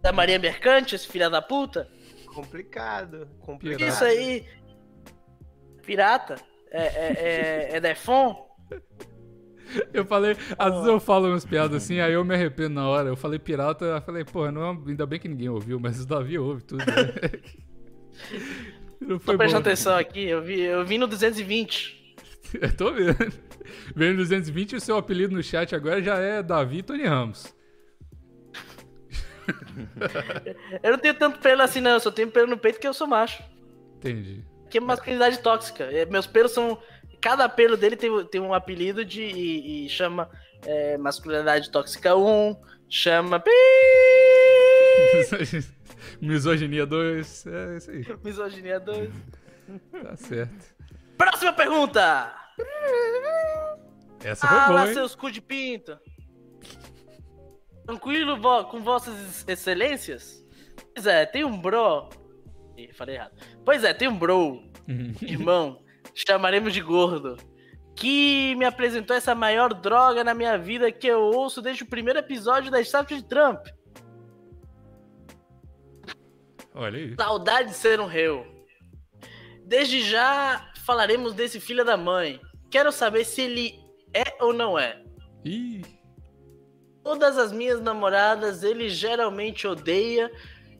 Da 0.00 0.10
Maria 0.12 0.38
Mercante, 0.38 0.96
esse 0.96 1.06
filho 1.06 1.30
da 1.30 1.40
puta? 1.40 1.88
Complicado. 2.34 3.26
Que 3.26 3.46
Complicado. 3.46 3.88
isso 3.88 4.04
aí? 4.04 4.44
Pirata? 5.84 6.36
É, 6.76 6.86
é, 6.86 7.68
é, 7.72 7.76
é 7.76 7.80
Defon? 7.80 8.44
Eu 9.92 10.04
falei, 10.04 10.36
às 10.58 10.72
vezes 10.72 10.86
eu 10.86 11.00
falo 11.00 11.28
umas 11.28 11.44
piadas 11.44 11.82
assim, 11.82 11.98
aí 11.98 12.12
eu 12.12 12.24
me 12.24 12.34
arrependo 12.34 12.74
na 12.74 12.88
hora. 12.88 13.08
Eu 13.08 13.16
falei 13.16 13.38
pirata, 13.38 13.84
eu 13.84 14.02
falei, 14.02 14.24
porra, 14.24 14.52
não, 14.52 14.62
é- 14.62 14.88
ainda 14.90 15.06
bem 15.06 15.18
que 15.18 15.28
ninguém 15.28 15.48
ouviu, 15.48 15.80
mas 15.80 16.00
o 16.00 16.06
Davi 16.06 16.38
ouve 16.38 16.62
tudo. 16.62 16.84
Né? 16.84 16.86
Não 19.00 19.18
Tô 19.18 19.24
foi 19.24 19.36
prestando 19.36 19.64
bom. 19.64 19.70
atenção 19.70 19.96
aqui, 19.96 20.24
eu 20.24 20.42
vi, 20.42 20.60
eu 20.60 20.84
vi 20.84 20.98
no 20.98 21.06
220. 21.06 21.96
Eu 22.60 22.76
tô 22.76 22.92
vendo. 22.92 23.32
Vendo 23.94 24.16
220 24.18 24.72
e 24.72 24.76
o 24.76 24.80
seu 24.80 24.96
apelido 24.96 25.34
no 25.34 25.42
chat 25.42 25.74
agora 25.74 26.00
já 26.00 26.16
é 26.16 26.42
Davi 26.42 26.82
Tony 26.82 27.04
Ramos. 27.04 27.52
Eu 30.82 30.92
não 30.92 30.98
tenho 30.98 31.14
tanto 31.14 31.38
pelo 31.40 31.62
assim, 31.62 31.80
não. 31.80 31.92
Eu 31.92 32.00
só 32.00 32.10
tenho 32.10 32.30
pelo 32.30 32.46
no 32.46 32.56
peito 32.56 32.76
porque 32.76 32.88
eu 32.88 32.94
sou 32.94 33.06
macho. 33.06 33.42
Entendi. 33.96 34.44
Que 34.70 34.78
é 34.78 34.80
masculinidade 34.80 35.38
tóxica. 35.38 35.84
É, 35.84 36.04
Meus 36.06 36.26
pelos 36.26 36.52
são. 36.52 36.78
Cada 37.20 37.48
pelo 37.48 37.76
dele 37.76 37.96
tem, 37.96 38.24
tem 38.26 38.40
um 38.40 38.52
apelido 38.54 39.04
de. 39.04 39.22
E, 39.22 39.86
e 39.86 39.88
chama 39.88 40.28
é, 40.64 40.96
masculinidade 40.98 41.70
tóxica 41.70 42.16
1, 42.16 42.56
chama. 42.88 43.42
Misoginia 46.20 46.86
2, 46.86 47.46
é 47.46 47.76
isso 47.76 47.90
aí, 47.90 48.06
Misoginia 48.24 48.80
2. 48.80 49.10
tá 50.02 50.16
certo. 50.16 50.74
Próxima 51.18 51.52
pergunta! 51.52 52.34
Essa 54.24 54.46
foi 54.46 54.56
Ah, 54.58 54.66
boa, 54.68 54.80
lá 54.80 54.86
hein? 54.88 54.94
seus 54.94 55.14
cu 55.14 55.30
de 55.30 55.40
pinto. 55.40 55.98
Tranquilo 57.84 58.40
vo- 58.40 58.64
com 58.64 58.82
vossas 58.82 59.44
excelências? 59.46 60.44
Pois 60.94 61.06
é, 61.06 61.26
tem 61.26 61.44
um 61.44 61.60
bro. 61.60 62.08
Falei 62.94 63.16
errado. 63.16 63.32
Pois 63.64 63.84
é, 63.84 63.92
tem 63.92 64.08
um 64.08 64.16
bro, 64.16 64.62
irmão, 65.22 65.82
chamaremos 66.14 66.72
de 66.72 66.80
gordo, 66.80 67.36
que 67.94 68.54
me 68.56 68.64
apresentou 68.64 69.16
essa 69.16 69.34
maior 69.34 69.72
droga 69.72 70.22
na 70.22 70.34
minha 70.34 70.56
vida 70.58 70.92
que 70.92 71.06
eu 71.06 71.20
ouço 71.20 71.62
desde 71.62 71.82
o 71.82 71.88
primeiro 71.88 72.18
episódio 72.18 72.70
da 72.70 72.80
estátua 72.80 73.16
de 73.16 73.24
Trump. 73.24 73.66
Olha 76.74 76.98
aí. 76.98 77.14
Saudade 77.16 77.70
de 77.70 77.74
ser 77.74 78.00
um 78.00 78.06
réu. 78.06 78.46
Desde 79.64 80.02
já 80.02 80.70
falaremos 80.84 81.34
desse 81.34 81.58
filho 81.58 81.84
da 81.84 81.96
mãe. 81.96 82.40
Quero 82.70 82.92
saber 82.92 83.24
se 83.24 83.42
ele 83.42 83.74
é 84.12 84.42
ou 84.42 84.52
não 84.52 84.78
é. 84.78 85.02
Ih, 85.44 85.82
Todas 87.06 87.38
as 87.38 87.52
minhas 87.52 87.80
namoradas 87.80 88.64
ele 88.64 88.88
geralmente 88.88 89.64
odeia 89.64 90.28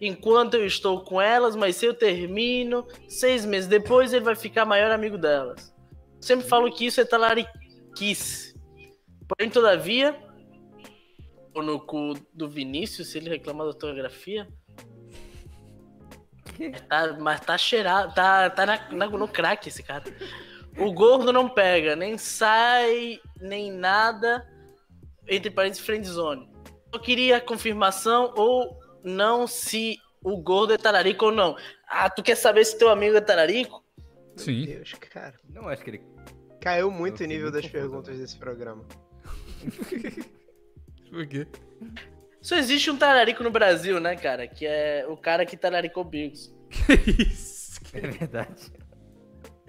enquanto 0.00 0.54
eu 0.54 0.66
estou 0.66 1.00
com 1.02 1.20
elas, 1.20 1.56
mas 1.56 1.76
se 1.76 1.86
eu 1.86 1.94
termino, 1.94 2.86
seis 3.08 3.44
meses 3.44 3.68
depois 3.68 4.12
ele 4.12 4.24
vai 4.24 4.34
ficar 4.36 4.64
maior 4.64 4.90
amigo 4.90 5.16
delas. 5.18 5.74
Sempre 6.20 6.46
falo 6.48 6.72
que 6.72 6.86
isso 6.86 7.00
é 7.00 7.04
talariquice. 7.04 8.54
Porém, 9.28 9.50
todavia, 9.50 10.16
ou 11.54 11.62
no 11.62 11.80
cu 11.80 12.14
do 12.32 12.48
Vinícius, 12.48 13.08
se 13.08 13.18
ele 13.18 13.28
reclamar 13.30 13.66
da 13.66 13.72
ortografia. 13.72 14.46
Tá, 16.88 17.12
mas 17.20 17.40
tá 17.40 17.58
cheirado, 17.58 18.14
tá, 18.14 18.48
tá 18.48 18.64
na- 18.64 18.88
na- 18.92 19.06
no 19.08 19.28
crack 19.28 19.68
esse 19.68 19.82
cara. 19.82 20.04
O 20.78 20.92
gordo 20.92 21.32
não 21.32 21.48
pega, 21.48 21.94
nem 21.96 22.16
sai, 22.16 23.20
nem 23.40 23.70
nada 23.72 24.46
entre 25.28 25.50
parênteses, 25.50 25.84
friendzone. 25.84 26.48
Eu 26.92 27.00
queria 27.00 27.40
confirmação 27.40 28.32
ou 28.36 28.78
não 29.04 29.46
se 29.46 29.98
o 30.22 30.36
gordo 30.36 30.72
é 30.72 30.78
talarico 30.78 31.26
ou 31.26 31.32
não. 31.32 31.56
Ah, 31.88 32.10
tu 32.10 32.22
quer 32.22 32.36
saber 32.36 32.64
se 32.64 32.76
teu 32.78 32.88
amigo 32.88 33.16
é 33.16 33.20
talarico? 33.20 33.84
sim. 34.36 34.66
Meu 34.66 34.76
Deus, 34.76 34.92
cara. 34.94 35.34
Não, 35.48 35.68
acho 35.68 35.82
que 35.82 35.90
ele. 35.90 36.02
Caiu 36.60 36.90
muito 36.90 37.22
Eu 37.22 37.26
o 37.26 37.28
nível 37.28 37.50
das 37.50 37.66
perguntas 37.66 38.08
agora. 38.08 38.18
desse 38.22 38.36
programa. 38.36 38.84
Por 41.10 41.26
quê? 41.26 41.46
Só 42.42 42.56
existe 42.56 42.90
um 42.90 42.96
talarico 42.96 43.42
no 43.42 43.50
Brasil, 43.50 44.00
né, 44.00 44.16
cara? 44.16 44.46
Que 44.46 44.66
é 44.66 45.06
o 45.08 45.16
cara 45.16 45.46
que 45.46 45.56
talaricou 45.56 46.04
Bigos. 46.04 46.52
Que 47.06 47.22
isso? 47.22 47.80
É 47.92 48.00
verdade. 48.00 48.72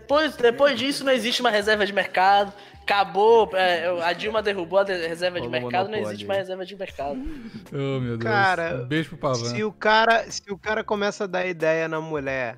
Depois, 0.07 0.35
depois 0.37 0.79
disso, 0.79 1.03
não 1.03 1.11
existe 1.11 1.41
uma 1.41 1.49
reserva 1.49 1.85
de 1.85 1.91
mercado. 1.91 2.53
Acabou. 2.81 3.49
é, 3.53 3.85
a 4.01 4.13
Dilma 4.13 4.41
derrubou 4.41 4.79
a 4.79 4.83
de- 4.85 5.05
reserva 5.05 5.41
de 5.41 5.49
mercado, 5.49 5.89
não 5.89 5.97
existe 5.99 6.25
mais 6.25 6.39
reserva 6.39 6.65
de 6.65 6.75
mercado. 6.77 7.19
Oh, 7.73 7.99
meu 7.99 8.17
Deus. 8.17 8.23
Cara, 8.23 8.83
Um 8.83 8.87
beijo 8.87 9.09
pro 9.09 9.17
Pavan. 9.17 9.43
Se 9.49 9.61
o 9.65 9.73
cara, 9.73 10.31
se 10.31 10.49
o 10.49 10.57
cara 10.57 10.81
começa 10.85 11.25
a 11.25 11.27
dar 11.27 11.45
ideia 11.45 11.89
na 11.89 11.99
mulher 11.99 12.57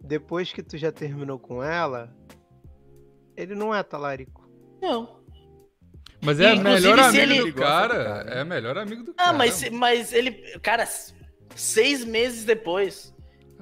depois 0.00 0.50
que 0.50 0.62
tu 0.62 0.78
já 0.78 0.90
terminou 0.90 1.38
com 1.38 1.62
ela, 1.62 2.10
ele 3.36 3.54
não 3.54 3.74
é 3.74 3.82
talarico. 3.82 4.48
Não. 4.80 5.20
Mas 6.22 6.40
é 6.40 6.54
melhor 6.56 6.98
amigo 6.98 7.22
ele- 7.22 7.52
do 7.52 7.58
cara. 7.60 8.04
cara. 8.04 8.30
É 8.30 8.44
melhor 8.44 8.78
amigo 8.78 9.02
do 9.04 9.10
Ah, 9.18 9.24
cara. 9.26 9.36
mas, 9.36 9.68
mas 9.68 10.12
ele. 10.14 10.30
Cara, 10.62 10.88
seis 11.54 12.02
meses 12.06 12.44
depois. 12.44 13.14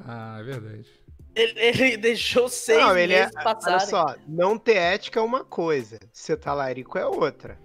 Ah, 0.07 0.37
é 0.39 0.43
verdade. 0.45 0.87
Ele, 1.35 1.53
ele 1.57 1.97
deixou 1.99 2.49
seis 2.49 2.81
não, 2.81 2.97
ele 2.97 3.15
é. 3.15 3.21
meses 3.21 3.35
passarem. 3.35 3.79
Olha 3.79 3.87
só, 3.87 4.17
não 4.27 4.59
ter 4.59 4.77
ética 4.77 5.21
é 5.21 5.23
uma 5.23 5.45
coisa, 5.45 5.99
ser 6.13 6.37
talarico 6.37 6.99
é 6.99 7.07
outra. 7.07 7.59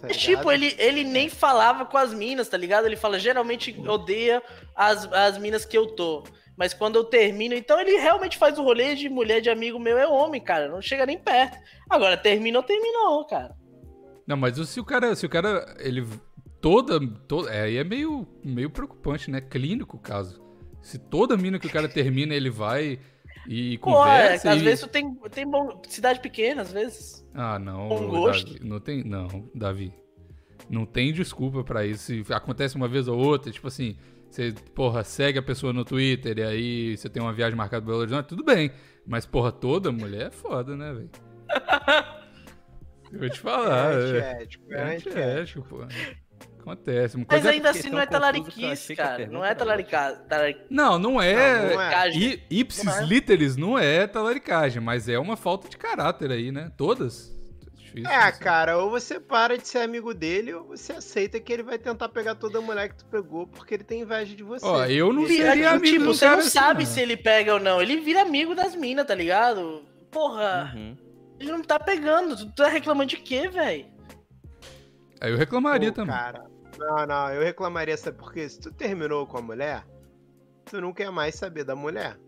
Tá 0.00 0.08
É 0.08 0.12
tipo, 0.12 0.50
ele, 0.50 0.74
ele 0.78 1.04
nem 1.04 1.28
falava 1.28 1.84
com 1.84 1.98
as 1.98 2.14
minas, 2.14 2.48
tá 2.48 2.56
ligado? 2.56 2.86
Ele 2.86 2.96
fala, 2.96 3.18
geralmente 3.18 3.78
odeia 3.86 4.42
as, 4.74 5.10
as 5.12 5.36
minas 5.38 5.64
que 5.64 5.76
eu 5.76 5.88
tô. 5.88 6.24
Mas 6.56 6.74
quando 6.74 6.96
eu 6.96 7.04
termino, 7.04 7.54
então 7.54 7.80
ele 7.80 7.96
realmente 7.98 8.36
faz 8.36 8.58
o 8.58 8.62
rolê 8.62 8.94
de 8.94 9.08
mulher 9.08 9.40
de 9.40 9.48
amigo 9.48 9.78
meu 9.78 9.96
é 9.96 10.06
homem, 10.06 10.40
cara. 10.40 10.68
Não 10.68 10.82
chega 10.82 11.06
nem 11.06 11.18
perto. 11.18 11.58
Agora, 11.88 12.16
terminou, 12.16 12.62
terminou, 12.62 13.24
cara. 13.26 13.54
Não, 14.26 14.36
mas 14.36 14.56
se 14.68 14.78
o 14.78 14.84
cara, 14.84 15.14
se 15.14 15.24
o 15.24 15.28
cara, 15.28 15.74
ele 15.78 16.06
toda, 16.60 17.00
toda 17.26 17.50
é, 17.50 17.62
aí 17.62 17.76
é 17.78 17.84
meio, 17.84 18.26
meio 18.44 18.70
preocupante, 18.70 19.30
né? 19.30 19.40
Clínico 19.40 19.96
o 19.96 20.00
caso. 20.00 20.39
Se 20.82 20.98
toda 20.98 21.36
mina 21.36 21.58
que 21.58 21.66
o 21.66 21.70
cara 21.70 21.88
termina, 21.88 22.34
ele 22.34 22.50
vai 22.50 22.98
e 23.48 23.78
Pô, 23.78 23.90
é, 23.90 23.92
conversa 23.94 24.50
às 24.52 24.60
e... 24.60 24.64
vezes 24.64 24.80
tu 24.80 24.88
tem, 24.88 25.14
tem 25.30 25.46
bom- 25.48 25.80
cidade 25.88 26.20
pequena, 26.20 26.62
às 26.62 26.72
vezes. 26.72 27.26
Ah, 27.34 27.58
não, 27.58 27.88
Bom 27.88 28.04
ô, 28.04 28.08
gosto. 28.08 28.52
Davi, 28.52 28.68
não 28.68 28.80
tem, 28.80 29.04
não, 29.04 29.50
Davi. 29.54 29.92
Não 30.68 30.86
tem 30.86 31.12
desculpa 31.12 31.64
pra 31.64 31.84
isso. 31.84 32.04
Se 32.24 32.32
acontece 32.32 32.76
uma 32.76 32.86
vez 32.88 33.08
ou 33.08 33.18
outra, 33.18 33.50
tipo 33.50 33.66
assim, 33.66 33.96
você, 34.30 34.52
porra, 34.74 35.02
segue 35.02 35.38
a 35.38 35.42
pessoa 35.42 35.72
no 35.72 35.84
Twitter 35.84 36.38
e 36.38 36.42
aí 36.42 36.96
você 36.96 37.08
tem 37.08 37.20
uma 37.22 37.32
viagem 37.32 37.56
marcada 37.56 37.82
pra 37.82 37.90
Belo 37.90 38.02
Horizonte, 38.02 38.26
tudo 38.26 38.44
bem. 38.44 38.70
Mas, 39.06 39.26
porra, 39.26 39.50
toda 39.50 39.90
mulher 39.90 40.28
é 40.28 40.30
foda, 40.30 40.76
né, 40.76 40.92
velho? 40.92 41.10
Eu 43.12 43.18
vou 43.18 43.28
te 43.30 43.40
falar. 43.40 43.92
É 43.92 44.18
é. 44.18 44.32
antiético, 44.34 44.72
é 44.72 44.76
É 44.76 44.82
antiético. 44.94 45.10
antiético, 45.18 45.62
pô. 45.68 45.78
Acontece. 46.60 47.16
Uma 47.16 47.26
Mas 47.28 47.40
coisa... 47.42 47.50
ainda 47.50 47.70
assim 47.70 47.90
não 47.90 47.98
é 47.98 48.06
talariquice, 48.06 48.94
cara. 48.94 49.26
Não 49.26 49.44
é 49.44 49.48
era 49.48 49.54
talaricado. 49.56 50.24
Talaric... 50.28 50.60
Não, 50.70 50.98
não 50.98 51.20
é. 51.20 51.68
Não, 51.68 51.74
não 51.74 51.80
é. 51.82 52.10
I- 52.10 52.42
ipsis 52.50 52.84
Não 52.84 52.96
é. 52.98 53.04
literis 53.04 53.56
não 53.56 53.78
é 53.78 54.06
talaricagem, 54.06 54.80
mas 54.82 55.08
é 55.08 55.18
uma 55.18 55.36
falta 55.36 55.68
de 55.68 55.76
caráter 55.76 56.30
aí, 56.30 56.52
né? 56.52 56.70
Todas. 56.76 57.32
Difícil, 57.76 58.08
É, 58.08 58.30
cara, 58.30 58.78
ou 58.78 58.88
você 58.88 59.18
para 59.18 59.58
de 59.58 59.66
ser 59.66 59.78
amigo 59.78 60.14
dele, 60.14 60.54
ou 60.54 60.64
você 60.64 60.92
aceita 60.92 61.40
que 61.40 61.52
ele 61.52 61.64
vai 61.64 61.76
tentar 61.76 62.08
pegar 62.08 62.36
toda 62.36 62.58
a 62.58 62.62
mulher 62.62 62.88
que 62.90 62.96
tu 62.98 63.04
pegou 63.06 63.48
porque 63.48 63.74
ele 63.74 63.82
tem 63.82 64.02
inveja 64.02 64.36
de 64.36 64.44
você. 64.44 64.64
Ó, 64.64 64.84
eu 64.84 65.12
não 65.12 65.24
Ele- 65.24 65.36
seria 65.38 65.54
Tipo, 65.72 65.74
amigo 65.76 66.04
do 66.04 66.14
você 66.14 66.24
cara 66.24 66.36
não 66.36 66.40
assim, 66.42 66.50
sabe 66.50 66.84
não. 66.84 66.90
se 66.90 67.00
ele 67.00 67.16
pega 67.16 67.54
ou 67.54 67.58
não. 67.60 67.82
Ele 67.82 67.96
vira 68.00 68.22
amigo 68.22 68.54
das 68.54 68.76
minas, 68.76 69.04
tá 69.06 69.14
ligado? 69.14 69.82
Porra, 70.08 70.72
Uhum. 70.76 70.96
ele 71.40 71.50
não 71.50 71.62
tá 71.62 71.80
pegando. 71.80 72.36
Tu 72.36 72.46
tá 72.54 72.68
reclamando 72.68 73.08
de 73.10 73.16
quê, 73.16 73.48
velho? 73.48 73.86
Aí 75.20 75.32
eu 75.32 75.36
reclamaria 75.36 75.90
Pô, 75.90 75.96
também. 75.96 76.14
Cara, 76.14 76.44
não, 76.78 77.06
não, 77.06 77.32
eu 77.32 77.42
reclamaria, 77.42 77.96
sabe 77.96 78.18
por 78.18 78.32
quê? 78.32 78.48
Se 78.48 78.60
tu 78.60 78.72
terminou 78.72 79.26
com 79.26 79.38
a 79.38 79.42
mulher, 79.42 79.84
tu 80.64 80.80
não 80.80 80.92
quer 80.92 81.10
mais 81.10 81.34
saber 81.34 81.64
da 81.64 81.74
mulher. 81.74 82.18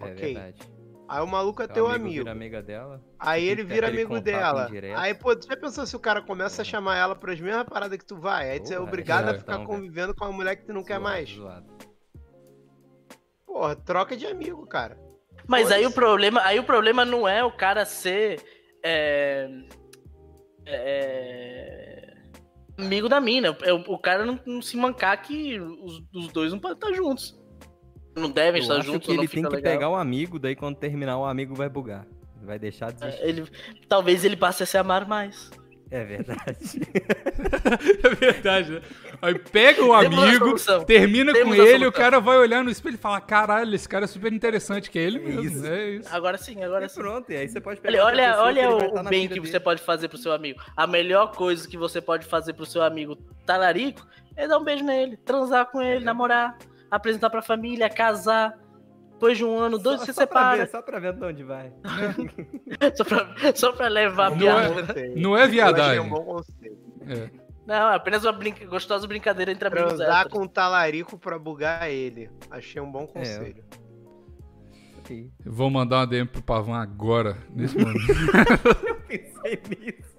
É 0.00 0.04
Ok. 0.04 0.14
verdade. 0.34 0.72
Aí 1.08 1.20
o 1.20 1.26
maluco 1.26 1.60
é 1.60 1.66
Teu 1.66 1.74
teu 1.74 1.86
amigo 1.88 2.04
amigo. 2.04 2.18
vira 2.18 2.30
amiga 2.32 2.62
dela. 2.62 3.02
Aí 3.18 3.44
ele 3.48 3.64
vira 3.64 3.88
amigo 3.88 4.20
dela. 4.20 4.68
indireto. 4.68 4.96
Aí, 4.98 5.12
pô, 5.12 5.34
tu 5.34 5.48
já 5.48 5.56
pensou 5.56 5.84
se 5.84 5.96
o 5.96 5.98
cara 5.98 6.22
começa 6.22 6.62
a 6.62 6.64
chamar 6.64 6.96
ela 6.96 7.16
pras 7.16 7.40
mesmas 7.40 7.64
paradas 7.68 7.98
que 7.98 8.04
tu 8.04 8.16
vai? 8.16 8.48
Aí 8.50 8.60
tu 8.60 8.72
é 8.72 8.78
obrigado 8.78 9.28
a 9.28 9.34
ficar 9.34 9.54
então, 9.54 9.66
convivendo 9.66 10.14
com 10.14 10.24
uma 10.24 10.32
mulher 10.32 10.54
que 10.56 10.64
tu 10.66 10.72
não 10.72 10.84
quer 10.84 11.00
mais. 11.00 11.28
zoado. 11.30 11.66
Porra, 13.44 13.74
troca 13.74 14.16
de 14.16 14.24
amigo, 14.26 14.64
cara. 14.66 14.96
Mas 15.48 15.72
aí 15.72 15.84
o 15.84 15.90
problema, 15.92 16.40
aí 16.44 16.60
o 16.60 16.64
problema 16.64 17.04
não 17.04 17.26
é 17.26 17.42
o 17.42 17.50
cara 17.50 17.84
ser 17.84 18.40
é, 18.84 19.48
é, 20.64 21.89
amigo 22.84 23.08
da 23.08 23.20
mina. 23.20 23.50
O, 23.50 23.94
o 23.94 23.98
cara 23.98 24.24
não, 24.24 24.38
não 24.46 24.62
se 24.62 24.76
mancar 24.76 25.20
que 25.22 25.58
os, 25.60 26.02
os 26.14 26.28
dois 26.32 26.52
não 26.52 26.58
podem 26.58 26.76
estar 26.76 26.92
juntos. 26.92 27.38
Não 28.16 28.30
devem 28.30 28.60
Eu 28.60 28.62
estar 28.62 28.76
acho 28.78 28.86
juntos, 28.86 29.06
que 29.06 29.12
ele 29.12 29.28
tem 29.28 29.42
que 29.42 29.48
legal. 29.48 29.62
pegar 29.72 29.90
um 29.90 29.96
amigo, 29.96 30.38
daí 30.38 30.56
quando 30.56 30.76
terminar 30.76 31.16
o 31.18 31.24
amigo 31.24 31.54
vai 31.54 31.68
bugar. 31.68 32.06
Vai 32.42 32.58
deixar 32.58 32.92
de. 32.92 33.04
É, 33.04 33.28
Ele, 33.28 33.44
talvez 33.88 34.24
ele 34.24 34.36
passe 34.36 34.62
a 34.62 34.66
se 34.66 34.76
amar 34.78 35.06
mais. 35.06 35.50
É 35.90 36.04
verdade. 36.04 36.56
É 38.02 38.14
verdade, 38.14 38.72
né? 38.72 38.80
Aí 39.22 39.38
pega 39.38 39.84
o 39.84 39.92
amigo, 39.92 40.54
termina 40.86 41.32
Temos 41.32 41.56
com 41.56 41.62
ele, 41.62 41.86
o 41.86 41.92
cara 41.92 42.20
vai 42.20 42.36
olhar 42.38 42.62
no 42.64 42.70
espelho 42.70 42.94
e 42.94 42.98
fala: 42.98 43.20
caralho, 43.20 43.74
esse 43.74 43.88
cara 43.88 44.04
é 44.04 44.08
super 44.08 44.32
interessante, 44.32 44.90
que 44.90 44.98
é 44.98 45.02
ele 45.02 45.18
É 45.18 45.20
mesmo. 45.20 45.42
isso. 45.42 45.66
É 45.66 45.90
isso. 45.90 46.08
Agora 46.14 46.38
sim, 46.38 46.62
agora 46.62 46.86
E 46.86 46.88
sim. 46.88 47.00
pronto, 47.00 47.30
e 47.32 47.36
aí 47.36 47.48
você 47.48 47.60
pode 47.60 47.80
Olha, 47.80 47.90
pegar 47.92 48.04
olha, 48.04 48.38
olha 48.40 48.68
vai 48.70 49.04
o, 49.04 49.08
bem 49.08 49.28
que 49.28 49.34
dele. 49.34 49.46
você 49.50 49.60
pode 49.60 49.82
fazer 49.82 50.08
pro 50.08 50.18
seu 50.18 50.32
amigo. 50.32 50.60
A 50.76 50.86
melhor 50.86 51.32
coisa 51.32 51.66
que 51.68 51.76
você 51.76 52.00
pode 52.00 52.26
fazer 52.26 52.52
pro 52.54 52.66
seu 52.66 52.82
amigo 52.82 53.16
talarico 53.46 54.06
é 54.36 54.46
dar 54.48 54.58
um 54.58 54.64
beijo 54.64 54.84
nele, 54.84 55.16
transar 55.18 55.66
com 55.66 55.80
É. 55.82 55.96
ele, 55.96 56.04
namorar, 56.04 56.56
apresentar 56.90 57.30
pra 57.30 57.42
família, 57.42 57.88
casar. 57.90 58.58
Depois 59.20 59.36
de 59.36 59.44
um 59.44 59.58
ano, 59.58 59.78
dois, 59.78 60.00
Só- 60.00 60.06
você 60.06 60.12
só 60.14 60.26
pra 60.26 60.38
separa. 60.40 60.56
ver, 60.64 60.70
só 60.70 60.80
pra 60.80 60.98
ver 60.98 61.12
de 61.12 61.24
onde 61.26 61.44
vai. 61.44 61.70
Só 62.96 63.04
pra, 63.04 63.34
só 63.54 63.72
pra 63.72 63.86
levar 63.88 64.28
a 64.28 64.30
Não 64.30 64.38
piada. 64.38 64.98
é- 64.98 65.08
Não 65.14 65.36
é 65.36 65.40
Eu 65.40 65.44
achei 65.44 65.48
viadagem. 65.56 66.00
um 66.00 66.08
bom 66.08 66.24
conselho. 66.24 66.78
É. 67.06 67.30
Não, 67.66 67.92
é 67.92 67.96
apenas 67.96 68.24
uma 68.24 68.32
brinca- 68.32 68.64
gostosa 68.64 69.06
brincadeira 69.06 69.52
entre 69.52 69.68
amigos 69.68 69.92
Transar 69.92 70.26
com 70.30 70.42
um 70.42 70.48
talarico 70.48 71.18
pra 71.18 71.38
bugar 71.38 71.90
ele. 71.90 72.30
Achei 72.50 72.80
um 72.80 72.90
bom 72.90 73.02
É. 73.02 73.06
conselho. 73.18 73.62
Ok. 75.00 75.30
Eu 75.44 75.52
Vou 75.52 75.68
mandar 75.70 75.98
uma 75.98 76.06
DM 76.06 76.26
pro 76.26 76.42
Pavão 76.42 76.74
agora, 76.74 77.36
nesse 77.54 77.76
momento. 77.78 78.06
Pensei 79.06 79.60
nisso. 79.68 80.16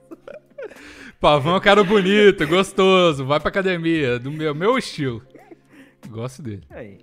Pavão 1.20 1.56
é 1.56 1.58
um 1.58 1.62
cara 1.62 1.84
bonito, 1.84 2.46
gostoso, 2.48 3.26
vai 3.26 3.40
pra 3.40 3.50
academia, 3.50 4.20
do 4.20 4.32
meu, 4.32 4.54
meu 4.54 4.78
estilo. 4.78 5.24
Gosto 6.08 6.42
dele. 6.44 6.64
Aí. 6.70 7.00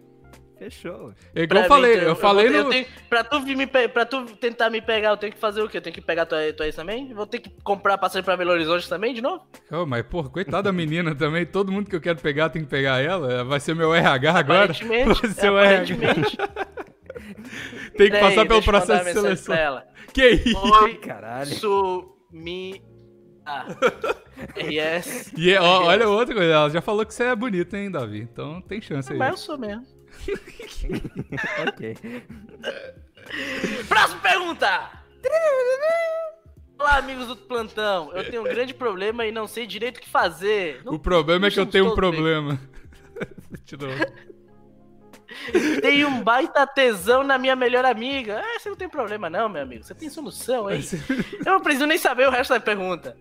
Fechou. 0.59 1.12
É 1.34 1.42
igual 1.42 1.62
eu 1.62 1.66
Pra 1.66 1.76
falei, 1.76 1.96
mim, 1.96 2.02
eu, 2.02 2.16
falei 2.16 2.50
vou- 2.50 2.64
no. 2.64 2.70
tenho- 2.70 2.86
pra, 3.09 3.22
tu 3.22 3.40
vir 3.40 3.56
me 3.56 3.66
pe- 3.66 3.88
pra 3.88 4.04
tu 4.04 4.24
tentar 4.36 4.68
me 4.70 4.80
pegar, 4.82 5.11
eu 5.11 5.16
tenho 5.16 5.32
que 5.32 5.38
fazer 5.38 5.62
o 5.62 5.68
quê? 5.68 5.76
Eu 5.78 5.82
tenho 5.82 5.94
que 5.94 6.00
pegar 6.00 6.26
tua, 6.26 6.52
tua 6.52 6.66
ex 6.66 6.74
também? 6.74 7.14
Vou 7.14 7.26
ter 7.26 7.38
que 7.38 7.48
comprar 7.62 7.96
passagem 7.96 8.24
pra 8.24 8.36
Belo 8.36 8.50
Horizonte 8.50 8.88
também, 8.88 9.14
de 9.14 9.22
novo? 9.22 9.46
Oh, 9.70 9.86
mas, 9.86 10.02
porra, 10.06 10.28
coitada 10.28 10.64
da 10.64 10.72
menina 10.72 11.14
também. 11.14 11.46
Todo 11.46 11.70
mundo 11.70 11.88
que 11.88 11.94
eu 11.94 12.00
quero 12.00 12.18
pegar 12.20 12.48
tem 12.50 12.62
que 12.64 12.68
pegar 12.68 13.00
ela. 13.00 13.44
Vai 13.44 13.61
ser 13.61 13.74
meu 13.74 13.94
RH 13.94 14.32
agora. 14.38 14.64
Aparentemente. 14.64 15.22
Vai 15.22 15.30
ser 15.30 15.50
o 15.50 15.59
RH. 15.59 15.94
aparentemente. 15.94 16.36
Tem 17.96 18.06
que 18.06 18.11
Peraí, 18.12 18.20
passar 18.20 18.46
pelo 18.46 18.61
eu 18.61 18.62
processo 18.64 19.04
de 19.04 19.12
seleção. 19.12 19.54
Ela. 19.54 19.84
Que 20.12 20.28
isso? 20.28 20.82
Oi, 20.82 20.94
Caralho. 21.02 21.46
sumi... 21.54 22.82
Ah. 23.44 23.64
RS. 24.56 25.32
E, 25.38 25.50
é, 25.52 25.61
ó, 25.61 25.84
olha 25.84 26.09
outra 26.09 26.34
coisa, 26.34 26.52
ela 26.52 26.68
já 26.70 26.80
falou 26.82 27.04
que 27.06 27.14
você 27.14 27.24
é 27.24 27.34
bonito, 27.34 27.74
hein, 27.74 27.90
Davi? 27.90 28.20
Então 28.20 28.61
tem 28.61 28.80
chance 28.80 29.12
aí. 29.12 29.18
Mas 29.18 29.30
eu 29.30 29.36
sou 29.36 29.59
mesmo. 29.59 29.84
ok. 31.68 31.97
Próxima 33.89 34.20
pergunta! 34.20 34.91
Olá, 36.79 36.99
amigos 36.99 37.26
do 37.26 37.37
plantão. 37.37 38.12
Eu 38.14 38.31
tenho 38.31 38.43
um 38.43 38.45
grande 38.45 38.72
problema 38.72 39.26
e 39.26 39.33
não 39.33 39.47
sei 39.47 39.66
direito 39.66 39.99
o 39.99 40.01
que 40.01 40.09
fazer. 40.09 40.83
Não 40.85 40.95
O 40.95 40.99
problema 40.99 41.47
é 41.47 41.51
que 41.51 41.59
eu 41.59 41.66
tenho 41.66 41.93
um 41.93 41.95
problema. 41.95 42.61
De 43.64 43.76
novo. 43.76 43.97
Tenho 45.83 46.09
um 46.09 46.22
baita 46.22 46.66
tesão 46.66 47.22
na 47.24 47.37
minha 47.37 47.57
melhor 47.57 47.85
amiga. 47.85 48.41
Ah, 48.41 48.59
você 48.59 48.68
não 48.68 48.76
tem 48.76 48.89
problema 48.89 49.29
não, 49.29 49.49
meu 49.49 49.62
amigo. 49.62 49.83
Você 49.83 49.95
tem 49.95 50.09
solução 50.09 50.68
aí. 50.68 50.81
Eu 51.45 51.55
não 51.55 51.61
preciso 51.61 51.87
nem 51.87 51.99
saber 51.99 52.29
o 52.29 52.31
resto 52.31 52.51
da 52.51 52.61
pergunta. 52.61 53.16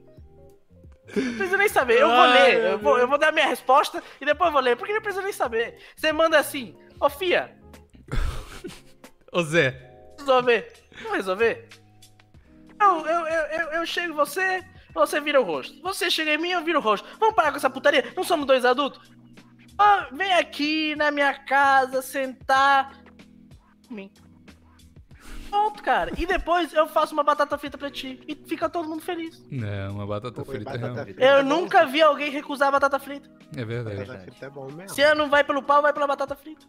Não 1.15 1.33
preciso 1.33 1.57
nem 1.57 1.69
saber. 1.69 2.01
Eu 2.01 2.09
vou 2.09 2.25
ler. 2.25 2.65
Eu 2.71 2.79
vou, 2.79 2.97
eu 2.99 3.07
vou 3.07 3.17
dar 3.17 3.31
minha 3.31 3.47
resposta 3.47 4.03
e 4.21 4.25
depois 4.25 4.49
eu 4.49 4.53
vou 4.53 4.61
ler. 4.61 4.75
Porque 4.75 4.93
não 4.93 5.01
preciso 5.01 5.23
nem 5.23 5.33
saber. 5.33 5.77
Você 5.95 6.11
manda 6.11 6.37
assim. 6.37 6.75
Ô, 6.99 7.09
Fia, 7.09 7.55
Ô 9.31 9.43
Zé, 9.43 10.15
resolver. 10.17 10.73
Vamos 11.01 11.17
resolver? 11.17 11.69
Eu, 12.79 13.05
eu, 13.05 13.27
eu, 13.27 13.45
eu, 13.45 13.67
eu 13.73 13.85
chego 13.85 14.13
em 14.13 14.15
você, 14.15 14.63
você 14.93 15.19
vira 15.19 15.39
o 15.39 15.43
rosto. 15.43 15.81
Você 15.81 16.09
chega 16.09 16.33
em 16.33 16.37
mim, 16.37 16.49
eu 16.49 16.63
viro 16.63 16.79
o 16.79 16.81
rosto. 16.81 17.07
Vamos 17.19 17.35
parar 17.35 17.51
com 17.51 17.57
essa 17.57 17.69
putaria? 17.69 18.11
Não 18.15 18.23
somos 18.23 18.45
dois 18.45 18.65
adultos? 18.65 19.11
Vem 20.11 20.33
aqui 20.33 20.95
na 20.95 21.11
minha 21.11 21.33
casa 21.45 22.01
sentar. 22.01 22.99
Mim. 23.89 24.11
Pronto, 25.49 25.81
cara. 25.83 26.11
E 26.17 26.25
depois 26.25 26.73
eu 26.73 26.87
faço 26.87 27.13
uma 27.13 27.23
batata 27.23 27.57
frita 27.57 27.77
pra 27.77 27.89
ti. 27.89 28.19
E 28.27 28.35
fica 28.35 28.69
todo 28.69 28.87
mundo 28.87 29.01
feliz. 29.01 29.43
não, 29.51 29.93
uma 29.95 30.05
batata 30.07 30.43
Pô, 30.43 30.51
frita 30.51 30.77
batata 30.77 31.03
frita. 31.03 31.23
Eu 31.23 31.37
é 31.37 31.43
bom. 31.43 31.49
nunca 31.49 31.85
vi 31.85 32.01
alguém 32.01 32.31
recusar 32.31 32.69
a 32.69 32.71
batata 32.71 32.99
frita. 32.99 33.29
É 33.55 33.63
verdade. 33.65 33.97
Batata 33.97 34.19
frita 34.19 34.45
é 34.45 34.49
bom 34.49 34.65
mesmo. 34.71 34.89
Se 34.89 35.01
ela 35.01 35.15
não 35.15 35.29
vai 35.29 35.43
pelo 35.43 35.63
pau, 35.63 35.81
vai 35.81 35.93
pela 35.93 36.07
batata 36.07 36.35
frita. 36.35 36.65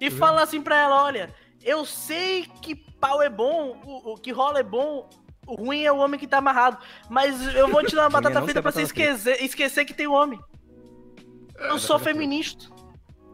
E 0.00 0.10
Tá 0.10 0.16
fala 0.16 0.42
assim 0.42 0.60
pra 0.60 0.76
ela, 0.76 1.04
olha, 1.04 1.32
eu 1.62 1.84
sei 1.84 2.46
que 2.60 2.74
pau 2.74 3.22
é 3.22 3.28
bom, 3.30 3.80
o, 3.84 4.12
o 4.12 4.16
que 4.16 4.32
rola 4.32 4.58
é 4.58 4.62
bom, 4.64 5.08
o 5.46 5.54
ruim 5.54 5.84
é 5.84 5.92
o 5.92 5.98
homem 5.98 6.18
que 6.18 6.26
tá 6.26 6.38
amarrado. 6.38 6.78
Mas 7.08 7.54
eu 7.54 7.68
vou 7.68 7.84
te 7.84 7.94
dar 7.94 8.08
uma 8.08 8.18
é 8.18 8.22
batata 8.22 8.42
frita 8.42 8.62
pra 8.62 8.72
você 8.72 8.82
esquecer, 8.82 9.42
esquecer 9.42 9.84
que 9.84 9.94
tem 9.94 10.06
homem. 10.06 10.40
Eu 11.58 11.78
sou 11.78 11.98
feminista. 11.98 12.66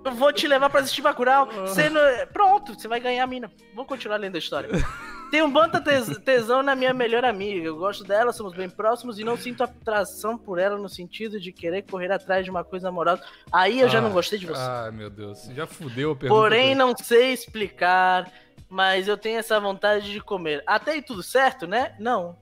Eu 0.05 0.13
vou 0.13 0.33
te 0.33 0.47
levar 0.47 0.71
pra 0.71 0.81
assistir 0.81 1.03
Bacurau. 1.03 1.47
Você 1.67 1.91
não... 1.91 2.01
Pronto, 2.33 2.75
você 2.79 2.87
vai 2.89 3.01
ganhar 3.01 3.25
a 3.25 3.27
mina. 3.27 3.51
Vou 3.75 3.85
continuar 3.85 4.17
lendo 4.17 4.37
a 4.37 4.39
história. 4.39 4.69
Tenho 5.31 5.45
um 5.45 5.51
banta 5.51 5.79
tes- 5.79 6.17
tesão 6.25 6.63
na 6.63 6.75
minha 6.75 6.95
melhor 6.95 7.23
amiga. 7.25 7.67
Eu 7.67 7.77
gosto 7.77 8.03
dela, 8.03 8.33
somos 8.33 8.55
bem 8.55 8.71
próximos 8.71 9.19
e 9.19 9.25
não 9.25 9.37
sinto 9.37 9.63
atração 9.63 10.39
por 10.39 10.59
ela 10.59 10.79
no 10.79 10.89
sentido 10.89 11.39
de 11.39 11.53
querer 11.53 11.83
correr 11.83 12.11
atrás 12.11 12.45
de 12.45 12.51
uma 12.51 12.65
coisa 12.65 12.89
amorosa. 12.89 13.23
Aí 13.53 13.79
eu 13.81 13.91
já 13.91 14.01
não 14.01 14.09
Ah, 14.09 14.13
gostei 14.13 14.39
de 14.39 14.47
você. 14.47 14.61
Ai, 14.63 14.91
meu 14.91 15.11
Deus. 15.11 15.45
Já 15.55 15.67
fudeu 15.67 16.13
a 16.13 16.17
pergunta. 16.17 16.41
Porém, 16.41 16.75
não 16.75 16.97
sei 16.97 17.35
explicar, 17.35 18.33
mas 18.71 19.07
eu 19.07 19.19
tenho 19.19 19.39
essa 19.39 19.61
vontade 19.61 20.11
de 20.11 20.19
comer. 20.21 20.63
Até 20.67 20.93
aí 20.93 21.03
tudo 21.03 21.23
certo, 21.23 21.67
né? 21.67 21.95
Não. 21.99 22.35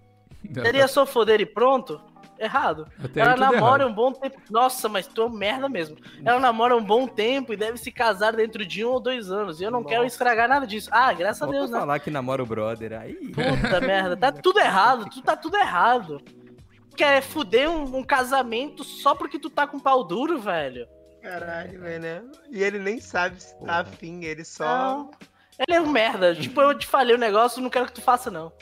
Seria 0.54 0.86
só 0.86 1.04
foder 1.04 1.40
e 1.40 1.46
pronto? 1.46 2.00
Errado. 2.38 2.86
Até 3.02 3.20
Ela 3.20 3.36
namora 3.36 3.84
errado. 3.84 3.90
um 3.90 3.94
bom 3.94 4.12
tempo. 4.12 4.40
Nossa, 4.50 4.88
mas 4.88 5.06
tu 5.06 5.24
um 5.24 5.30
merda 5.30 5.68
mesmo. 5.68 5.96
Ela 6.24 6.38
namora 6.38 6.76
um 6.76 6.84
bom 6.84 7.06
tempo 7.06 7.52
e 7.52 7.56
deve 7.56 7.78
se 7.78 7.90
casar 7.90 8.32
dentro 8.34 8.64
de 8.64 8.84
um 8.84 8.90
ou 8.90 9.00
dois 9.00 9.30
anos. 9.30 9.60
E 9.60 9.64
eu 9.64 9.70
não 9.70 9.82
quero 9.82 10.02
Nossa. 10.02 10.14
estragar 10.14 10.48
nada 10.48 10.66
disso. 10.66 10.88
Ah, 10.92 11.12
graças 11.12 11.42
a 11.42 11.46
Falta 11.46 11.58
Deus, 11.58 11.70
né? 11.70 11.78
falar 11.78 11.98
que 11.98 12.10
namora 12.10 12.42
o 12.42 12.46
brother. 12.46 12.92
Aí. 13.00 13.14
Puta 13.14 13.80
merda, 13.80 14.16
tá 14.16 14.30
tudo 14.32 14.58
errado, 14.60 15.08
tu 15.10 15.22
tá 15.22 15.36
tudo 15.36 15.56
errado. 15.56 16.20
Quer 16.96 17.22
fuder 17.22 17.70
um, 17.70 17.98
um 17.98 18.02
casamento 18.02 18.82
só 18.82 19.14
porque 19.14 19.38
tu 19.38 19.50
tá 19.50 19.66
com 19.66 19.78
pau 19.78 20.02
duro, 20.04 20.38
velho? 20.38 20.86
Caralho, 21.22 21.80
velho, 21.80 22.00
né? 22.00 22.22
E 22.50 22.62
ele 22.62 22.78
nem 22.78 23.00
sabe 23.00 23.42
se 23.42 23.58
tá 23.64 23.80
afim, 23.80 24.24
ele 24.24 24.44
só. 24.44 24.64
Não. 24.64 25.10
Ele 25.58 25.76
é 25.76 25.80
um 25.80 25.88
merda. 25.90 26.34
Tipo, 26.34 26.60
eu 26.60 26.78
te 26.78 26.86
falei 26.86 27.14
o 27.14 27.18
negócio, 27.18 27.62
não 27.62 27.70
quero 27.70 27.86
que 27.86 27.92
tu 27.92 28.02
faça, 28.02 28.30
não. 28.30 28.52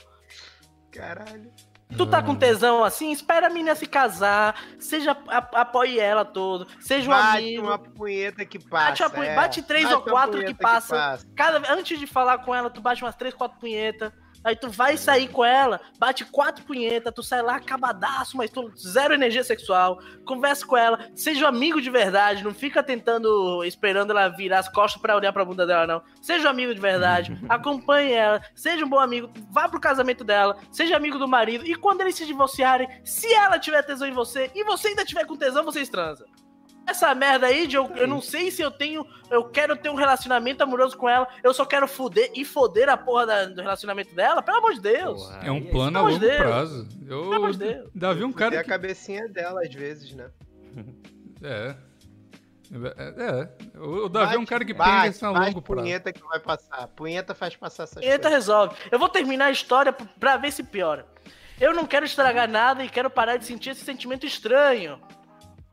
Caralho. 0.90 1.50
Tu 1.96 2.06
tá 2.06 2.22
com 2.22 2.34
tesão 2.34 2.82
assim, 2.82 3.12
espera 3.12 3.46
a 3.46 3.50
menina 3.50 3.74
se 3.74 3.86
casar, 3.86 4.56
seja 4.80 5.16
a- 5.28 5.60
apoie 5.60 5.98
ela 6.00 6.24
todo, 6.24 6.66
seja 6.80 7.08
um 7.08 7.12
Bate 7.14 7.36
amigo. 7.38 7.66
uma 7.66 7.78
punheta 7.78 8.44
que 8.44 8.58
passa. 8.58 8.86
Bate, 8.88 9.02
a 9.04 9.10
pu- 9.10 9.22
é. 9.22 9.34
bate 9.36 9.62
três 9.62 9.84
Bate 9.84 9.94
ou 9.94 10.02
quatro 10.02 10.32
punheta 10.32 10.52
que 10.54 10.58
passa. 10.60 11.20
Cada, 11.36 11.72
antes 11.72 11.98
de 12.00 12.06
falar 12.06 12.38
com 12.38 12.52
ela, 12.54 12.68
tu 12.70 12.80
bate 12.80 13.04
umas 13.04 13.14
três, 13.14 13.32
quatro 13.34 13.58
punhetas. 13.60 14.12
Aí 14.44 14.54
tu 14.54 14.68
vai 14.68 14.96
sair 14.96 15.28
com 15.28 15.44
ela, 15.44 15.80
bate 15.98 16.24
quatro 16.26 16.64
punhetas, 16.64 17.12
tu 17.14 17.22
sai 17.22 17.40
lá 17.40 17.56
acabadaço, 17.56 18.36
mas 18.36 18.50
tu 18.50 18.70
zero 18.76 19.14
energia 19.14 19.42
sexual. 19.42 19.98
Conversa 20.26 20.66
com 20.66 20.76
ela, 20.76 21.08
seja 21.14 21.46
um 21.46 21.48
amigo 21.48 21.80
de 21.80 21.90
verdade, 21.90 22.44
não 22.44 22.52
fica 22.52 22.82
tentando, 22.82 23.64
esperando 23.64 24.10
ela 24.10 24.28
virar 24.28 24.58
as 24.58 24.68
costas 24.68 25.00
pra 25.00 25.16
olhar 25.16 25.32
pra 25.32 25.44
bunda 25.44 25.66
dela, 25.66 25.86
não. 25.86 26.02
Seja 26.20 26.46
um 26.46 26.50
amigo 26.50 26.74
de 26.74 26.80
verdade, 26.80 27.38
acompanhe 27.48 28.12
ela, 28.12 28.42
seja 28.54 28.84
um 28.84 28.88
bom 28.88 29.00
amigo, 29.00 29.30
vá 29.50 29.68
pro 29.68 29.80
casamento 29.80 30.22
dela, 30.22 30.58
seja 30.70 30.96
amigo 30.96 31.18
do 31.18 31.26
marido. 31.26 31.66
E 31.66 31.74
quando 31.74 32.02
eles 32.02 32.14
se 32.14 32.26
divorciarem, 32.26 32.88
se 33.02 33.32
ela 33.32 33.58
tiver 33.58 33.82
tesão 33.82 34.06
em 34.06 34.12
você 34.12 34.50
e 34.54 34.62
você 34.64 34.88
ainda 34.88 35.04
tiver 35.04 35.24
com 35.24 35.36
tesão, 35.36 35.64
vocês 35.64 35.88
transam. 35.88 36.26
Essa 36.86 37.14
merda 37.14 37.46
aí 37.46 37.66
de 37.66 37.76
eu, 37.76 37.90
eu 37.96 38.06
não 38.06 38.20
sei 38.20 38.50
se 38.50 38.60
eu 38.62 38.70
tenho. 38.70 39.06
Eu 39.30 39.44
quero 39.44 39.74
ter 39.76 39.88
um 39.88 39.94
relacionamento 39.94 40.62
amoroso 40.62 40.96
com 40.96 41.08
ela. 41.08 41.26
Eu 41.42 41.54
só 41.54 41.64
quero 41.64 41.88
foder 41.88 42.30
e 42.34 42.44
foder 42.44 42.88
a 42.88 42.96
porra 42.96 43.26
da- 43.26 43.44
do 43.46 43.62
relacionamento 43.62 44.14
dela. 44.14 44.42
Pelo 44.42 44.58
amor 44.58 44.74
de 44.74 44.80
Deus. 44.80 45.22
Porra, 45.22 45.40
É 45.44 45.50
um 45.50 45.54
aí 45.56 45.70
plano 45.70 45.98
a 45.98 46.02
longo 46.02 46.14
de 46.14 46.20
Deus. 46.20 46.36
prazo. 46.38 46.88
Eu, 47.06 47.20
Pelo 47.22 47.34
amor 47.34 47.52
de 47.52 47.58
Deus. 47.58 47.90
Davi 47.94 48.22
é 48.22 48.26
um 48.26 48.32
cara 48.32 48.60
a 48.60 48.62
que... 48.62 48.68
cabecinha 48.68 49.26
dela, 49.28 49.62
às 49.62 49.74
vezes, 49.74 50.14
né? 50.14 50.30
É. 51.42 51.76
É, 52.72 53.48
é. 53.76 53.78
O 53.78 54.08
Davi 54.08 54.36
é 54.36 54.38
um 54.38 54.46
cara 54.46 54.64
que 54.64 54.72
bate, 54.72 55.08
pensa 55.08 55.26
a 55.26 55.30
longo 55.30 55.60
prazo. 55.60 55.82
punheta 55.82 56.12
que 56.12 56.22
vai 56.22 56.40
passar. 56.40 56.88
Punheta 56.88 57.34
faz 57.34 57.54
passar 57.54 57.82
essas 57.84 58.02
Eita, 58.02 58.14
coisas. 58.22 58.32
resolve. 58.32 58.74
Eu 58.90 58.98
vou 58.98 59.08
terminar 59.08 59.46
a 59.46 59.50
história 59.50 59.92
pra 59.92 60.36
ver 60.38 60.50
se 60.50 60.62
piora. 60.62 61.06
Eu 61.60 61.74
não 61.74 61.86
quero 61.86 62.04
estragar 62.06 62.48
nada 62.48 62.82
e 62.84 62.88
quero 62.88 63.10
parar 63.10 63.36
de 63.36 63.44
sentir 63.44 63.70
esse 63.70 63.84
sentimento 63.84 64.24
estranho. 64.26 64.98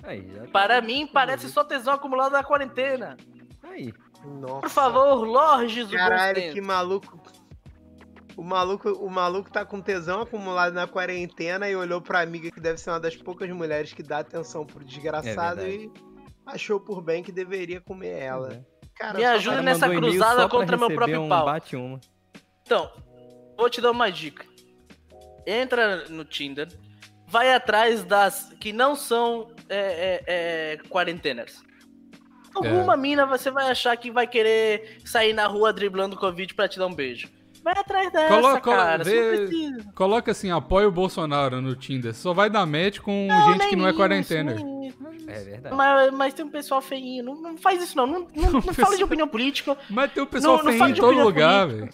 Aí, 0.03 0.27
já 0.33 0.41
tá 0.41 0.47
Para 0.51 0.81
mim, 0.81 1.07
parece 1.07 1.45
resolvido. 1.45 1.53
só 1.53 1.63
tesão 1.63 1.93
acumulado 1.93 2.31
na 2.33 2.43
quarentena. 2.43 3.17
Aí. 3.63 3.93
Nossa. 4.23 4.61
Por 4.61 4.69
favor, 4.69 5.23
Lorges 5.25 5.87
do 5.87 5.95
Caralho, 5.95 6.53
que 6.53 6.61
maluco. 6.61 7.19
O 8.37 8.43
maluco, 8.43 8.89
o 8.89 9.09
maluco 9.09 9.51
tá 9.51 9.65
com 9.65 9.81
tesão 9.81 10.21
acumulado 10.21 10.73
na 10.73 10.87
quarentena 10.87 11.69
e 11.69 11.75
olhou 11.75 12.01
pra 12.01 12.21
amiga 12.21 12.49
que 12.49 12.59
deve 12.59 12.77
ser 12.79 12.91
uma 12.91 12.99
das 12.99 13.15
poucas 13.15 13.49
mulheres 13.49 13.93
que 13.93 14.01
dá 14.01 14.19
atenção 14.19 14.65
pro 14.65 14.83
desgraçado 14.83 15.61
É 15.61 15.69
e 15.69 15.91
achou 16.45 16.79
por 16.79 17.01
bem 17.01 17.21
que 17.23 17.31
deveria 17.31 17.81
comer 17.81 18.19
ela. 18.19 18.53
É. 18.53 18.61
Cara, 18.95 19.17
Me 19.17 19.25
ajuda 19.25 19.61
nessa 19.61 19.89
cruzada 19.89 20.47
contra 20.47 20.77
meu 20.77 20.89
próprio 20.91 21.21
um 21.21 21.29
pau. 21.29 21.45
Bate 21.45 21.75
uma. 21.75 21.99
Então, 22.63 22.91
vou 23.57 23.69
te 23.69 23.81
dar 23.81 23.91
uma 23.91 24.09
dica. 24.09 24.45
Entra 25.45 26.07
no 26.07 26.23
Tinder, 26.23 26.67
vai 27.31 27.53
atrás 27.53 28.03
das 28.03 28.53
que 28.59 28.73
não 28.73 28.95
são 28.95 29.47
é, 29.69 29.77
é, 29.77 30.23
é, 30.27 30.77
quarentenas. 30.89 31.63
Alguma 32.53 32.97
mina 32.97 33.25
você 33.25 33.49
vai 33.49 33.71
achar 33.71 33.95
que 33.95 34.11
vai 34.11 34.27
querer 34.27 34.97
sair 35.05 35.31
na 35.31 35.47
rua 35.47 35.71
driblando 35.71 36.17
Covid 36.17 36.53
pra 36.53 36.67
te 36.67 36.77
dar 36.77 36.87
um 36.87 36.93
beijo. 36.93 37.29
Vai 37.63 37.73
atrás 37.77 38.11
dessa, 38.11 38.35
Coloca- 38.35 38.59
cara. 38.75 39.03
Vê- 39.03 39.47
não. 39.47 39.93
Coloca 39.93 40.31
assim, 40.31 40.51
apoia 40.51 40.87
o 40.87 40.91
Bolsonaro 40.91 41.61
no 41.61 41.75
Tinder. 41.75 42.13
Só 42.13 42.33
vai 42.33 42.49
dar 42.49 42.65
match 42.65 42.99
com 42.99 43.27
gente 43.47 43.57
nem 43.59 43.69
que 43.69 43.75
não 43.75 43.85
é 43.85 43.89
isso, 43.91 43.97
quarentena. 43.97 44.55
É 45.27 45.39
verdade. 45.43 45.75
Mas, 45.75 46.11
mas 46.11 46.33
tem 46.33 46.43
um 46.43 46.49
pessoal 46.49 46.81
feinho. 46.81 47.23
Não, 47.23 47.35
não 47.35 47.57
faz 47.57 47.81
isso, 47.81 47.95
não. 47.95 48.05
Não, 48.07 48.27
não, 48.35 48.51
não 48.51 48.61
fala 48.73 48.97
de 48.97 49.03
opinião 49.03 49.27
política. 49.27 49.77
Mas 49.89 50.11
tem 50.11 50.21
o 50.23 50.25
pessoal 50.27 50.57
Não- 50.57 50.63
não 50.65 50.73
fala 50.77 50.89
em 50.89 50.93
de 50.93 50.99
todo 50.99 51.19
lugar, 51.23 51.67
velho. 51.67 51.89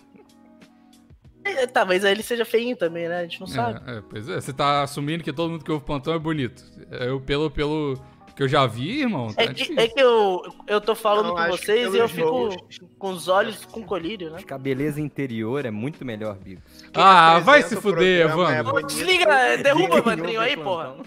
É, 1.52 1.68
Talvez 1.68 2.04
ele 2.04 2.24
seja 2.24 2.46
feinho 2.46 2.76
também, 2.76 3.08
né? 3.08 3.20
A 3.20 3.24
gente 3.24 3.40
não 3.40 3.48
sabe. 3.48 3.80
É, 3.90 3.98
é, 3.98 4.02
pois 4.10 4.28
é, 4.30 4.40
você 4.40 4.54
tá 4.54 4.84
assumindo 4.84 5.24
que 5.24 5.32
todo 5.34 5.52
mundo 5.52 5.64
que 5.64 5.72
ouve 5.72 5.84
plantão 5.86 6.14
é 6.14 6.20
bonito. 6.20 6.64
Eu, 6.92 7.20
pelo, 7.22 7.50
pelo 7.52 7.96
que 8.36 8.44
eu 8.44 8.48
já 8.48 8.66
vi, 8.68 9.02
irmão, 9.02 9.34
tá 9.34 9.42
É 9.44 9.54
que, 9.54 9.80
é 9.80 9.88
que 9.88 10.00
eu, 10.00 10.42
eu 10.68 10.80
tô 10.80 10.94
falando 10.94 11.30
Não, 11.30 11.36
com 11.36 11.48
vocês 11.48 11.82
e 11.94 11.98
eu 11.98 12.08
pelos 12.08 12.12
fico 12.12 12.90
com 13.00 13.10
os 13.10 13.28
olhos 13.28 13.66
com 13.66 13.82
colírio, 13.84 14.30
né? 14.30 14.36
Acho 14.38 14.46
que 14.46 14.54
a 14.54 14.58
beleza 14.60 15.02
interior 15.02 15.66
é 15.66 15.72
muito 15.72 16.06
melhor, 16.06 16.36
Bigo. 16.38 16.62
Quem 16.94 17.04
Ah, 17.04 17.40
vai 17.40 17.64
se 17.64 17.76
fuder, 17.76 18.22
é 18.28 18.32
Evandro. 18.32 18.72
bonito. 18.74 18.88
Desliga, 18.88 19.58
derruba 19.58 19.96
o 19.96 20.04
ouve 20.04 20.40
aí, 20.40 20.56
porra. 20.56 20.98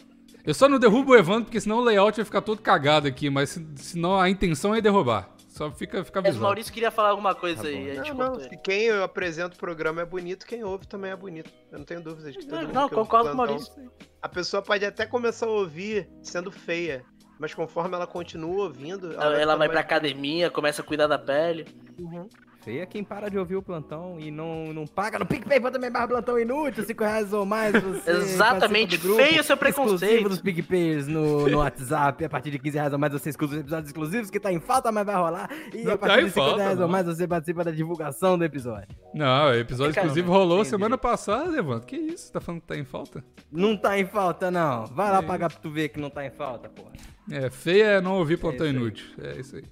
Eu 0.44 0.54
só 0.54 0.68
não 0.68 0.78
derrubo 0.78 1.12
o 1.12 1.16
Evandro, 1.16 1.44
porque 1.44 1.60
senão 1.60 1.76
o 1.78 1.84
layout 1.84 2.16
vai 2.16 2.24
ficar 2.24 2.40
todo 2.40 2.60
cagado 2.62 3.06
aqui, 3.06 3.28
mas 3.30 3.50
se- 3.50 3.66
senão 3.76 4.18
a 4.18 4.28
intenção 4.28 4.74
é 4.74 4.80
derrubar. 4.80 5.28
Só 5.60 5.70
fica, 5.70 6.02
fica 6.02 6.20
Mas 6.22 6.28
o 6.28 6.30
avisado. 6.30 6.42
Maurício 6.44 6.72
queria 6.72 6.90
falar 6.90 7.10
alguma 7.10 7.34
coisa 7.34 7.60
Tá 7.62 7.68
aí. 7.68 7.94
gente 7.96 8.08
Não, 8.08 8.16
não, 8.16 8.26
cortou 8.28 8.40
ele. 8.40 8.48
se 8.48 8.56
quem 8.62 8.82
eu 8.84 9.04
apresento 9.04 9.56
o 9.56 9.58
programa 9.58 10.00
é 10.00 10.06
bonito, 10.06 10.46
quem 10.46 10.64
ouve 10.64 10.86
também 10.86 11.10
é 11.10 11.16
bonito. 11.16 11.50
Eu 11.70 11.78
não 11.80 11.84
tenho 11.84 12.00
dúvidas 12.02 12.32
de 12.32 12.38
que 12.38 12.46
todo 12.46 12.60
Não, 12.60 12.66
mundo 12.68 12.74
não, 12.74 12.88
concordo 12.88 13.28
com 13.28 13.34
o 13.34 13.36
Maurício. 13.36 13.92
A 14.22 14.28
pessoa 14.28 14.62
pode 14.62 14.86
até 14.86 15.04
começar 15.04 15.44
a 15.44 15.50
ouvir 15.50 16.08
sendo 16.22 16.50
feia, 16.50 17.04
mas 17.38 17.52
conforme 17.52 17.94
ela 17.94 18.06
continua 18.06 18.64
ouvindo, 18.64 19.12
Ela, 19.12 19.22
ela 19.22 19.34
vai 19.34 19.36
ficando 19.36 19.56
pra 19.58 19.66
mais- 19.68 19.76
academia, 19.80 20.50
começa 20.50 20.80
a 20.80 20.84
cuidar 20.84 21.06
da 21.08 21.18
pele. 21.18 21.66
Uhum. 21.98 22.26
Feia 22.62 22.84
quem 22.84 23.02
para 23.02 23.30
de 23.30 23.38
ouvir 23.38 23.56
o 23.56 23.62
plantão 23.62 24.16
e 24.20 24.30
não, 24.30 24.72
não 24.74 24.86
paga 24.86 25.18
no 25.18 25.24
PicPay 25.24 25.58
pra 25.60 25.70
também 25.70 25.90
barra 25.90 26.08
plantão 26.08 26.38
inútil, 26.38 26.84
5 26.84 27.02
reais 27.02 27.32
ou 27.32 27.46
mais. 27.46 27.72
Você 27.72 28.10
Exatamente, 28.12 28.98
grupo 28.98 29.22
feio 29.22 29.42
seu 29.42 29.56
preconceito. 29.56 30.02
Exclusivo 30.02 30.28
dos 30.28 30.40
PicPayers 30.42 31.06
no, 31.08 31.48
no 31.48 31.58
WhatsApp. 31.58 32.22
A 32.22 32.28
partir 32.28 32.50
de 32.50 32.58
15 32.58 32.76
reais 32.76 32.92
ou 32.92 32.98
mais 32.98 33.12
você 33.14 33.30
escuta 33.30 33.54
os 33.54 33.60
episódios 33.60 33.88
exclusivos 33.88 34.28
que 34.30 34.38
tá 34.38 34.52
em 34.52 34.60
falta, 34.60 34.92
mas 34.92 35.06
vai 35.06 35.16
rolar. 35.16 35.48
E 35.72 35.82
Não 35.84 35.94
a 35.94 35.96
tá 35.96 36.06
partir 36.06 36.22
em 36.22 36.24
de 36.26 36.30
50 36.32 36.48
falta, 36.48 36.62
reais 36.62 36.78
ou 36.78 36.82
não. 36.86 36.92
mais 36.92 37.06
você 37.06 37.26
participa 37.26 37.64
da 37.64 37.70
divulgação 37.70 38.36
do 38.36 38.44
episódio. 38.44 38.88
Não, 39.14 39.46
o 39.48 39.54
episódio 39.54 39.94
Cara, 39.94 40.06
exclusivo 40.06 40.30
rolou 40.30 40.62
semana 40.64 40.98
passada, 40.98 41.56
Evandro. 41.56 41.86
Que 41.86 41.96
isso? 41.96 42.30
Tá 42.30 42.40
falando 42.40 42.60
que 42.60 42.66
tá 42.66 42.76
em 42.76 42.84
falta? 42.84 43.24
Não 43.50 43.74
tá 43.74 43.98
em 43.98 44.04
falta, 44.04 44.50
não. 44.50 44.84
Vai 44.86 45.10
lá 45.10 45.22
pagar 45.22 45.48
pra 45.50 45.58
tu 45.58 45.70
ver 45.70 45.88
que 45.88 45.98
não 45.98 46.10
tá 46.10 46.26
em 46.26 46.30
falta, 46.30 46.68
porra. 46.68 46.90
É, 47.30 47.48
feia 47.48 47.84
é 47.84 48.00
não 48.02 48.18
ouvir 48.18 48.36
plantão 48.36 48.66
aí. 48.66 48.72
inútil. 48.72 49.06
É 49.22 49.40
isso 49.40 49.56
aí. 49.56 49.64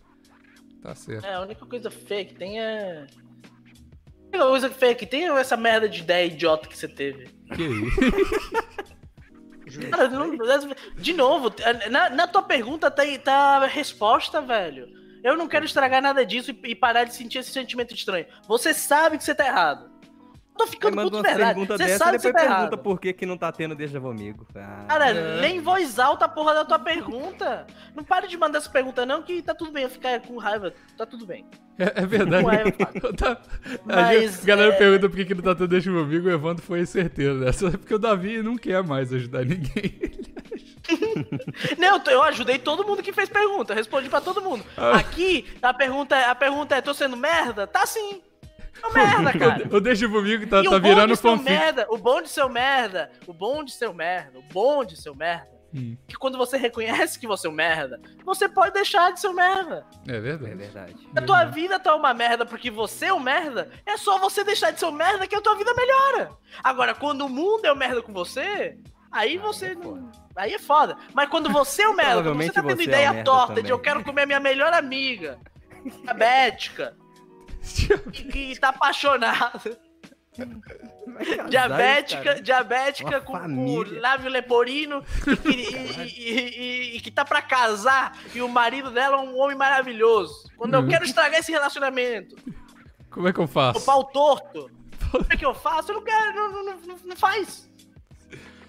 Tá 0.83 0.95
certo. 0.95 1.25
É, 1.25 1.35
a 1.35 1.41
única 1.41 1.67
coisa 1.67 1.91
feia 1.91 2.25
que 2.25 2.35
tem 2.35 2.61
é. 2.61 3.07
A 3.07 4.37
única 4.37 4.47
coisa 4.47 4.71
feia 4.71 4.95
que 4.95 5.07
tem 5.07 5.25
é 5.29 5.41
essa 5.41 5.57
merda 5.57 5.89
de 5.89 6.01
ideia 6.01 6.27
idiota 6.27 6.69
que 6.69 6.77
você 6.77 6.89
teve. 6.89 7.29
Que 7.55 7.63
isso? 7.63 8.01
Cara, 9.91 10.09
não- 10.11 10.37
de 10.97 11.13
novo, 11.13 11.55
na, 11.91 12.11
na 12.11 12.27
tua 12.27 12.43
pergunta 12.43 12.91
tá, 12.91 13.03
tá 13.23 13.35
a 13.59 13.67
resposta, 13.67 14.41
velho. 14.41 14.89
Eu 15.23 15.37
não 15.37 15.49
quero 15.49 15.65
estragar 15.65 16.01
nada 16.01 16.25
disso 16.25 16.53
e, 16.53 16.71
e 16.71 16.75
parar 16.75 17.05
de 17.05 17.15
sentir 17.15 17.39
esse 17.39 17.51
sentimento 17.51 17.95
estranho. 17.95 18.27
Você 18.47 18.73
sabe 18.73 19.19
que 19.19 19.25
você 19.25 19.35
tá 19.35 19.47
errado. 19.47 19.91
Tô 20.59 20.67
ficando 20.67 20.97
manda 20.97 21.07
puto 21.11 21.17
uma 21.19 21.23
de 21.23 21.29
verdade. 21.29 21.55
pergunta 21.55 21.77
Você 21.79 21.85
dessa 21.85 21.99
sabe 22.05 22.17
e 22.17 22.19
depois 22.19 22.35
tá 22.35 22.41
pergunta 22.41 22.61
errado. 22.63 22.79
por 22.79 23.01
que, 23.01 23.13
que 23.13 23.25
não 23.25 23.39
tá 23.39 23.53
tendo 23.53 23.75
Deixa 23.77 23.99
Vomigo. 24.01 24.47
Ah, 24.57 24.85
Cara, 24.89 25.11
É. 25.11 25.13
lê 25.41 25.49
em 25.49 25.61
voz 25.61 25.99
alta 25.99 26.25
a 26.25 26.29
porra 26.29 26.53
da 26.53 26.65
tua 26.65 26.79
pergunta. 26.81 27.67
Não 27.95 28.03
pare 28.05 28.27
de 28.27 28.37
mandar 28.37 28.59
essa 28.59 28.69
pergunta, 28.69 29.07
não, 29.07 29.23
que 29.23 29.41
tá 29.41 29.55
tudo 29.55 29.71
bem. 29.71 29.85
Eu 29.85 29.91
ficar 29.91 30.21
com 30.21 30.37
raiva, 30.37 30.75
tá 30.97 31.07
tudo 31.07 31.25
bem. 31.25 31.47
É, 31.79 32.03
é 32.03 32.07
verdade. 32.07 32.45
É. 32.49 32.69
Tá- 33.17 33.41
a 33.89 33.97
Mas, 34.03 34.43
a 34.43 34.47
galera 34.47 34.73
é- 34.75 34.77
pergunta 34.77 35.09
por 35.09 35.17
que, 35.17 35.25
que 35.25 35.35
não 35.35 35.43
tá 35.43 35.55
tendo 35.55 35.69
deixa 35.69 35.91
meu 35.91 36.03
amigo, 36.03 36.27
o 36.29 36.31
Evandro 36.33 36.63
foi 36.65 36.85
certeiro 36.85 37.39
dessa. 37.41 37.71
Porque 37.79 37.95
o 37.95 37.99
Davi 37.99 38.43
não 38.43 38.57
quer 38.57 38.83
mais 38.83 39.13
ajudar 39.13 39.45
ninguém. 39.45 40.19
Não, 41.77 42.01
eu 42.07 42.23
ajudei 42.23 42.59
todo 42.59 42.83
mundo 42.87 43.03
que 43.03 43.13
fez 43.13 43.29
pergunta, 43.29 43.75
respondi 43.75 44.09
pra 44.09 44.21
todo 44.23 44.41
mundo. 44.41 44.65
Ah. 44.77 44.97
Aqui, 44.97 45.47
a 45.61 45.75
pergunta, 45.75 46.17
é- 46.17 46.25
a 46.31 46.35
pergunta 46.35 46.75
é: 46.75 46.81
tô 46.81 46.95
sendo 46.95 47.17
merda? 47.17 47.67
Tá 47.67 47.85
sim. 47.87 48.23
Tô 48.81 48.93
merda, 48.93 49.33
cara. 49.39 49.69
O, 49.71 49.77
o 49.77 49.81
deixa 49.81 50.09
comigo 50.09 50.47
tá, 50.49 50.61
e 50.61 50.65
tá 50.65 50.71
o 50.71 50.81
bom 50.81 50.81
virando 50.89 51.15
de 51.15 51.21
fanfic. 51.21 51.51
merda, 51.51 51.87
o 51.91 51.99
bom 51.99 52.23
de 52.23 52.29
ser 52.29 52.45
um 52.45 52.49
merda, 52.49 53.11
o 53.27 53.33
bom 53.33 53.65
de 53.65 53.73
ser 53.73 53.89
um 53.89 53.95
merda, 53.95 54.39
o 54.39 54.43
bom 54.53 54.85
de 54.85 54.97
ser 55.01 55.11
um 55.11 55.15
merda, 55.15 55.59
Hum, 55.75 55.99
que 56.07 56.17
quando 56.17 56.39
você 56.39 56.57
reconhece 56.57 57.19
que 57.19 57.27
você 57.27 57.47
é 57.47 57.51
um 57.51 57.53
merda, 57.53 58.01
você 58.25 58.49
pode 58.49 58.73
deixar 58.73 59.13
de 59.13 59.21
ser 59.21 59.29
um 59.29 59.35
merda. 59.35 59.85
é 60.09 60.17
É 60.17 60.21
verdade. 60.21 60.55
verdade. 60.55 60.95
Se 60.99 61.19
a 61.19 61.21
tua 61.23 61.45
vida 61.45 61.79
tá 61.79 61.95
uma 61.95 62.15
merda 62.15 62.47
porque 62.47 62.71
você 62.71 63.07
é 63.07 63.13
um 63.13 63.21
merda, 63.21 63.71
é 63.85 63.97
só 63.99 64.19
você 64.19 64.43
deixar 64.43 64.71
de 64.71 64.81
ser 64.81 64.87
um 64.87 64.93
merda 64.93 65.27
que 65.27 65.35
a 65.35 65.43
tua 65.43 65.55
vida 65.57 65.75
melhora. 65.75 66.31
Agora, 66.65 66.95
quando 66.95 67.27
o 67.27 67.29
mundo 67.29 67.67
é 67.67 67.73
um 67.73 67.77
merda 67.77 68.01
com 68.01 68.15
você, 68.15 68.79
aí 69.13 69.37
você 69.37 69.67
é 69.67 69.75
não. 69.75 70.11
Aí 70.35 70.55
é 70.55 70.59
foda. 70.59 70.97
Mas 71.13 71.29
quando 71.29 71.51
você 71.51 71.83
é 71.83 71.89
um 71.91 71.95
merda, 71.95 72.23
quando 72.23 72.37
você 72.39 72.51
tá 72.51 72.63
tendo 72.63 72.77
você 72.77 72.83
é 72.83 72.85
ideia 72.85 73.13
merda 73.13 73.25
torta 73.31 73.55
de 73.57 73.57
também. 73.57 73.71
eu 73.73 73.79
quero 73.79 74.03
comer 74.03 74.25
minha 74.25 74.41
melhor 74.41 74.73
amiga, 74.73 75.39
diabética, 76.03 76.97
que, 78.13 78.25
que 78.53 78.61
tá 78.61 78.69
apaixonada. 78.71 79.79
Diabética, 81.49 82.41
diabética 82.41 83.09
Uma 83.11 83.21
com, 83.21 83.33
com 83.33 83.39
família. 83.39 84.01
lábio 84.01 84.31
leporino 84.31 85.03
e 85.27 85.37
que, 85.37 85.49
e- 85.51 86.31
e- 86.31 86.59
e- 86.95 86.97
e 86.97 87.01
que 87.01 87.11
tá 87.11 87.25
pra 87.25 87.43
casar 87.43 88.17
e 88.35 88.41
o 88.41 88.49
marido 88.49 88.91
dela 88.91 89.17
é 89.17 89.21
um 89.21 89.37
homem 89.39 89.57
maravilhoso. 89.57 90.49
Quando 90.57 90.75
eu 90.75 90.81
Uhum. 90.81 90.89
quero 90.89 91.05
estragar 91.05 91.41
esse 91.41 91.51
relacionamento, 91.53 92.37
Como 93.11 93.27
é 93.29 93.33
que 93.33 93.41
eu 93.41 93.45
o 93.45 93.49
faço? 93.49 93.85
pau 93.85 94.05
torto, 94.05 94.71
como 95.11 95.27
é 95.31 95.37
que 95.37 95.45
eu 95.45 95.55
faço? 95.55 95.91
Eu 95.91 95.97
não 95.97 96.03
quero, 96.05 96.35
não, 96.35 96.53
não, 96.53 96.77
não, 96.87 96.97
não 97.05 97.17
faz. 97.17 97.69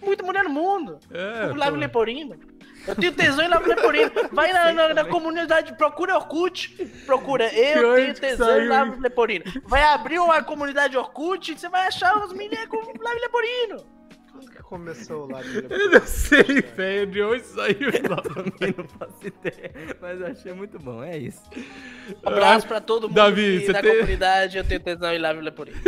Muita 0.01 0.23
mulher 0.23 0.43
no 0.45 0.49
mundo. 0.49 0.97
É, 1.11 1.47
o 1.51 1.55
lábio 1.55 1.73
pô. 1.75 1.79
leporino. 1.81 2.39
Eu 2.87 2.95
tenho 2.95 3.11
tesão 3.13 3.43
em 3.45 3.47
lábio 3.47 3.67
leporino. 3.67 4.11
Vai 4.31 4.51
na, 4.53 4.71
na- 4.73 4.93
na 4.93 5.05
comunidade, 5.05 5.73
procura 5.75 6.15
Orkut, 6.15 6.75
procura 7.05 7.45
eu 7.53 7.95
tenho 7.95 8.13
tesão 8.13 8.61
em 8.61 8.67
lábio 8.67 8.99
leporino. 8.99 9.45
Vai 9.65 9.83
abrir 9.83 10.19
uma 10.19 10.41
comunidade 10.43 10.97
Orkut, 10.97 11.57
você 11.57 11.69
vai 11.69 11.87
achar 11.87 12.17
uns 12.17 12.33
meninos 12.33 12.65
com 12.67 12.77
lábio 12.77 13.21
leporino. 13.21 13.99
Quando 14.31 14.51
que 14.51 14.63
começou 14.63 15.29
lá? 15.29 15.41
Eu 15.41 15.91
não 15.91 16.01
sei, 16.05 16.43
velho, 16.61 17.07
de 17.07 17.21
onde 17.21 17.43
saiu. 17.45 17.91
Também 17.91 18.73
não 18.77 18.87
faço 18.87 19.27
ideia, 19.27 19.71
mas 19.99 20.21
eu 20.21 20.27
achei 20.27 20.53
muito 20.53 20.79
bom, 20.79 21.03
é 21.03 21.17
isso. 21.17 21.41
Um 22.23 22.29
abraço 22.29 22.65
pra 22.67 22.79
todo 22.79 23.03
mundo 23.09 23.15
Davi, 23.15 23.67
da 23.71 23.81
tem- 23.81 23.91
comunidade, 23.95 24.57
eu 24.57 24.63
tenho 24.63 24.79
tesão 24.79 25.11
em 25.13 25.17
lábio 25.19 25.41
leporino. 25.41 25.77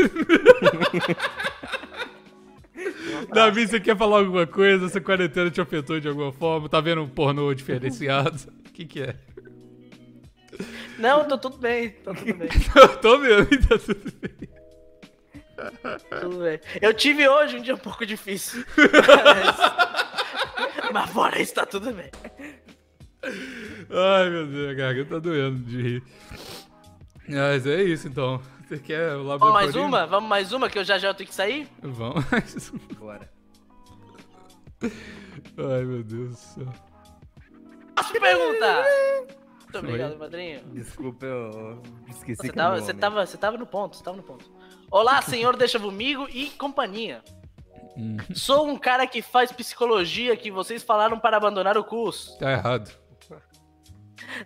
Davi, 3.34 3.68
você 3.68 3.80
quer 3.80 3.98
falar 3.98 4.20
alguma 4.20 4.46
coisa? 4.48 4.86
Essa 4.86 5.02
quarentena 5.02 5.50
te 5.50 5.62
afetou 5.62 6.00
de 6.00 6.08
alguma 6.08 6.32
forma? 6.32 6.70
Tá 6.70 6.80
vendo 6.82 7.02
um 7.02 7.10
pornô 7.10 7.54
diferenciado? 7.54 8.38
O 8.68 8.72
que 8.74 8.86
que 8.86 9.02
é? 9.02 9.16
Não, 10.98 11.28
tô 11.28 11.38
tudo 11.38 11.58
bem, 11.58 11.90
tô 11.90 12.14
tudo 12.14 12.34
bem, 12.34 12.50
tô 13.02 13.18
vendo, 13.20 13.68
tá 13.68 13.78
tudo 13.80 14.14
bem. 14.20 14.50
tudo 16.22 16.40
bem. 16.44 16.60
Eu 16.82 16.94
tive 16.94 17.28
hoje 17.28 17.58
um 17.58 17.62
dia 17.62 17.74
um 17.74 17.80
pouco 17.80 18.06
difícil. 18.06 18.64
Mas, 19.26 20.92
mas 20.94 21.10
fora 21.10 21.42
isso, 21.42 21.54
tá 21.56 21.66
tudo 21.66 21.92
bem. 21.94 22.12
Ai, 23.90 24.30
meu 24.30 24.46
Deus, 24.48 24.70
a 24.70 24.74
garganta 24.74 25.10
tá 25.10 25.20
doendo 25.20 25.60
de 25.64 25.82
rir. 25.82 26.04
Mas 27.28 27.66
é 27.66 27.84
isso, 27.84 28.08
então. 28.08 28.42
Você 28.68 28.80
quer 28.80 29.16
o 29.16 29.26
Vamos 29.26 29.54
mais 29.54 29.76
uma? 29.76 30.06
Vamos 30.08 30.30
mais 30.30 30.54
uma, 30.54 30.70
que 30.70 30.80
eu 30.80 30.84
já 30.84 30.98
já 30.98 31.14
tenho 31.14 31.28
que 31.28 31.36
sair? 31.36 31.68
Vamos. 31.82 32.24
Bora. 32.98 33.30
Ai, 34.84 35.84
meu 35.84 36.04
Deus 36.04 36.30
do 36.30 36.36
céu. 36.36 36.68
Posso 37.96 38.14
perguntar? 38.14 38.84
Muito 39.64 39.78
obrigado, 39.78 40.18
padrinho. 40.18 40.62
Desculpa, 40.74 41.26
eu 41.26 41.82
esqueci 42.10 42.42
Você 42.42 42.50
que 42.50 42.56
tava, 42.56 42.76
é 42.76 42.80
você, 42.80 42.86
meu 42.88 42.94
nome. 42.94 43.00
tava, 43.02 43.26
você 43.26 43.38
tava 43.38 43.58
no 43.58 43.66
ponto, 43.66 43.96
você 43.96 44.04
tava 44.04 44.18
no 44.18 44.24
ponto. 44.24 44.50
Olá, 44.90 45.22
senhor 45.22 45.56
Deixa 45.56 45.80
Comigo 45.80 46.28
e 46.30 46.50
companhia. 46.52 47.22
Hum, 47.98 48.18
Sou 48.34 48.68
um 48.68 48.78
cara 48.78 49.06
que 49.06 49.22
faz 49.22 49.52
psicologia 49.52 50.36
que 50.36 50.50
vocês 50.50 50.82
falaram 50.84 51.20
para 51.20 51.38
abandonar 51.38 51.78
o 51.78 51.84
curso. 51.84 52.38
tá 52.40 52.52
errado. 52.52 53.01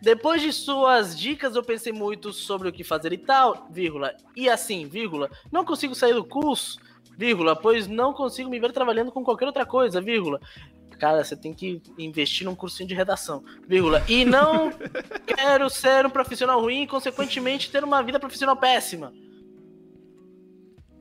Depois 0.02 0.42
de 0.42 0.52
suas 0.52 1.18
dicas, 1.18 1.56
eu 1.56 1.64
pensei 1.64 1.92
muito 1.92 2.32
sobre 2.34 2.70
o 2.70 2.72
que 2.72 2.84
fazer 2.84 3.14
e 3.14 3.18
tal, 3.18 3.68
vírgula. 3.70 4.16
E 4.36 4.50
assim, 4.50 4.88
vírgula, 4.88 5.30
não 5.52 5.66
consigo 5.66 5.96
sair 5.96 6.14
do 6.14 6.24
curso, 6.24 6.80
vírgula, 7.18 7.56
pois 7.56 7.88
não 7.88 8.14
consigo 8.14 8.50
me 8.50 8.60
ver 8.60 8.72
trabalhando 8.72 9.12
com 9.12 9.24
qualquer 9.24 9.46
outra 9.46 9.66
coisa, 9.66 10.02
vírgula. 10.02 10.40
Cara, 11.00 11.24
você 11.24 11.36
tem 11.36 11.54
que 11.54 11.82
investir 11.98 12.46
num 12.46 12.56
cursinho 12.56 12.88
de 12.88 12.96
redação, 12.96 13.44
vírgula. 13.68 14.04
E 14.08 14.24
não 14.24 14.72
quero 15.28 15.70
ser 15.70 16.06
um 16.06 16.10
profissional 16.10 16.62
ruim 16.62 16.84
e, 16.84 16.88
consequentemente, 16.88 17.70
ter 17.70 17.84
uma 17.84 18.02
vida 18.02 18.20
profissional 18.20 18.56
péssima. 18.56 19.14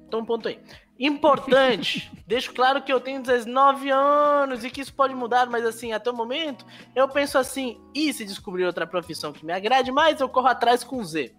Então, 0.06 0.20
um 0.20 0.24
ponto 0.24 0.48
aí. 0.48 0.58
Importante, 0.98 2.10
deixo 2.26 2.52
claro 2.54 2.80
que 2.82 2.92
eu 2.92 3.00
tenho 3.00 3.20
19 3.20 3.90
anos 3.90 4.64
e 4.64 4.70
que 4.70 4.80
isso 4.80 4.94
pode 4.94 5.14
mudar, 5.14 5.46
mas 5.50 5.64
assim, 5.64 5.92
até 5.92 6.10
o 6.10 6.14
momento, 6.14 6.64
eu 6.94 7.08
penso 7.08 7.36
assim, 7.36 7.80
e 7.94 8.12
se 8.12 8.24
descobrir 8.24 8.64
outra 8.64 8.86
profissão 8.86 9.32
que 9.32 9.44
me 9.44 9.52
agrade 9.52 9.90
mais, 9.90 10.20
eu 10.20 10.28
corro 10.28 10.46
atrás 10.48 10.84
com 10.84 11.02
Z. 11.02 11.34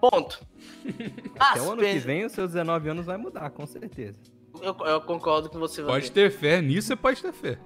Ponto. 0.00 0.44
Até 1.38 1.60
Mas, 1.60 1.66
o 1.66 1.72
ano 1.72 1.82
que 1.82 1.98
vem, 1.98 2.24
os 2.24 2.32
seus 2.32 2.48
19 2.52 2.88
anos 2.88 3.06
vai 3.06 3.16
mudar, 3.16 3.48
com 3.50 3.64
certeza. 3.66 4.18
eu, 4.60 4.76
eu 4.84 5.00
concordo 5.00 5.48
com 5.48 5.60
você, 5.60 5.80
Pode 5.80 6.10
ter 6.10 6.28
fé, 6.32 6.60
nisso 6.60 6.88
você 6.88 6.96
pode 6.96 7.22
ter 7.22 7.32
fé. 7.32 7.56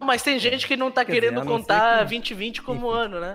Mas 0.00 0.22
tem 0.22 0.38
gente 0.40 0.66
que 0.66 0.76
não 0.76 0.90
tá 0.90 1.04
Quer 1.04 1.12
dizer, 1.12 1.20
querendo 1.20 1.40
a 1.40 1.44
não 1.44 1.52
contar 1.52 1.92
que- 1.98 2.04
2020 2.16 2.62
como 2.62 2.90
ano, 2.90 3.20
né? 3.20 3.34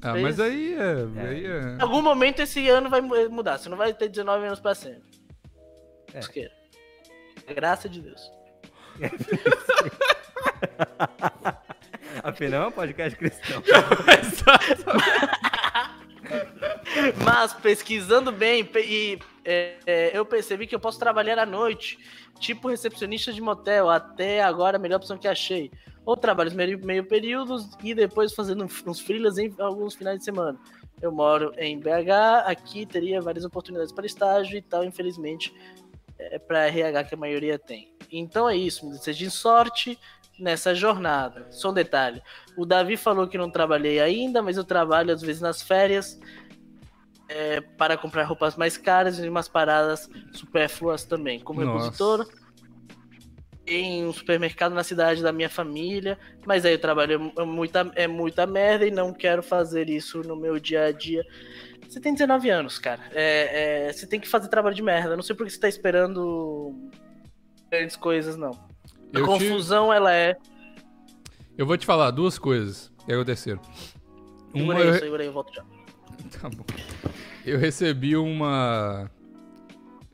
Ah, 0.00 0.16
É 0.16 0.22
mas 0.22 0.34
isso. 0.34 0.42
aí 0.44 0.74
é. 0.74 1.28
Aí 1.28 1.44
é... 1.44 1.76
Em 1.76 1.82
algum 1.82 2.00
momento 2.00 2.38
esse 2.40 2.68
ano 2.68 2.88
vai 2.88 3.00
mu- 3.00 3.28
mudar. 3.30 3.58
Você 3.58 3.68
não 3.68 3.76
vai 3.76 3.92
ter 3.92 4.08
19 4.08 4.46
anos 4.46 4.60
pra 4.60 4.74
sempre. 4.76 5.07
É. 6.14 6.20
Graças 7.54 7.90
de 7.90 8.02
Deus. 8.02 8.30
Afinal, 12.22 12.64
é 12.64 12.68
um 12.68 12.72
podcast 12.72 13.18
cristão. 13.18 13.62
Mas 17.24 17.54
pesquisando 17.54 18.30
bem 18.32 18.68
e 18.76 19.18
é, 19.44 19.76
é, 19.86 20.16
eu 20.16 20.26
percebi 20.26 20.66
que 20.66 20.74
eu 20.74 20.80
posso 20.80 20.98
trabalhar 20.98 21.38
à 21.38 21.46
noite, 21.46 21.96
tipo 22.38 22.68
recepcionista 22.68 23.32
de 23.32 23.40
motel, 23.40 23.88
até 23.88 24.42
agora 24.42 24.76
a 24.76 24.80
melhor 24.80 24.96
opção 24.96 25.16
que 25.16 25.28
achei. 25.28 25.70
Ou 26.04 26.16
trabalhos 26.16 26.54
meio, 26.54 26.84
meio 26.84 27.04
períodos 27.04 27.70
e 27.82 27.94
depois 27.94 28.34
fazendo 28.34 28.66
uns 28.86 29.00
freelas 29.00 29.38
em 29.38 29.54
alguns 29.58 29.94
finais 29.94 30.18
de 30.18 30.24
semana. 30.24 30.58
Eu 31.00 31.12
moro 31.12 31.52
em 31.56 31.78
BH, 31.78 32.46
aqui 32.46 32.84
teria 32.84 33.20
várias 33.20 33.44
oportunidades 33.44 33.92
para 33.92 34.06
estágio 34.06 34.56
e 34.56 34.62
tal, 34.62 34.84
infelizmente, 34.84 35.54
é 36.18 36.38
para 36.38 36.66
RH 36.66 37.04
que 37.04 37.14
a 37.14 37.18
maioria 37.18 37.58
tem. 37.58 37.92
Então 38.10 38.48
é 38.48 38.56
isso, 38.56 38.88
desejem 38.90 39.30
sorte 39.30 39.98
nessa 40.38 40.74
jornada. 40.74 41.46
Só 41.50 41.70
um 41.70 41.74
detalhe, 41.74 42.22
o 42.56 42.64
Davi 42.64 42.96
falou 42.96 43.26
que 43.28 43.38
não 43.38 43.50
trabalhei 43.50 44.00
ainda, 44.00 44.42
mas 44.42 44.56
eu 44.56 44.64
trabalho 44.64 45.12
às 45.12 45.22
vezes 45.22 45.40
nas 45.40 45.62
férias 45.62 46.18
é, 47.28 47.60
para 47.60 47.96
comprar 47.96 48.24
roupas 48.24 48.56
mais 48.56 48.76
caras 48.76 49.18
e 49.18 49.28
umas 49.28 49.48
paradas 49.48 50.08
supérfluas 50.32 51.04
também, 51.04 51.38
como 51.40 51.60
Nossa. 51.60 51.90
repositor 51.90 52.26
em 53.68 54.06
um 54.06 54.12
supermercado 54.12 54.74
na 54.74 54.82
cidade 54.82 55.22
da 55.22 55.30
minha 55.30 55.50
família, 55.50 56.18
mas 56.46 56.64
aí 56.64 56.74
o 56.74 56.78
trabalho 56.78 57.32
é 57.36 57.44
muita, 57.44 57.92
é 57.94 58.06
muita 58.06 58.46
merda 58.46 58.86
e 58.86 58.90
não 58.90 59.12
quero 59.12 59.42
fazer 59.42 59.90
isso 59.90 60.22
no 60.22 60.34
meu 60.34 60.58
dia 60.58 60.86
a 60.86 60.92
dia. 60.92 61.22
Você 61.88 62.00
tem 62.00 62.12
19 62.12 62.50
anos, 62.50 62.78
cara. 62.78 63.00
É, 63.12 63.86
é, 63.88 63.92
você 63.92 64.06
tem 64.06 64.20
que 64.20 64.28
fazer 64.28 64.48
trabalho 64.48 64.74
de 64.74 64.82
merda. 64.82 65.16
Não 65.16 65.22
sei 65.22 65.34
por 65.34 65.46
que 65.46 65.52
você 65.52 65.58
tá 65.58 65.68
esperando 65.68 66.74
grandes 67.70 67.96
coisas, 67.96 68.36
não. 68.36 68.50
A 68.50 69.18
Eu, 69.18 69.22
te- 69.22 69.26
confusão, 69.26 69.92
ela 69.92 70.12
é. 70.14 70.36
eu 71.56 71.66
vou 71.66 71.76
te 71.78 71.86
falar 71.86 72.10
duas 72.10 72.38
coisas. 72.38 72.92
Uma, 74.52 74.74
Segura 74.74 74.78
aí, 74.78 74.86
eu... 74.88 74.94
segura 74.98 75.22
aí, 75.22 75.28
eu 75.28 75.32
volto 75.32 75.54
já. 75.54 75.62
Tá 76.40 76.48
bom. 76.50 76.64
Eu 77.46 77.58
recebi 77.58 78.16
uma. 78.16 79.10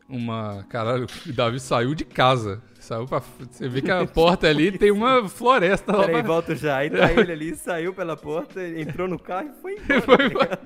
Uma. 0.08 0.64
Caralho, 0.68 1.06
o 1.26 1.32
Davi 1.32 1.58
saiu 1.58 1.94
de 1.94 2.04
casa. 2.04 2.62
Saiu 2.84 3.06
pra. 3.06 3.22
Você 3.50 3.66
vê 3.66 3.80
que 3.80 3.90
a 3.90 4.06
porta 4.06 4.46
ali 4.46 4.76
tem 4.76 4.90
uma 4.90 5.26
floresta 5.26 5.90
lá. 5.96 6.00
Peraí, 6.04 6.22
pra- 6.22 6.32
volto 6.34 6.54
já. 6.54 6.76
Aí 6.76 6.90
tá 6.90 7.10
ele 7.12 7.32
ali, 7.32 7.56
saiu 7.56 7.94
pela 7.94 8.14
porta, 8.14 8.62
entrou 8.62 9.08
no 9.08 9.18
carro 9.18 9.48
e 9.48 9.62
foi 9.62 9.72
embora. 9.80 10.02
Foi 10.02 10.16
tá 10.18 10.24
embora. 10.26 10.60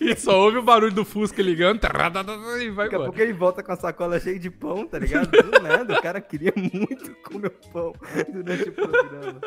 E 0.00 0.16
só 0.16 0.40
ouve 0.40 0.56
o 0.56 0.62
barulho 0.62 0.94
do 0.94 1.04
Fusca 1.04 1.42
ligando. 1.42 1.80
E 1.84 2.70
vai 2.70 2.86
Daqui 2.86 2.96
a 2.96 2.98
pouco 3.04 3.20
ele 3.20 3.34
volta 3.34 3.62
com 3.62 3.72
a 3.72 3.76
sacola 3.76 4.18
cheia 4.18 4.38
de 4.38 4.48
pão, 4.50 4.86
tá 4.86 4.98
ligado? 4.98 5.30
Do 5.30 5.60
nada, 5.60 5.98
o 5.98 6.00
cara 6.02 6.18
queria 6.20 6.52
muito 6.56 7.14
comer 7.22 7.50
pão 7.70 7.92
durante 8.32 8.68
o 8.70 8.72
programa. 8.72 9.40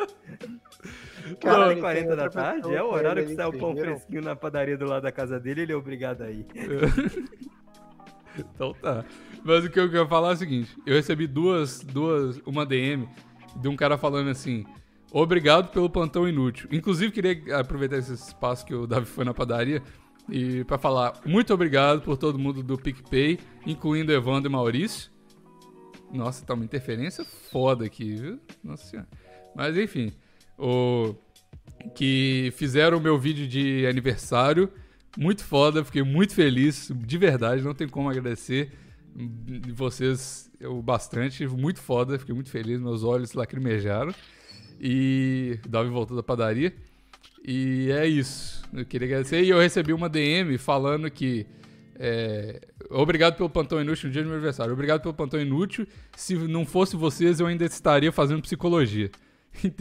Cara, 1.40 1.58
Cara, 1.58 1.72
ele 1.72 1.80
40 1.80 2.06
tem 2.08 2.16
da 2.16 2.30
tarde, 2.30 2.74
é 2.74 2.82
o 2.82 2.92
horário 2.92 3.26
que 3.26 3.34
sai 3.34 3.46
o 3.46 3.52
pão 3.58 3.76
fresquinho 3.76 4.22
na 4.22 4.36
padaria 4.36 4.78
do 4.78 4.86
lado 4.86 5.02
da 5.02 5.10
casa 5.12 5.40
dele, 5.40 5.62
ele 5.62 5.72
é 5.72 5.76
obrigado 5.76 6.22
a 6.22 6.30
ir. 6.30 6.46
Então 8.38 8.74
tá. 8.74 9.04
Mas 9.44 9.64
o 9.64 9.70
que 9.70 9.78
eu 9.78 9.90
quero 9.90 10.06
falar 10.08 10.30
é 10.30 10.34
o 10.34 10.36
seguinte: 10.36 10.76
eu 10.86 10.94
recebi 10.94 11.26
duas, 11.26 11.80
duas, 11.80 12.40
uma 12.46 12.64
DM 12.64 13.08
de 13.56 13.68
um 13.68 13.76
cara 13.76 13.96
falando 13.98 14.30
assim. 14.30 14.64
Obrigado 15.10 15.70
pelo 15.70 15.88
plantão 15.88 16.28
inútil. 16.28 16.68
Inclusive, 16.70 17.10
queria 17.10 17.58
aproveitar 17.58 17.96
esse 17.96 18.12
espaço 18.12 18.66
que 18.66 18.74
o 18.74 18.86
Davi 18.86 19.06
foi 19.06 19.24
na 19.24 19.32
padaria 19.32 19.82
e 20.28 20.62
pra 20.64 20.76
falar 20.76 21.14
muito 21.24 21.54
obrigado 21.54 22.02
por 22.02 22.18
todo 22.18 22.38
mundo 22.38 22.62
do 22.62 22.76
PicPay, 22.76 23.38
incluindo 23.66 24.12
Evandro 24.12 24.50
e 24.50 24.52
Maurício. 24.52 25.10
Nossa, 26.12 26.44
tá 26.44 26.54
uma 26.54 26.64
interferência 26.64 27.24
foda 27.24 27.86
aqui, 27.86 28.14
viu? 28.16 28.40
Nossa 28.62 28.84
senhora. 28.84 29.08
Mas 29.56 29.76
enfim, 29.76 30.12
o 30.58 31.14
que 31.94 32.52
fizeram 32.56 32.98
o 32.98 33.00
meu 33.00 33.18
vídeo 33.18 33.46
de 33.46 33.86
aniversário. 33.86 34.70
Muito 35.20 35.42
foda, 35.42 35.84
fiquei 35.84 36.04
muito 36.04 36.32
feliz, 36.32 36.92
de 36.94 37.18
verdade, 37.18 37.60
não 37.60 37.74
tem 37.74 37.88
como 37.88 38.08
agradecer 38.08 38.70
vocês 39.74 40.48
o 40.62 40.80
bastante, 40.80 41.44
muito 41.48 41.80
foda, 41.80 42.16
fiquei 42.20 42.32
muito 42.32 42.50
feliz, 42.50 42.80
meus 42.80 43.02
olhos 43.02 43.32
lacrimejaram. 43.32 44.14
E 44.80 45.58
Davi 45.68 45.90
voltou 45.90 46.16
da 46.16 46.22
padaria. 46.22 46.72
E 47.44 47.90
é 47.90 48.06
isso. 48.06 48.62
Eu 48.72 48.86
queria 48.86 49.08
agradecer. 49.08 49.42
E 49.42 49.48
eu 49.48 49.58
recebi 49.58 49.92
uma 49.92 50.08
DM 50.08 50.56
falando 50.56 51.10
que. 51.10 51.44
é, 51.98 52.60
obrigado 52.88 53.36
pelo 53.36 53.50
plantão 53.50 53.80
inútil 53.80 54.06
no 54.06 54.12
dia 54.12 54.22
do 54.22 54.26
meu 54.26 54.36
aniversário. 54.36 54.72
Obrigado 54.72 55.02
pelo 55.02 55.14
plantão 55.14 55.40
inútil. 55.40 55.84
Se 56.16 56.36
não 56.36 56.64
fosse 56.64 56.94
vocês, 56.94 57.40
eu 57.40 57.48
ainda 57.48 57.64
estaria 57.64 58.12
fazendo 58.12 58.42
psicologia. 58.42 59.10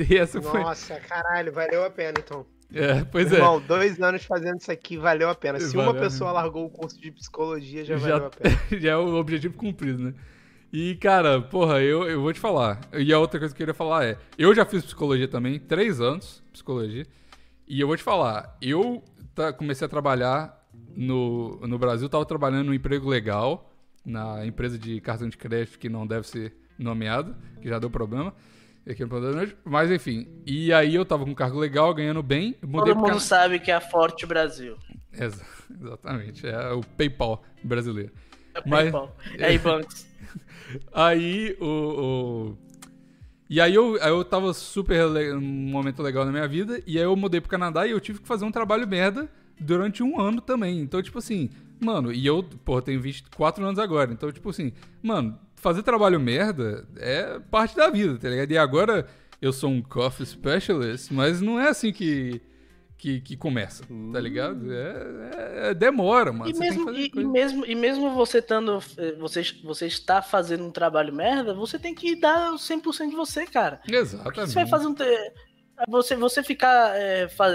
E 0.09 0.17
essa 0.17 0.41
foi. 0.41 0.61
Nossa, 0.61 0.99
caralho, 1.01 1.51
valeu 1.51 1.83
a 1.85 1.89
pena 1.91 2.17
então. 2.17 2.43
É, 2.73 3.03
pois 3.05 3.31
é. 3.31 3.35
Irmão, 3.35 3.61
dois 3.61 3.99
anos 4.01 4.25
fazendo 4.25 4.59
isso 4.59 4.71
aqui 4.71 4.97
valeu 4.97 5.29
a 5.29 5.35
pena. 5.35 5.59
Se 5.59 5.73
uma 5.75 5.85
Valeu, 5.85 6.01
pessoa 6.01 6.31
largou 6.31 6.65
o 6.65 6.69
curso 6.69 6.99
de 6.99 7.11
psicologia, 7.11 7.85
já, 7.85 7.95
valeu 7.95 8.25
a 8.25 8.29
pena. 8.31 8.57
já 8.81 8.91
é 8.91 8.95
o 8.97 9.15
objetivo 9.15 9.55
cumprido, 9.55 10.03
né? 10.03 10.13
E, 10.71 10.95
cara, 10.95 11.41
porra, 11.41 11.81
eu, 11.81 12.03
eu 12.09 12.21
vou 12.21 12.33
te 12.33 12.39
falar. 12.41 12.81
E 12.93 13.13
a 13.13 13.19
outra 13.19 13.39
coisa 13.39 13.53
que 13.55 13.61
eu 13.61 13.65
queria 13.67 13.73
falar 13.73 14.05
é: 14.05 14.17
eu 14.37 14.53
já 14.53 14.65
fiz 14.65 14.83
psicologia 14.83 15.27
também, 15.27 15.57
três 15.59 16.01
anos, 16.01 16.43
psicologia. 16.51 17.05
E 17.65 17.79
eu 17.79 17.87
vou 17.87 17.95
te 17.95 18.03
falar, 18.03 18.57
eu 18.61 19.01
tá- 19.33 19.53
comecei 19.53 19.85
a 19.85 19.89
trabalhar 19.89 20.67
no, 20.95 21.57
no 21.65 21.77
Brasil, 21.79 22.09
tava 22.09 22.25
trabalhando 22.25 22.65
num 22.67 22.73
emprego 22.73 23.07
legal, 23.09 23.71
na 24.05 24.45
empresa 24.45 24.77
de 24.77 24.99
cartão 24.99 25.29
de 25.29 25.37
crédito 25.37 25.79
que 25.79 25.87
não 25.89 26.05
deve 26.05 26.27
ser 26.27 26.53
nomeado, 26.77 27.33
que 27.61 27.69
já 27.69 27.79
deu 27.79 27.89
problema. 27.89 28.33
Aqui 28.89 29.03
no 29.03 29.09
Plantão 29.09 29.31
da 29.31 29.37
Noite. 29.37 29.57
Mas 29.65 29.91
enfim, 29.91 30.27
e 30.45 30.71
aí 30.71 30.95
eu 30.95 31.03
tava 31.05 31.25
com 31.25 31.31
um 31.31 31.35
cargo 31.35 31.59
legal, 31.59 31.93
ganhando 31.93 32.23
bem, 32.23 32.55
mudei 32.61 32.93
Todo 32.93 32.97
mundo 32.99 33.07
Cana- 33.09 33.19
sabe 33.19 33.59
que 33.59 33.69
é 33.69 33.75
a 33.75 33.81
Forte 33.81 34.25
Brasil. 34.25 34.77
Exa- 35.13 35.43
Exatamente, 35.81 36.47
é 36.47 36.71
o 36.71 36.81
PayPal 36.81 37.43
brasileiro. 37.63 38.11
É 38.55 38.61
Mas- 38.65 38.83
PayPal. 38.83 39.15
É 39.37 39.53
Ibanks. 39.53 40.07
Aí 40.93 41.55
o. 41.59 41.65
o- 41.65 42.57
E 43.49 43.61
aí 43.61 43.73
eu, 43.73 43.97
aí 44.01 44.09
eu 44.09 44.23
tava 44.25 44.53
super 44.53 45.05
le- 45.05 45.33
um 45.33 45.39
momento 45.41 46.01
legal 46.03 46.25
na 46.25 46.31
minha 46.31 46.47
vida, 46.47 46.81
e 46.85 46.97
aí 46.97 47.03
eu 47.05 47.15
mudei 47.15 47.39
pro 47.39 47.49
Canadá 47.49 47.85
e 47.87 47.91
eu 47.91 47.99
tive 47.99 48.19
que 48.19 48.27
fazer 48.27 48.43
um 48.45 48.51
trabalho 48.51 48.85
merda 48.87 49.29
durante 49.59 50.03
um 50.03 50.19
ano 50.19 50.41
também. 50.41 50.79
Então, 50.81 51.01
tipo 51.01 51.17
assim, 51.19 51.49
mano, 51.79 52.11
e 52.11 52.25
eu, 52.25 52.43
pô, 52.63 52.81
tenho 52.81 53.01
24 53.01 53.63
anos 53.65 53.79
agora. 53.79 54.11
Então, 54.11 54.31
tipo 54.31 54.49
assim, 54.49 54.71
mano, 55.01 55.37
fazer 55.55 55.83
trabalho 55.83 56.19
merda 56.19 56.87
é 56.97 57.39
parte 57.51 57.75
da 57.75 57.89
vida, 57.89 58.17
tá 58.17 58.29
ligado? 58.29 58.51
E 58.51 58.57
agora 58.57 59.07
eu 59.41 59.51
sou 59.53 59.69
um 59.69 59.81
coffee 59.81 60.25
specialist, 60.25 61.11
mas 61.11 61.41
não 61.41 61.59
é 61.59 61.69
assim 61.69 61.91
que. 61.91 62.41
Que, 62.99 63.21
que 63.21 63.37
começa, 63.37 63.83
tá 64.11 64.19
ligado? 64.19 64.73
É, 64.73 65.69
é- 65.69 65.73
demora, 65.75 66.33
mano. 66.33 66.49
E 66.49 66.53
Você 66.55 66.59
mesmo, 66.61 66.89
e, 66.89 67.11
e 67.13 67.23
mesmo, 67.25 67.63
e 67.67 67.75
mesmo 67.75 68.15
você 68.15 68.39
estando. 68.39 68.79
eh, 68.97 69.11
Você, 69.19 69.43
você 69.63 69.85
está 69.85 70.19
fazendo 70.19 70.63
um 70.65 70.71
trabalho 70.71 71.13
merda, 71.13 71.53
você 71.53 71.77
tem 71.77 71.93
que 71.93 72.19
dar 72.19 72.53
o 72.53 72.57
100% 72.57 73.11
de 73.11 73.15
você, 73.15 73.45
cara. 73.45 73.77
Porque 73.77 73.95
Exatamente. 73.95 74.47
você 74.49 74.55
vai 74.55 74.67
fazer 74.67 74.87
um. 74.87 74.95
Você, 75.87 76.15
você 76.15 76.41
ficar. 76.41 76.95
é, 76.95 77.27
fa- 77.27 77.51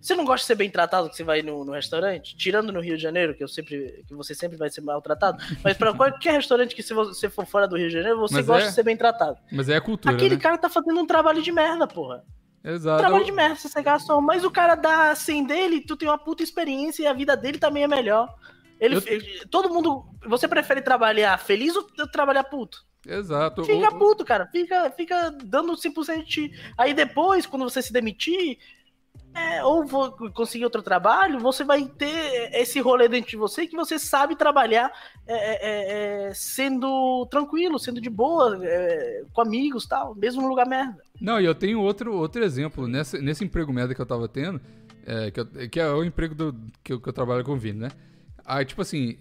Você 0.00 0.14
não 0.14 0.24
gosta 0.24 0.42
de 0.42 0.46
ser 0.46 0.54
bem 0.56 0.68
tratado 0.68 1.08
que 1.08 1.16
você 1.16 1.22
vai 1.22 1.40
no, 1.42 1.64
no 1.64 1.72
restaurante? 1.72 2.36
Tirando 2.36 2.72
no 2.72 2.80
Rio 2.80 2.96
de 2.96 3.02
Janeiro, 3.02 3.34
que 3.34 3.44
eu 3.44 3.48
sempre. 3.48 4.04
que 4.08 4.14
você 4.14 4.34
sempre 4.34 4.56
vai 4.56 4.68
ser 4.70 4.80
maltratado. 4.80 5.38
Mas 5.62 5.76
pra 5.76 5.94
qualquer 5.94 6.32
restaurante 6.32 6.74
que 6.74 6.82
se 6.82 6.92
você 6.92 7.30
for 7.30 7.46
fora 7.46 7.68
do 7.68 7.76
Rio 7.76 7.88
de 7.88 7.94
Janeiro, 7.94 8.18
você 8.18 8.34
Mas 8.36 8.46
gosta 8.46 8.64
é- 8.64 8.68
de 8.68 8.74
ser 8.74 8.82
bem 8.82 8.96
tratado. 8.96 9.38
Mas 9.52 9.68
é 9.68 9.76
a 9.76 9.80
cultura, 9.80 10.14
Aquele 10.14 10.34
né? 10.34 10.40
cara 10.40 10.58
tá 10.58 10.68
fazendo 10.68 10.98
um 11.00 11.06
trabalho 11.06 11.42
de 11.42 11.52
merda, 11.52 11.86
porra. 11.86 12.24
Exato. 12.62 12.98
Trabalho 13.00 13.24
de 13.24 13.32
merda, 13.32 13.54
você 13.56 13.82
gastou. 13.82 14.20
Mas 14.20 14.44
o 14.44 14.50
cara 14.50 14.74
dá 14.74 15.14
100 15.14 15.44
dele, 15.44 15.80
tu 15.80 15.96
tem 15.96 16.08
uma 16.08 16.18
puta 16.18 16.42
experiência 16.42 17.02
e 17.04 17.06
a 17.06 17.12
vida 17.12 17.36
dele 17.36 17.58
também 17.58 17.84
é 17.84 17.88
melhor. 17.88 18.28
Ele, 18.80 18.96
Eu- 18.96 19.02
ele- 19.06 19.46
todo 19.50 19.68
mundo. 19.68 20.04
Você 20.26 20.48
prefere 20.48 20.80
trabalhar 20.82 21.38
feliz 21.38 21.76
ou 21.76 21.84
trabalhar 22.10 22.44
puto? 22.44 22.84
Exato. 23.06 23.64
Fica 23.64 23.90
puto, 23.92 24.24
cara. 24.24 24.46
Fica, 24.46 24.90
fica 24.90 25.30
dando 25.44 25.76
100% 25.76 26.18
de 26.18 26.26
ti. 26.26 26.52
Aí 26.76 26.92
depois, 26.94 27.46
quando 27.46 27.62
você 27.68 27.80
se 27.82 27.92
demitir, 27.92 28.58
é, 29.34 29.62
ou 29.64 29.86
vou 29.86 30.10
conseguir 30.32 30.64
outro 30.64 30.82
trabalho, 30.82 31.38
você 31.38 31.62
vai 31.64 31.84
ter 31.86 32.50
esse 32.54 32.80
rolê 32.80 33.08
dentro 33.08 33.30
de 33.30 33.36
você 33.36 33.66
que 33.66 33.76
você 33.76 33.98
sabe 33.98 34.34
trabalhar 34.36 34.90
é, 35.26 35.34
é, 35.36 36.28
é, 36.28 36.34
sendo 36.34 37.26
tranquilo, 37.30 37.78
sendo 37.78 38.00
de 38.00 38.10
boa, 38.10 38.58
é, 38.62 39.22
com 39.32 39.40
amigos 39.40 39.86
tal, 39.86 40.14
mesmo 40.14 40.42
no 40.42 40.48
lugar 40.48 40.66
merda. 40.66 41.00
Não, 41.20 41.40
e 41.40 41.44
eu 41.44 41.54
tenho 41.54 41.80
outro, 41.80 42.14
outro 42.14 42.42
exemplo. 42.42 42.86
Nessa, 42.88 43.18
nesse 43.18 43.44
emprego 43.44 43.72
merda 43.72 43.94
que 43.94 44.00
eu 44.00 44.06
tava 44.06 44.26
tendo, 44.28 44.60
é, 45.06 45.30
que, 45.30 45.40
eu- 45.40 45.68
que 45.70 45.80
é 45.80 45.88
o 45.90 46.04
emprego 46.04 46.34
do, 46.34 46.54
que, 46.82 46.92
eu, 46.92 47.00
que 47.00 47.08
eu 47.08 47.12
trabalho 47.12 47.44
com 47.44 47.52
o 47.52 47.56
Vini, 47.56 47.78
né? 47.80 47.88
Aí, 48.50 48.64
tipo 48.64 48.82
assim, 48.82 49.16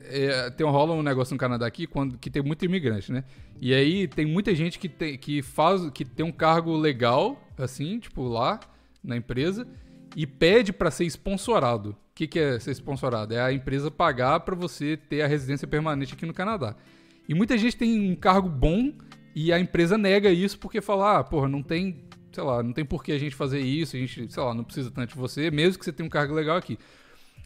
é, 0.00 0.48
tem, 0.48 0.66
rola 0.66 0.94
um 0.94 1.02
negócio 1.02 1.34
no 1.34 1.38
Canadá 1.38 1.66
aqui 1.66 1.86
quando, 1.86 2.16
que 2.16 2.30
tem 2.30 2.42
muito 2.42 2.64
imigrante, 2.64 3.12
né? 3.12 3.22
E 3.60 3.74
aí 3.74 4.08
tem 4.08 4.24
muita 4.24 4.54
gente 4.54 4.78
que 4.78 4.88
tem, 4.88 5.18
que 5.18 5.42
faz, 5.42 5.90
que 5.90 6.06
tem 6.06 6.24
um 6.24 6.32
cargo 6.32 6.74
legal, 6.74 7.38
assim, 7.58 7.98
tipo, 7.98 8.22
lá 8.22 8.58
na 9.04 9.14
empresa, 9.14 9.68
e 10.16 10.26
pede 10.26 10.72
pra 10.72 10.90
ser 10.90 11.04
sponsorado. 11.04 11.90
O 11.90 11.96
que, 12.14 12.26
que 12.26 12.38
é 12.38 12.58
ser 12.58 12.70
sponsorado? 12.70 13.34
É 13.34 13.42
a 13.42 13.52
empresa 13.52 13.90
pagar 13.90 14.40
pra 14.40 14.54
você 14.54 14.96
ter 14.96 15.20
a 15.20 15.26
residência 15.26 15.68
permanente 15.68 16.14
aqui 16.14 16.24
no 16.24 16.32
Canadá. 16.32 16.74
E 17.28 17.34
muita 17.34 17.58
gente 17.58 17.76
tem 17.76 18.10
um 18.10 18.16
cargo 18.16 18.48
bom 18.48 18.90
e 19.34 19.52
a 19.52 19.60
empresa 19.60 19.98
nega 19.98 20.30
isso 20.30 20.58
porque 20.58 20.80
fala, 20.80 21.18
ah, 21.18 21.24
porra, 21.24 21.46
não 21.46 21.62
tem, 21.62 22.04
sei 22.32 22.42
lá, 22.42 22.62
não 22.62 22.72
tem 22.72 22.86
por 22.86 23.04
que 23.04 23.12
a 23.12 23.18
gente 23.18 23.34
fazer 23.34 23.60
isso, 23.60 23.96
a 23.96 23.98
gente, 23.98 24.32
sei 24.32 24.42
lá, 24.42 24.54
não 24.54 24.64
precisa 24.64 24.90
tanto 24.90 25.10
de 25.10 25.14
você, 25.14 25.50
mesmo 25.50 25.78
que 25.78 25.84
você 25.84 25.92
tenha 25.92 26.06
um 26.06 26.10
cargo 26.10 26.32
legal 26.32 26.56
aqui. 26.56 26.78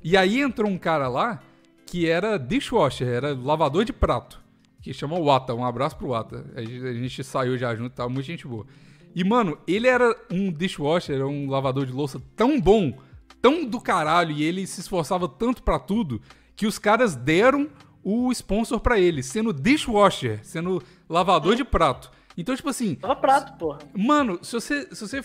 E 0.09 0.17
aí 0.17 0.41
entrou 0.41 0.71
um 0.71 0.79
cara 0.79 1.09
lá 1.09 1.43
que 1.85 2.09
era 2.09 2.39
dishwasher, 2.39 3.09
era 3.09 3.35
lavador 3.35 3.85
de 3.85 3.93
prato, 3.93 4.41
que 4.81 4.95
chama 4.95 5.19
Wata, 5.19 5.53
um 5.53 5.65
abraço 5.65 5.97
pro 5.97 6.11
Wata. 6.11 6.45
A 6.55 6.61
gente, 6.61 6.87
a 6.87 6.93
gente 6.93 7.25
saiu 7.25 7.59
já 7.59 7.75
junto, 7.75 7.93
tá? 7.93 8.09
Muita 8.09 8.23
gente 8.23 8.47
boa. 8.47 8.65
E, 9.13 9.25
mano, 9.25 9.59
ele 9.67 9.89
era 9.89 10.17
um 10.31 10.53
dishwasher, 10.53 11.17
era 11.17 11.27
um 11.27 11.51
lavador 11.51 11.87
de 11.87 11.93
louça 11.93 12.23
tão 12.37 12.61
bom, 12.61 12.97
tão 13.43 13.65
do 13.65 13.81
caralho, 13.81 14.31
e 14.31 14.45
ele 14.45 14.65
se 14.65 14.81
esforçava 14.81 15.29
tanto 15.29 15.61
pra 15.61 15.77
tudo, 15.77 16.23
que 16.55 16.69
os 16.69 16.79
caras 16.79 17.17
deram 17.17 17.69
o 18.05 18.31
sponsor 18.31 18.79
pra 18.79 19.01
ele, 19.01 19.25
sendo 19.25 19.53
dishwasher, 19.53 20.39
sendo 20.45 20.81
lavador 21.09 21.57
de 21.57 21.65
prato. 21.65 22.13
Então, 22.37 22.55
tipo 22.55 22.69
assim, 22.69 22.95
Tava 22.95 23.17
prato, 23.17 23.59
porra. 23.59 23.81
Mano, 23.93 24.39
se 24.41 24.53
você, 24.53 24.87
se 24.95 25.01
você 25.01 25.21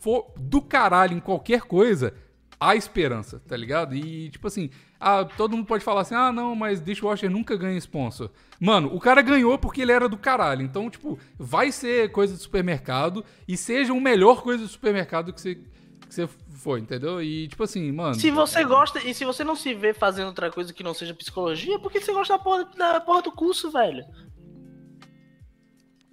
for 0.00 0.34
do 0.36 0.60
caralho 0.60 1.16
em 1.16 1.20
qualquer 1.20 1.62
coisa, 1.62 2.12
há 2.60 2.74
esperança, 2.74 3.40
tá 3.46 3.56
ligado? 3.56 3.94
E, 3.94 4.30
tipo 4.30 4.46
assim, 4.46 4.70
ah, 5.00 5.24
todo 5.24 5.56
mundo 5.56 5.66
pode 5.66 5.84
falar 5.84 6.00
assim, 6.02 6.14
ah, 6.14 6.32
não, 6.32 6.54
mas 6.54 6.80
Dishwasher 6.80 7.30
nunca 7.30 7.56
ganha 7.56 7.76
sponsor. 7.78 8.30
Mano, 8.60 8.92
o 8.94 8.98
cara 8.98 9.22
ganhou 9.22 9.56
porque 9.58 9.82
ele 9.82 9.92
era 9.92 10.08
do 10.08 10.16
caralho. 10.18 10.62
Então, 10.62 10.90
tipo, 10.90 11.18
vai 11.38 11.70
ser 11.70 12.10
coisa 12.10 12.34
de 12.34 12.40
supermercado 12.42 13.24
e 13.46 13.56
seja 13.56 13.92
o 13.92 14.00
melhor 14.00 14.42
coisa 14.42 14.64
do 14.64 14.68
supermercado 14.68 15.32
que 15.32 15.40
você, 15.40 15.54
que 15.54 16.14
você 16.14 16.26
for, 16.50 16.78
entendeu? 16.78 17.22
E, 17.22 17.46
tipo 17.46 17.62
assim, 17.62 17.92
mano... 17.92 18.16
Se 18.16 18.30
você 18.32 18.64
gosta, 18.64 18.98
e 18.98 19.14
se 19.14 19.24
você 19.24 19.44
não 19.44 19.54
se 19.54 19.72
vê 19.74 19.94
fazendo 19.94 20.26
outra 20.26 20.50
coisa 20.50 20.72
que 20.72 20.82
não 20.82 20.92
seja 20.94 21.14
psicologia, 21.14 21.76
é 21.76 21.78
porque 21.78 22.00
você 22.00 22.12
gosta 22.12 22.36
da 22.36 22.42
porra, 22.42 22.64
da 22.76 23.00
porra 23.00 23.22
do 23.22 23.30
curso, 23.30 23.70
velho. 23.70 24.04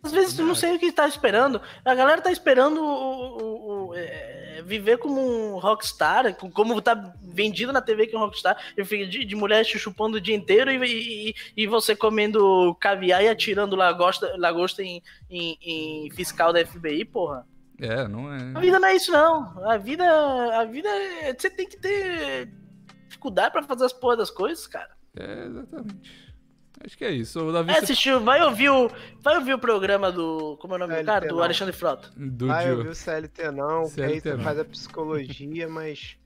Às 0.03 0.11
vezes 0.11 0.35
tu 0.35 0.43
não 0.43 0.53
sei 0.53 0.75
o 0.75 0.79
que 0.79 0.91
tá 0.91 1.07
esperando. 1.07 1.59
A 1.83 1.95
galera 1.95 2.21
tá 2.21 2.31
esperando 2.31 2.79
o, 2.79 3.37
o- 3.41 3.87
o- 3.89 3.95
é, 3.95 4.44
viver 4.65 4.97
como 4.97 5.21
um 5.55 5.59
rockstar, 5.59 6.35
com- 6.35 6.49
como 6.51 6.81
tá 6.81 7.13
vendido 7.21 7.71
na 7.71 7.81
TV 7.81 8.07
que 8.07 8.15
é 8.15 8.17
um 8.17 8.21
rockstar, 8.21 8.57
de, 8.75 9.23
de 9.25 9.35
mulher 9.35 9.63
te 9.63 9.77
chupando 9.77 10.17
o 10.17 10.21
dia 10.21 10.35
inteiro 10.35 10.71
e, 10.71 11.29
e- 11.29 11.35
e 11.55 11.67
você 11.67 11.95
comendo 11.95 12.75
caviar 12.79 13.23
e 13.23 13.29
atirando 13.29 13.75
lagosta, 13.75 14.33
lagosta 14.37 14.81
em, 14.83 15.01
em- 15.29 15.57
em 15.61 16.11
fiscal 16.11 16.51
da 16.51 16.65
FBI, 16.65 17.05
porra. 17.05 17.45
É, 17.79 18.07
não 18.07 18.29
A 18.29 18.35
é... 18.57 18.61
vida 18.61 18.79
não 18.79 18.87
é 18.87 18.95
isso, 18.95 19.11
não. 19.11 19.69
A 19.69 19.77
vida, 19.77 20.03
a 20.59 20.63
vida 20.65 20.87
é, 20.89 21.33
você 21.37 21.49
tem 21.49 21.67
que 21.67 21.77
ter 21.77 22.49
dificuldade 23.07 23.51
pra 23.51 23.63
fazer 23.63 23.85
as 23.85 23.93
porra 23.93 24.17
das 24.17 24.31
coisas, 24.31 24.65
cara. 24.65 24.89
É, 25.17 25.45
exatamente. 25.45 26.24
Acho 26.83 26.97
que 26.97 27.05
é 27.05 27.11
isso. 27.11 27.39
O 27.39 27.51
Davi... 27.51 27.71
É, 27.71 27.79
assistiu, 27.79 28.19
vai 28.19 28.43
ouvir 28.43 28.69
o, 28.69 28.91
vai 29.21 29.37
ouvir 29.37 29.53
o 29.53 29.59
programa 29.59 30.11
do, 30.11 30.57
como 30.57 30.73
é 30.73 30.77
o 30.77 30.79
nome 30.79 30.93
do 30.93 30.97
LT 30.99 31.05
cara? 31.05 31.27
Do 31.27 31.35
não. 31.35 31.43
Alexandre 31.43 31.73
Frota. 31.73 32.09
Do 32.15 32.51
Ah, 32.51 32.63
eu 32.65 32.75
Dio. 32.75 32.83
vi 32.83 32.89
o 32.89 32.95
CLT 32.95 33.51
não, 33.51 33.81
aí 33.81 33.89
CLT 33.89 34.21
você 34.21 34.33
não. 34.35 34.43
faz 34.43 34.59
a 34.59 34.65
psicologia, 34.65 35.67
mas 35.67 36.17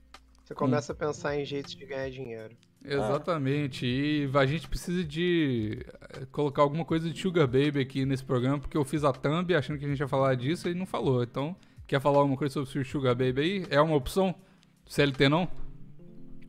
você 0.44 0.54
começa 0.54 0.92
a 0.92 0.94
pensar 0.94 1.36
em 1.36 1.44
jeitos 1.44 1.74
de 1.74 1.86
ganhar 1.86 2.10
dinheiro. 2.10 2.56
Exatamente. 2.84 3.86
E 3.86 4.30
a 4.34 4.46
gente 4.46 4.66
precisa 4.66 5.04
de 5.04 5.84
eh, 6.12 6.26
colocar 6.32 6.62
alguma 6.62 6.84
coisa 6.84 7.10
de 7.10 7.20
Sugar 7.20 7.46
Baby 7.46 7.80
aqui 7.80 8.04
nesse 8.04 8.24
programa, 8.24 8.58
porque 8.58 8.76
eu 8.76 8.84
fiz 8.84 9.04
a 9.04 9.12
thumb 9.12 9.54
achando 9.54 9.78
que 9.78 9.84
a 9.84 9.88
gente 9.88 10.00
ia 10.00 10.08
falar 10.08 10.34
disso 10.34 10.68
e 10.68 10.74
não 10.74 10.86
falou. 10.86 11.22
Então, 11.22 11.54
quer 11.86 12.00
falar 12.00 12.18
alguma 12.18 12.36
coisa 12.36 12.64
sobre 12.64 12.80
o 12.80 12.84
Sugar 12.84 13.14
Baby 13.14 13.40
aí? 13.40 13.66
É 13.70 13.80
uma 13.80 13.94
opção? 13.94 14.34
CLT 14.86 15.28
não? 15.28 15.48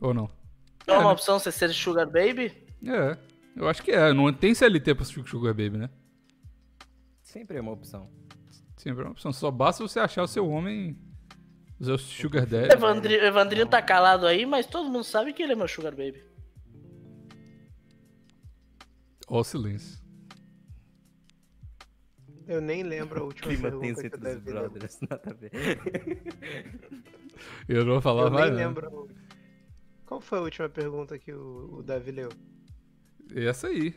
Ou 0.00 0.12
não? 0.12 0.28
É 0.86 0.92
uma 0.92 1.04
né? 1.04 1.10
opção 1.10 1.38
você 1.38 1.52
ser 1.52 1.72
Sugar 1.72 2.06
Baby? 2.06 2.52
É, 2.84 3.16
eu 3.56 3.68
acho 3.68 3.82
que 3.82 3.90
é. 3.90 4.12
Não 4.12 4.32
tem 4.32 4.54
CLT 4.54 4.94
pra 4.94 5.04
Sugar 5.04 5.54
Baby, 5.54 5.78
né? 5.78 5.90
Sempre 7.22 7.58
é 7.58 7.60
uma 7.60 7.72
opção. 7.72 8.10
Sempre 8.76 9.02
é 9.02 9.04
uma 9.06 9.12
opção. 9.12 9.32
Só 9.32 9.50
basta 9.50 9.82
você 9.86 10.00
achar 10.00 10.22
o 10.22 10.26
seu 10.28 10.48
homem, 10.48 10.98
o 11.80 11.84
seu 11.84 11.98
Sugar 11.98 12.46
Daddy. 12.46 12.72
Evandri, 12.72 13.14
Evandrinho 13.14 13.66
tá 13.66 13.80
calado 13.80 14.26
aí, 14.26 14.44
mas 14.44 14.66
todo 14.66 14.88
mundo 14.90 15.04
sabe 15.04 15.32
que 15.32 15.42
ele 15.42 15.52
é 15.52 15.56
meu 15.56 15.68
Sugar 15.68 15.92
Baby. 15.94 16.22
Ó 19.28 19.40
o 19.40 19.44
silêncio. 19.44 20.02
Eu 22.46 22.60
nem 22.60 22.82
lembro 22.82 23.20
a 23.20 23.24
última 23.24 23.48
Clima 23.48 23.70
pergunta 23.70 23.86
tenso 23.86 24.00
que 24.00 24.06
o 24.06 24.28
entre 24.28 24.28
os 24.34 24.42
brothers. 24.42 24.98
Nada 25.08 25.30
a 25.30 25.32
ver. 25.32 25.52
Eu 27.68 27.84
não 27.84 27.92
vou 27.94 28.00
falar 28.02 28.24
Eu 28.24 28.30
mais 28.30 28.50
nem 28.50 28.64
nada. 28.66 28.68
lembro. 28.68 29.08
Qual 30.04 30.20
foi 30.20 30.38
a 30.38 30.42
última 30.42 30.68
pergunta 30.68 31.18
que 31.18 31.32
o, 31.32 31.76
o 31.78 31.82
Davi 31.82 32.10
leu? 32.10 32.28
Essa 33.34 33.68
aí. 33.68 33.94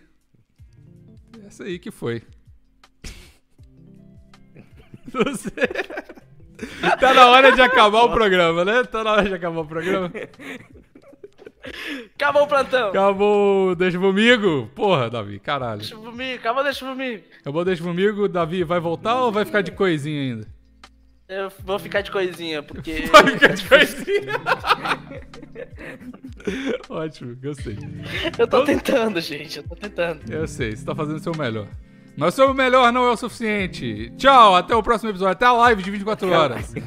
Essa 1.45 1.63
aí 1.63 1.79
que 1.79 1.91
foi. 1.91 2.21
Você... 5.11 5.51
Tá 6.99 7.13
na 7.13 7.27
hora 7.27 7.51
de 7.51 7.61
acabar 7.61 8.03
o 8.03 8.11
programa, 8.13 8.63
né? 8.63 8.83
Tá 8.83 9.03
na 9.03 9.11
hora 9.11 9.27
de 9.27 9.33
acabar 9.33 9.59
o 9.59 9.67
programa. 9.67 10.09
Acabou 12.15 12.43
o 12.43 12.47
plantão. 12.47 12.89
Acabou, 12.89 13.75
deixa 13.75 13.99
comigo. 13.99 14.69
Porra, 14.75 15.09
Davi, 15.09 15.39
caralho. 15.39 15.79
Deixa 15.79 15.95
comigo, 15.95 16.39
acabou, 16.39 16.63
deixa 16.63 16.85
comigo. 16.85 17.23
Acabou, 17.41 17.65
deixa 17.65 17.83
comigo. 17.83 18.27
Davi, 18.27 18.63
vai 18.63 18.79
voltar 18.79 19.21
ou 19.21 19.31
vai 19.31 19.43
ficar 19.45 19.61
de 19.61 19.71
coisinha 19.71 20.21
ainda? 20.21 20.54
Eu 21.27 21.51
vou 21.63 21.79
ficar 21.79 22.01
de 22.01 22.11
coisinha, 22.11 22.61
porque. 22.61 23.07
Vai 23.11 23.31
ficar 23.31 23.55
de 23.55 23.67
coisinha. 23.67 24.33
Ótimo, 26.89 27.35
gostei. 27.41 27.77
eu 28.37 28.47
tô 28.47 28.63
tentando, 28.63 29.19
gente, 29.19 29.57
eu 29.57 29.63
tô 29.63 29.75
tentando. 29.75 30.31
Eu 30.31 30.47
sei, 30.47 30.75
você 30.75 30.85
tá 30.85 30.93
fazendo 30.93 31.15
o 31.17 31.19
seu 31.19 31.35
melhor. 31.35 31.67
Mas 32.15 32.33
o 32.33 32.37
seu 32.37 32.53
melhor 32.53 32.93
não 32.93 33.05
é 33.07 33.11
o 33.11 33.17
suficiente. 33.17 34.11
Tchau, 34.17 34.55
até 34.55 34.75
o 34.75 34.83
próximo 34.83 35.09
episódio. 35.09 35.33
Até 35.33 35.45
a 35.45 35.51
live 35.53 35.83
de 35.83 35.91
24 35.91 36.31
horas. 36.31 36.73
Aí, 36.75 36.81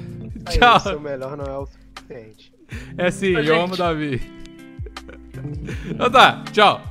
Tchau. 0.58 0.76
o 0.76 0.80
seu 0.80 1.00
melhor 1.00 1.36
não 1.36 1.44
é 1.44 1.58
o 1.58 1.66
suficiente. 1.66 2.52
É 2.96 3.10
sim, 3.10 3.34
Ô, 3.34 3.38
eu 3.38 3.44
gente. 3.44 3.58
amo 3.60 3.74
o 3.74 3.76
Davi. 3.76 4.22
Então 5.90 6.10
tá, 6.10 6.44
tchau. 6.52 6.82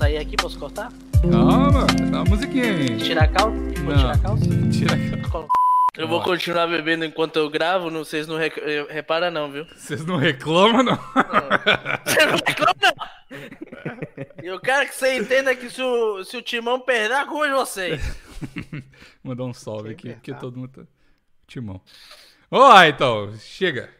Sair 0.00 0.16
aqui, 0.16 0.34
posso 0.34 0.58
cortar? 0.58 0.90
Calma, 1.30 1.86
dá 2.10 2.22
uma 2.22 2.24
musiquinha 2.24 2.72
aí. 2.72 2.96
Tirar 2.96 3.24
a 3.24 3.28
calça? 3.28 3.58
Vou 3.84 3.92
Não. 3.92 3.96
tirar 3.98 4.14
a 4.14 4.18
calça? 4.18 4.44
Tira 4.72 4.94
a 4.94 6.00
Eu 6.00 6.08
vou 6.08 6.22
continuar 6.22 6.66
bebendo 6.68 7.04
enquanto 7.04 7.36
eu 7.36 7.50
gravo, 7.50 7.90
não, 7.90 8.02
vocês 8.02 8.26
não 8.26 8.38
rec... 8.38 8.56
eh, 8.56 8.86
repara 8.88 9.30
não, 9.30 9.52
viu? 9.52 9.66
Vocês 9.76 10.02
não 10.06 10.16
reclamam, 10.16 10.82
não? 10.82 10.96
Você 12.06 12.24
não 12.24 12.38
reclama 12.46 12.74
não! 12.80 12.94
E 14.42 14.46
eu 14.46 14.58
quero 14.58 14.88
que 14.88 14.94
você 14.94 15.18
entenda 15.18 15.54
que 15.54 15.68
se 15.68 15.82
o, 15.82 16.24
se 16.24 16.34
o 16.34 16.40
Timão 16.40 16.80
perder, 16.80 17.16
a 17.16 17.26
culpa 17.26 17.44
é 17.44 17.48
de 17.48 17.54
vocês. 17.56 18.16
Mandar 19.22 19.44
um 19.44 19.52
salve 19.52 19.94
Quem 19.94 20.12
aqui, 20.12 20.20
porque 20.20 20.32
todo 20.32 20.56
mundo 20.56 20.70
tá. 20.70 20.82
Timão. 21.46 21.78
Lá, 22.50 22.88
então. 22.88 23.34
Chega. 23.38 23.90